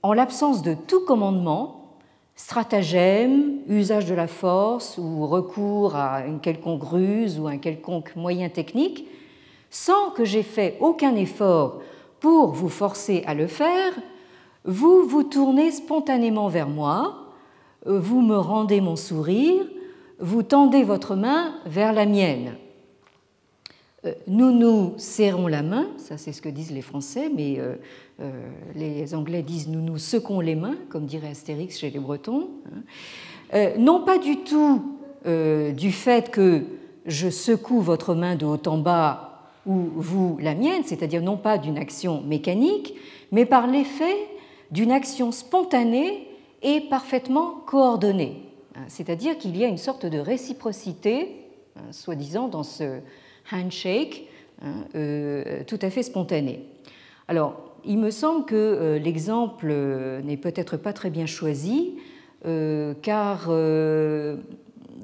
en 0.03 0.11
l'absence 0.11 0.61
de 0.61 0.73
tout 0.73 1.05
commandement, 1.05 1.97
stratagème, 2.35 3.61
usage 3.69 4.05
de 4.05 4.13
la 4.13 4.27
force 4.27 4.97
ou 4.97 5.25
recours 5.25 5.95
à 5.95 6.25
une 6.25 6.41
quelconque 6.41 6.83
ruse 6.83 7.39
ou 7.39 7.47
un 7.47 7.57
quelconque 7.57 8.15
moyen 8.17 8.49
technique, 8.49 9.07
sans 9.69 10.09
que 10.11 10.25
j'aie 10.25 10.43
fait 10.43 10.77
aucun 10.81 11.15
effort 11.15 11.81
pour 12.19 12.51
vous 12.51 12.69
forcer 12.69 13.23
à 13.25 13.33
le 13.33 13.47
faire, 13.47 13.93
vous 14.65 15.03
vous 15.07 15.23
tournez 15.23 15.71
spontanément 15.71 16.49
vers 16.49 16.67
moi, 16.67 17.31
vous 17.85 18.21
me 18.21 18.35
rendez 18.35 18.81
mon 18.81 18.97
sourire, 18.97 19.63
vous 20.19 20.43
tendez 20.43 20.83
votre 20.83 21.15
main 21.15 21.55
vers 21.65 21.93
la 21.93 22.05
mienne. 22.05 22.55
Euh, 24.05 24.13
nous 24.27 24.51
nous 24.51 24.93
serrons 24.97 25.47
la 25.47 25.63
main, 25.63 25.87
ça 25.97 26.17
c'est 26.17 26.31
ce 26.31 26.41
que 26.41 26.49
disent 26.49 26.71
les 26.71 26.81
Français, 26.81 27.29
mais 27.33 27.59
euh, 27.59 27.75
euh, 28.21 28.31
les 28.75 29.15
Anglais 29.15 29.41
disent 29.41 29.67
nous 29.67 29.81
nous 29.81 29.97
secons 29.97 30.39
les 30.39 30.55
mains, 30.55 30.77
comme 30.89 31.05
dirait 31.05 31.29
Astérix 31.29 31.79
chez 31.79 31.89
les 31.89 31.99
Bretons. 31.99 32.49
Hein. 33.53 33.71
non 33.77 34.03
pas 34.03 34.17
du 34.17 34.37
tout 34.37 34.91
du 35.75 35.91
fait 35.91 36.29
que 36.29 36.65
je 37.07 37.31
secoue 37.31 37.81
votre 37.81 38.13
main 38.13 38.35
de 38.35 38.45
haut 38.45 38.61
en 38.67 38.77
bas 38.77 39.49
ou 39.65 39.89
vous 39.95 40.37
la 40.39 40.53
mienne, 40.53 40.83
c'est-à-dire 40.85 41.23
non 41.23 41.35
pas 41.35 41.57
d'une 41.57 41.79
action 41.79 42.21
mécanique, 42.21 42.93
mais 43.31 43.45
par 43.45 43.65
l'effet 43.65 44.15
d'une 44.69 44.91
action 44.91 45.31
spontanée 45.31 46.27
et 46.61 46.81
parfaitement 46.81 47.55
coordonnée. 47.65 48.43
Hein, 48.75 48.83
c'est-à-dire 48.87 49.37
qu'il 49.39 49.57
y 49.57 49.63
a 49.63 49.67
une 49.67 49.79
sorte 49.79 50.05
de 50.05 50.19
réciprocité, 50.19 51.35
hein, 51.75 51.91
soi-disant, 51.91 52.47
dans 52.47 52.63
ce 52.63 52.99
handshake 53.51 54.27
hein, 54.61 54.85
euh, 54.95 55.63
tout 55.65 55.79
à 55.81 55.89
fait 55.89 56.03
spontané. 56.03 56.65
Alors, 57.27 57.61
il 57.83 57.97
me 57.97 58.11
semble 58.11 58.45
que 58.45 58.55
euh, 58.55 58.99
l'exemple 58.99 59.73
n'est 60.23 60.37
peut-être 60.37 60.77
pas 60.77 60.93
très 60.93 61.09
bien 61.09 61.25
choisi, 61.25 61.95
euh, 62.45 62.93
car 63.01 63.49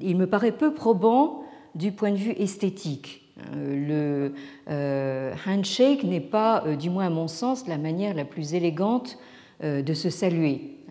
il 0.00 0.16
me 0.16 0.26
paraît 0.26 0.52
peu 0.52 0.74
probant 0.74 1.44
du 1.74 1.92
point 1.92 2.10
de 2.10 2.16
vue 2.16 2.32
esthétique. 2.32 3.20
Le 3.56 4.32
handshake 4.68 6.04
n'est 6.04 6.20
pas, 6.20 6.64
du 6.78 6.90
moins 6.90 7.06
à 7.06 7.10
mon 7.10 7.28
sens, 7.28 7.66
la 7.66 7.78
manière 7.78 8.14
la 8.14 8.24
plus 8.24 8.54
élégante 8.54 9.18
de 9.62 9.94
se 9.94 10.10
saluer. 10.10 10.81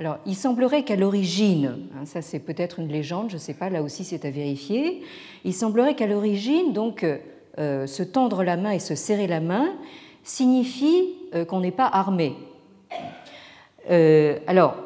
Alors, 0.00 0.18
il 0.26 0.34
semblerait 0.34 0.84
qu'à 0.84 0.96
l'origine, 0.96 1.78
hein, 1.94 2.06
ça 2.06 2.22
c'est 2.22 2.38
peut-être 2.38 2.78
une 2.78 2.88
légende, 2.88 3.28
je 3.28 3.34
ne 3.34 3.40
sais 3.40 3.54
pas, 3.54 3.68
là 3.68 3.82
aussi 3.82 4.04
c'est 4.04 4.24
à 4.24 4.30
vérifier, 4.30 5.02
il 5.44 5.54
semblerait 5.54 5.94
qu'à 5.94 6.06
l'origine, 6.06 6.72
donc, 6.72 7.04
euh, 7.58 7.86
se 7.86 8.02
tendre 8.02 8.44
la 8.44 8.56
main 8.56 8.70
et 8.70 8.78
se 8.78 8.94
serrer 8.94 9.26
la 9.26 9.40
main 9.40 9.74
signifie 10.24 11.12
euh, 11.34 11.44
qu'on 11.44 11.60
n'est 11.60 11.70
pas 11.70 11.86
armé. 11.86 12.34
Euh, 13.90 14.38
alors, 14.46 14.76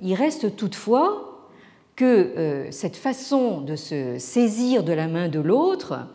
il 0.00 0.14
reste 0.14 0.56
toutefois 0.56 1.50
que 1.94 2.68
cette 2.70 2.96
façon 2.96 3.60
de 3.60 3.76
se 3.76 4.16
saisir 4.18 4.82
de 4.82 4.94
la 4.94 5.08
main 5.08 5.28
de 5.28 5.40
l'autre, 5.40 6.06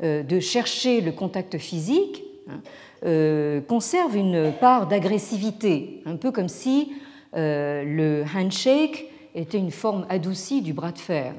de 0.00 0.38
chercher 0.38 1.00
le 1.00 1.10
contact 1.10 1.58
physique, 1.58 2.22
hein, 2.48 3.60
conserve 3.66 4.16
une 4.16 4.52
part 4.52 4.86
d'agressivité, 4.86 6.00
un 6.06 6.14
peu 6.14 6.30
comme 6.30 6.48
si 6.48 6.92
le 7.36 8.24
handshake 8.34 9.06
était 9.34 9.58
une 9.58 9.70
forme 9.70 10.06
adoucie 10.08 10.62
du 10.62 10.72
bras 10.72 10.92
de 10.92 10.98
fer. 10.98 11.34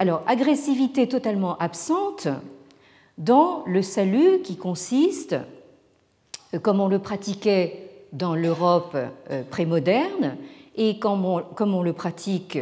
alors, 0.00 0.22
agressivité 0.26 1.08
totalement 1.08 1.56
absente 1.58 2.28
dans 3.18 3.62
le 3.66 3.82
salut 3.82 4.40
qui 4.42 4.56
consiste, 4.56 5.36
euh, 6.52 6.58
comme 6.58 6.80
on 6.80 6.88
le 6.88 6.98
pratiquait 6.98 7.90
dans 8.12 8.34
l'Europe 8.34 8.96
euh, 8.96 9.42
prémoderne 9.44 10.36
et 10.76 10.98
comme 10.98 11.24
on, 11.24 11.82
le 11.82 11.92
pratique 11.92 12.58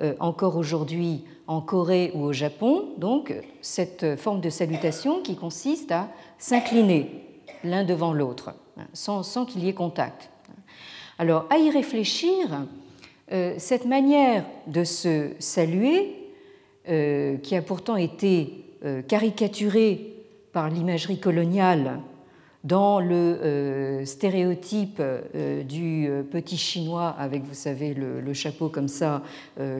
euh, 0.00 0.14
encore 0.20 0.56
aujourd'hui 0.56 1.24
en 1.46 1.60
Corée 1.60 2.12
ou 2.14 2.22
au 2.22 2.32
Japon, 2.32 2.90
donc 2.96 3.34
cette 3.60 4.16
forme 4.16 4.40
de 4.40 4.50
salutation 4.50 5.20
qui 5.20 5.36
consiste 5.36 5.92
à 5.92 6.08
s'incliner 6.38 7.26
l'un 7.64 7.84
devant 7.84 8.12
l'autre, 8.12 8.54
hein, 8.78 8.86
sans, 8.94 9.44
qu'il 9.44 9.64
y 9.64 9.68
ait 9.68 9.74
contact. 9.74 10.30
Alors, 11.20 11.44
à 11.50 11.58
y 11.58 11.68
réfléchir, 11.68 12.64
cette 13.58 13.84
manière 13.84 14.46
de 14.66 14.84
se 14.84 15.32
saluer, 15.38 16.16
qui 16.86 17.54
a 17.54 17.60
pourtant 17.60 17.96
été 17.96 18.64
euh, 18.82 19.02
caricaturé 19.02 20.14
par 20.54 20.70
l'imagerie 20.70 21.20
coloniale 21.20 22.00
dans 22.64 22.98
le 22.98 23.14
euh, 23.14 24.04
stéréotype 24.06 24.96
euh, 25.00 25.62
du 25.62 26.08
petit 26.30 26.56
chinois 26.56 27.14
avec, 27.18 27.44
vous 27.44 27.52
savez, 27.52 27.92
le, 27.92 28.32
chapeau 28.32 28.70
comme 28.70 28.88
ça, 28.88 29.22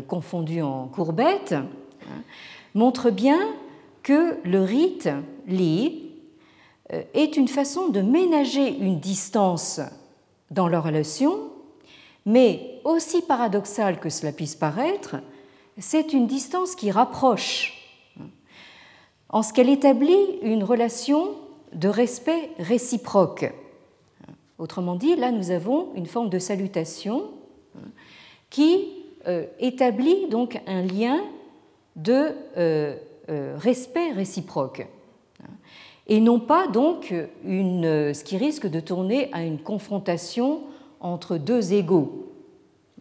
confondu 0.07 0.61
en 0.61 0.89
courbette, 0.89 1.55
hein, 1.55 2.23
montre 2.75 3.11
bien 3.11 3.39
que 4.03 4.37
le 4.45 4.61
rite 4.63 5.09
Li 5.49 6.11
est 7.15 7.39
une 7.39 7.49
façon 7.49 7.89
de 7.89 8.03
ménager 8.03 8.77
une 8.77 9.01
distance 9.01 9.81
dans 10.51 10.69
leur 10.69 10.85
relation, 10.85 11.51
mais 12.27 12.81
aussi 12.85 13.23
paradoxal 13.23 14.01
que 14.01 14.11
cela 14.11 14.33
puisse 14.33 14.55
paraître, 14.55 15.17
c'est 15.79 16.13
une 16.13 16.27
distance 16.27 16.75
qui 16.75 16.91
rapproche 16.91 17.77
en 19.29 19.43
ce 19.43 19.53
qu'elle 19.53 19.69
établit 19.69 20.39
une 20.43 20.65
relation 20.65 21.37
de 21.73 21.89
respect 21.89 22.51
réciproque. 22.59 23.53
Autrement 24.59 24.97
dit, 24.97 25.17
là 25.17 25.31
nous 25.31 25.51
avons 25.51 25.95
une 25.95 26.07
forme 26.07 26.29
de 26.29 26.39
salutation 26.39 27.31
qui 28.51 28.89
euh, 29.29 29.47
établit 29.59 30.29
donc 30.29 30.61
un 30.67 30.83
lien 30.83 31.21
de 31.97 32.35
euh, 32.57 32.97
euh, 33.29 33.57
respect 33.57 34.13
réciproque 34.13 34.87
et 36.11 36.21
non 36.21 36.39
pas 36.39 36.69
donc 36.69 37.15
une, 37.47 38.13
ce 38.13 38.23
qui 38.23 38.37
risque 38.37 38.67
de 38.67 38.81
tourner 38.81 39.31
à 39.33 39.43
une 39.43 39.59
confrontation 39.59 40.61
entre 41.01 41.39
deux 41.39 41.73
égaux. 41.73 42.31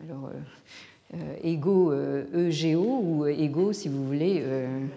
Alors, 0.01 0.29
égaux 1.43 1.91
EGO 2.33 3.01
ou 3.03 3.25
égaux, 3.25 3.73
si 3.73 3.89
vous 3.89 4.05
voulez, 4.05 4.41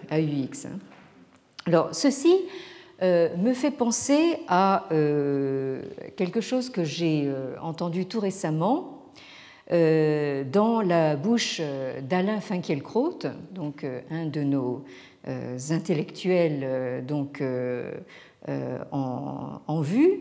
AUX. 0.09 0.67
Hein. 0.67 0.79
Alors, 1.65 1.89
ceci 1.93 2.33
euh, 3.01 3.35
me 3.37 3.53
fait 3.53 3.71
penser 3.71 4.37
à 4.47 4.85
euh, 4.91 5.81
quelque 6.15 6.41
chose 6.41 6.69
que 6.69 6.83
j'ai 6.83 7.23
euh, 7.25 7.55
entendu 7.61 8.05
tout 8.05 8.19
récemment 8.19 8.99
dans 9.71 10.81
la 10.85 11.15
bouche 11.15 11.59
d'Alain 12.03 12.41
Finkielkraut, 12.41 13.19
donc 13.55 13.87
un 14.11 14.25
de 14.27 14.41
nos 14.41 14.83
intellectuels 15.25 17.05
donc, 17.05 17.41
en, 18.91 19.81
vue 19.81 20.19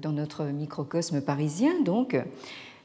dans 0.00 0.12
notre 0.12 0.44
microcosme 0.44 1.20
parisien. 1.20 1.80
Donc, 1.84 2.16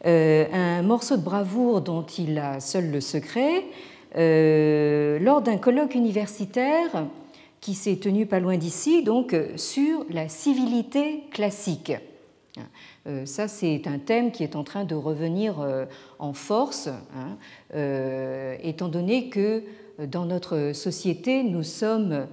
un 0.05 0.81
morceau 0.83 1.17
de 1.17 1.23
bravoure 1.23 1.81
dont 1.81 2.03
il 2.03 2.37
a 2.37 2.59
seul 2.59 2.91
le 2.91 3.01
secret 3.01 3.63
lors 4.15 5.41
d'un 5.41 5.57
colloque 5.57 5.95
universitaire 5.95 7.07
qui 7.63 7.75
s'est 7.75 7.95
tenu 7.95 8.25
pas 8.25 8.41
loin 8.41 8.57
d'ici, 8.57 9.03
donc 9.03 9.33
euh, 9.33 9.55
sur 9.55 10.05
la 10.09 10.27
civilité 10.27 11.23
classique. 11.31 11.93
Euh, 13.07 13.25
ça, 13.25 13.47
c'est 13.47 13.87
un 13.87 13.99
thème 13.99 14.31
qui 14.31 14.43
est 14.43 14.57
en 14.57 14.65
train 14.65 14.83
de 14.83 14.95
revenir 14.95 15.61
euh, 15.61 15.85
en 16.19 16.33
force, 16.33 16.89
hein, 17.15 17.37
étant 18.61 18.89
donné 18.89 19.29
que 19.29 19.63
dans 19.99 20.25
notre 20.25 20.71
société, 20.73 21.43
nous 21.43 21.63
sommes 21.63 22.27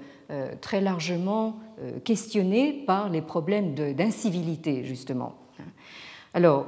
très 0.61 0.81
largement 0.81 1.57
questionnés 2.05 2.73
par 2.87 3.09
les 3.09 3.21
problèmes 3.21 3.75
d'incivilité, 3.75 4.85
justement. 4.85 5.35
Alors, 6.35 6.67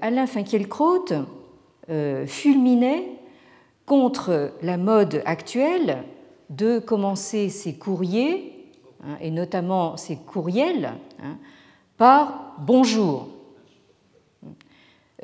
Alain 0.00 0.26
Finkielkraut 0.26 1.06
fulminait 2.26 3.04
contre 3.86 4.52
la 4.62 4.76
mode 4.76 5.22
actuelle 5.24 6.04
de 6.50 6.78
commencer 6.78 7.48
ses 7.48 7.74
courriers, 7.74 8.68
hein, 9.02 9.16
et 9.20 9.30
notamment 9.30 9.96
ses 9.96 10.16
courriels, 10.16 10.92
hein, 11.22 11.38
par 11.96 12.54
bonjour. 12.58 13.28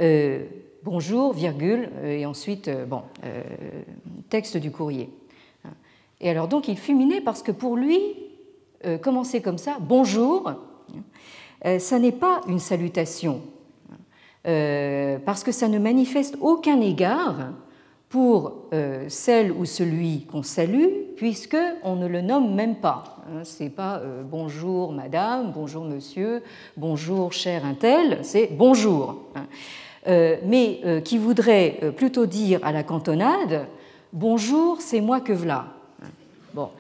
Euh, 0.01 0.45
bonjour, 0.87 1.33
virgule, 1.33 1.91
euh, 1.99 2.19
et 2.19 2.27
ensuite, 2.27 2.69
euh, 2.69 2.87
bon, 2.87 3.03
texte 4.31 4.57
du 4.57 4.71
courrier. 4.71 5.11
Et 6.21 6.31
alors, 6.31 6.47
donc, 6.47 6.69
il 6.69 6.79
fulminait 6.79 7.21
parce 7.21 7.43
que 7.43 7.53
pour 7.53 7.77
lui, 7.77 8.01
commencer 9.03 9.43
comme 9.43 9.59
ça, 9.59 9.79
bonjour, 9.81 10.53
ça 11.79 11.99
n'est 11.99 12.13
pas 12.13 12.41
une 12.49 12.59
salutation, 12.59 13.43
parce 14.43 15.45
que 15.45 15.53
ça 15.53 15.69
ne 15.69 15.79
manifeste 15.79 16.37
aucun 16.41 16.81
égard 16.81 17.53
pour 18.09 18.71
celle 19.09 19.53
ou 19.53 19.65
celui 19.67 20.25
qu'on 20.25 20.43
salue, 20.43 20.89
puisque 21.17 21.59
on 21.83 21.97
ne 21.97 22.07
le 22.07 22.23
nomme 22.23 22.55
même 22.55 22.77
pas. 22.77 23.17
Hein, 23.29 23.41
c'est 23.43 23.71
pas 23.71 23.99
euh, 23.99 24.23
bonjour 24.23 24.93
madame, 24.93 25.51
bonjour 25.53 25.85
monsieur, 25.85 26.45
bonjour 26.77 27.33
cher 27.33 27.65
tel, 27.81 28.21
c'est 28.23 28.51
bonjour. 28.53 29.25
Euh, 30.09 30.37
mais 30.45 30.81
euh, 30.85 31.01
qui 31.01 31.19
voudrait 31.19 31.93
plutôt 31.97 32.27
dire 32.27 32.61
à 32.63 32.71
la 32.71 32.83
cantonade 32.83 33.67
bonjour, 34.13 34.81
c'est 34.81 35.01
moi 35.01 35.21
que 35.21 35.33
v'là. 35.33 35.67
Bon. 36.55 36.71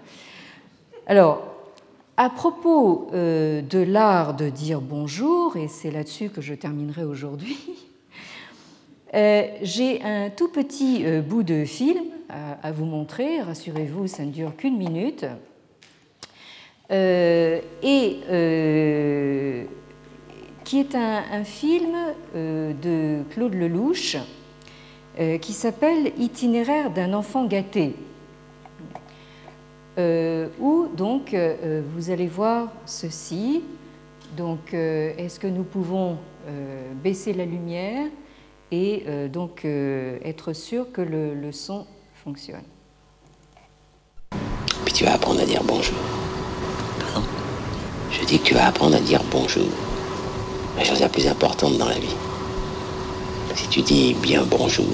Alors, 1.07 1.43
à 2.17 2.31
propos 2.31 3.09
de 3.13 3.83
l'art 3.83 4.35
de 4.35 4.49
dire 4.49 4.81
bonjour, 4.81 5.57
et 5.57 5.69
c'est 5.69 5.91
là-dessus 5.91 6.31
que 6.31 6.41
je 6.41 6.55
terminerai 6.55 7.05
aujourd'hui, 7.05 7.59
j'ai 9.13 10.03
un 10.03 10.31
tout 10.31 10.49
petit 10.49 11.05
bout 11.21 11.43
de 11.43 11.65
film 11.65 12.05
à, 12.63 12.73
vous 12.73 12.87
montrer. 12.87 13.41
Rassurez-vous, 13.43 14.07
ça 14.07 14.25
ne 14.25 14.31
dure 14.31 14.57
qu'une 14.57 14.79
minute. 14.79 15.27
Euh, 16.91 17.61
et 17.83 18.19
euh, 18.29 19.65
qui 20.67 20.81
est 20.81 20.97
un, 20.97 21.45
film 21.45 21.95
euh, 22.35 22.73
de 22.83 23.23
Claude 23.31 23.55
Lelouch 23.55 24.19
qui 25.41 25.55
s'appelle 25.55 26.13
Itinéraire 26.19 26.91
d'un 26.91 27.15
enfant 27.15 27.47
gâté, 27.47 27.95
où 29.97 30.89
donc 30.95 31.35
vous 31.95 32.11
allez 32.11 32.27
voir 32.27 32.69
ceci. 32.85 33.63
Donc, 34.37 34.75
est-ce 34.75 35.41
que 35.41 35.47
nous 35.47 35.63
pouvons 35.63 36.19
baisser 37.03 37.33
la 37.33 37.47
lumière 37.47 38.09
et 38.71 39.07
donc 39.33 39.65
être 39.65 40.53
sûr 40.53 40.93
que 40.93 41.01
le, 41.01 41.33
le 41.33 41.51
son 41.51 41.87
fonctionne? 42.23 42.67
Puis 44.85 44.93
tu 44.93 45.05
vas 45.05 45.15
apprendre 45.15 45.41
à 45.41 45.47
dire 45.47 45.63
bonjour. 45.65 45.97
Pardon 47.01 47.27
Je 48.11 48.23
dis 48.27 48.39
que 48.39 48.45
tu 48.45 48.53
vas 48.53 48.67
apprendre 48.67 48.97
à 48.97 49.01
dire 49.01 49.23
bonjour. 49.31 49.65
La 50.77 50.85
chose 50.85 51.01
la 51.01 51.09
plus 51.09 51.27
importante 51.27 51.79
dans 51.79 51.89
la 51.89 51.99
vie. 51.99 52.15
Si 53.55 53.67
tu 53.69 53.81
dis 53.81 54.15
bien 54.15 54.45
bonjour, 54.49 54.85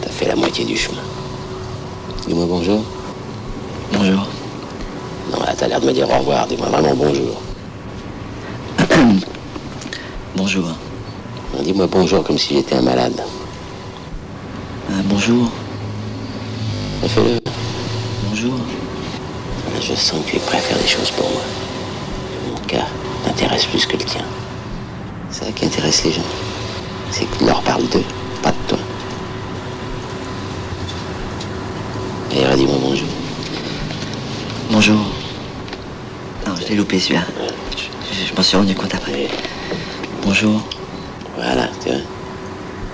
t'as 0.00 0.08
fait 0.08 0.26
la 0.26 0.34
moitié 0.34 0.64
du 0.64 0.76
chemin. 0.76 1.02
Dis-moi 2.26 2.46
bonjour. 2.48 2.82
Bonjour. 3.92 4.26
Non, 5.30 5.40
là, 5.40 5.54
t'as 5.56 5.68
l'air 5.68 5.80
de 5.80 5.86
me 5.86 5.92
dire 5.92 6.08
au 6.08 6.18
revoir. 6.18 6.46
Dis-moi 6.46 6.68
vraiment 6.68 6.94
bonjour. 6.94 7.36
bonjour. 10.36 10.68
Dis-moi 11.62 11.86
bonjour 11.86 12.24
comme 12.24 12.38
si 12.38 12.54
j'étais 12.54 12.76
un 12.76 12.82
malade. 12.82 13.20
Euh, 14.90 15.02
bonjour. 15.04 15.50
Fais-le. 17.08 17.40
Bonjour. 18.30 18.54
Je 19.82 19.94
sens 19.94 20.24
que 20.24 20.30
tu 20.30 20.36
es 20.36 20.40
prêt 20.40 20.56
à 20.56 20.60
faire 20.60 20.78
des 20.78 20.88
choses 20.88 21.10
pour 21.10 21.28
moi. 21.28 21.42
Mon 22.48 22.66
cas 22.66 22.86
t'intéresse 23.24 23.66
plus 23.66 23.84
que 23.84 23.98
le 23.98 24.04
tien. 24.04 24.24
C'est 25.30 25.44
ça 25.44 25.52
qui 25.52 25.64
intéresse 25.66 26.04
les 26.04 26.12
gens. 26.12 26.22
parle 27.64 27.88
d'eux, 27.88 28.04
pas 28.42 28.50
de 28.52 28.56
toi. 28.68 28.78
D'ailleurs, 32.30 32.56
dis-moi 32.56 32.76
bonjour. 32.80 33.08
Bonjour. 34.70 34.96
Non, 36.46 36.54
je 36.56 36.68
l'ai 36.68 36.76
loupé 36.76 36.98
celui-là. 36.98 37.22
Je, 37.76 38.26
je 38.28 38.34
m'en 38.34 38.42
suis 38.42 38.56
rendu 38.56 38.74
compte 38.74 38.94
après. 38.94 39.24
Et 39.24 39.28
Bonjour. 40.22 40.62
voilà, 41.36 41.68
tu 41.82 41.88
vois. 41.90 41.98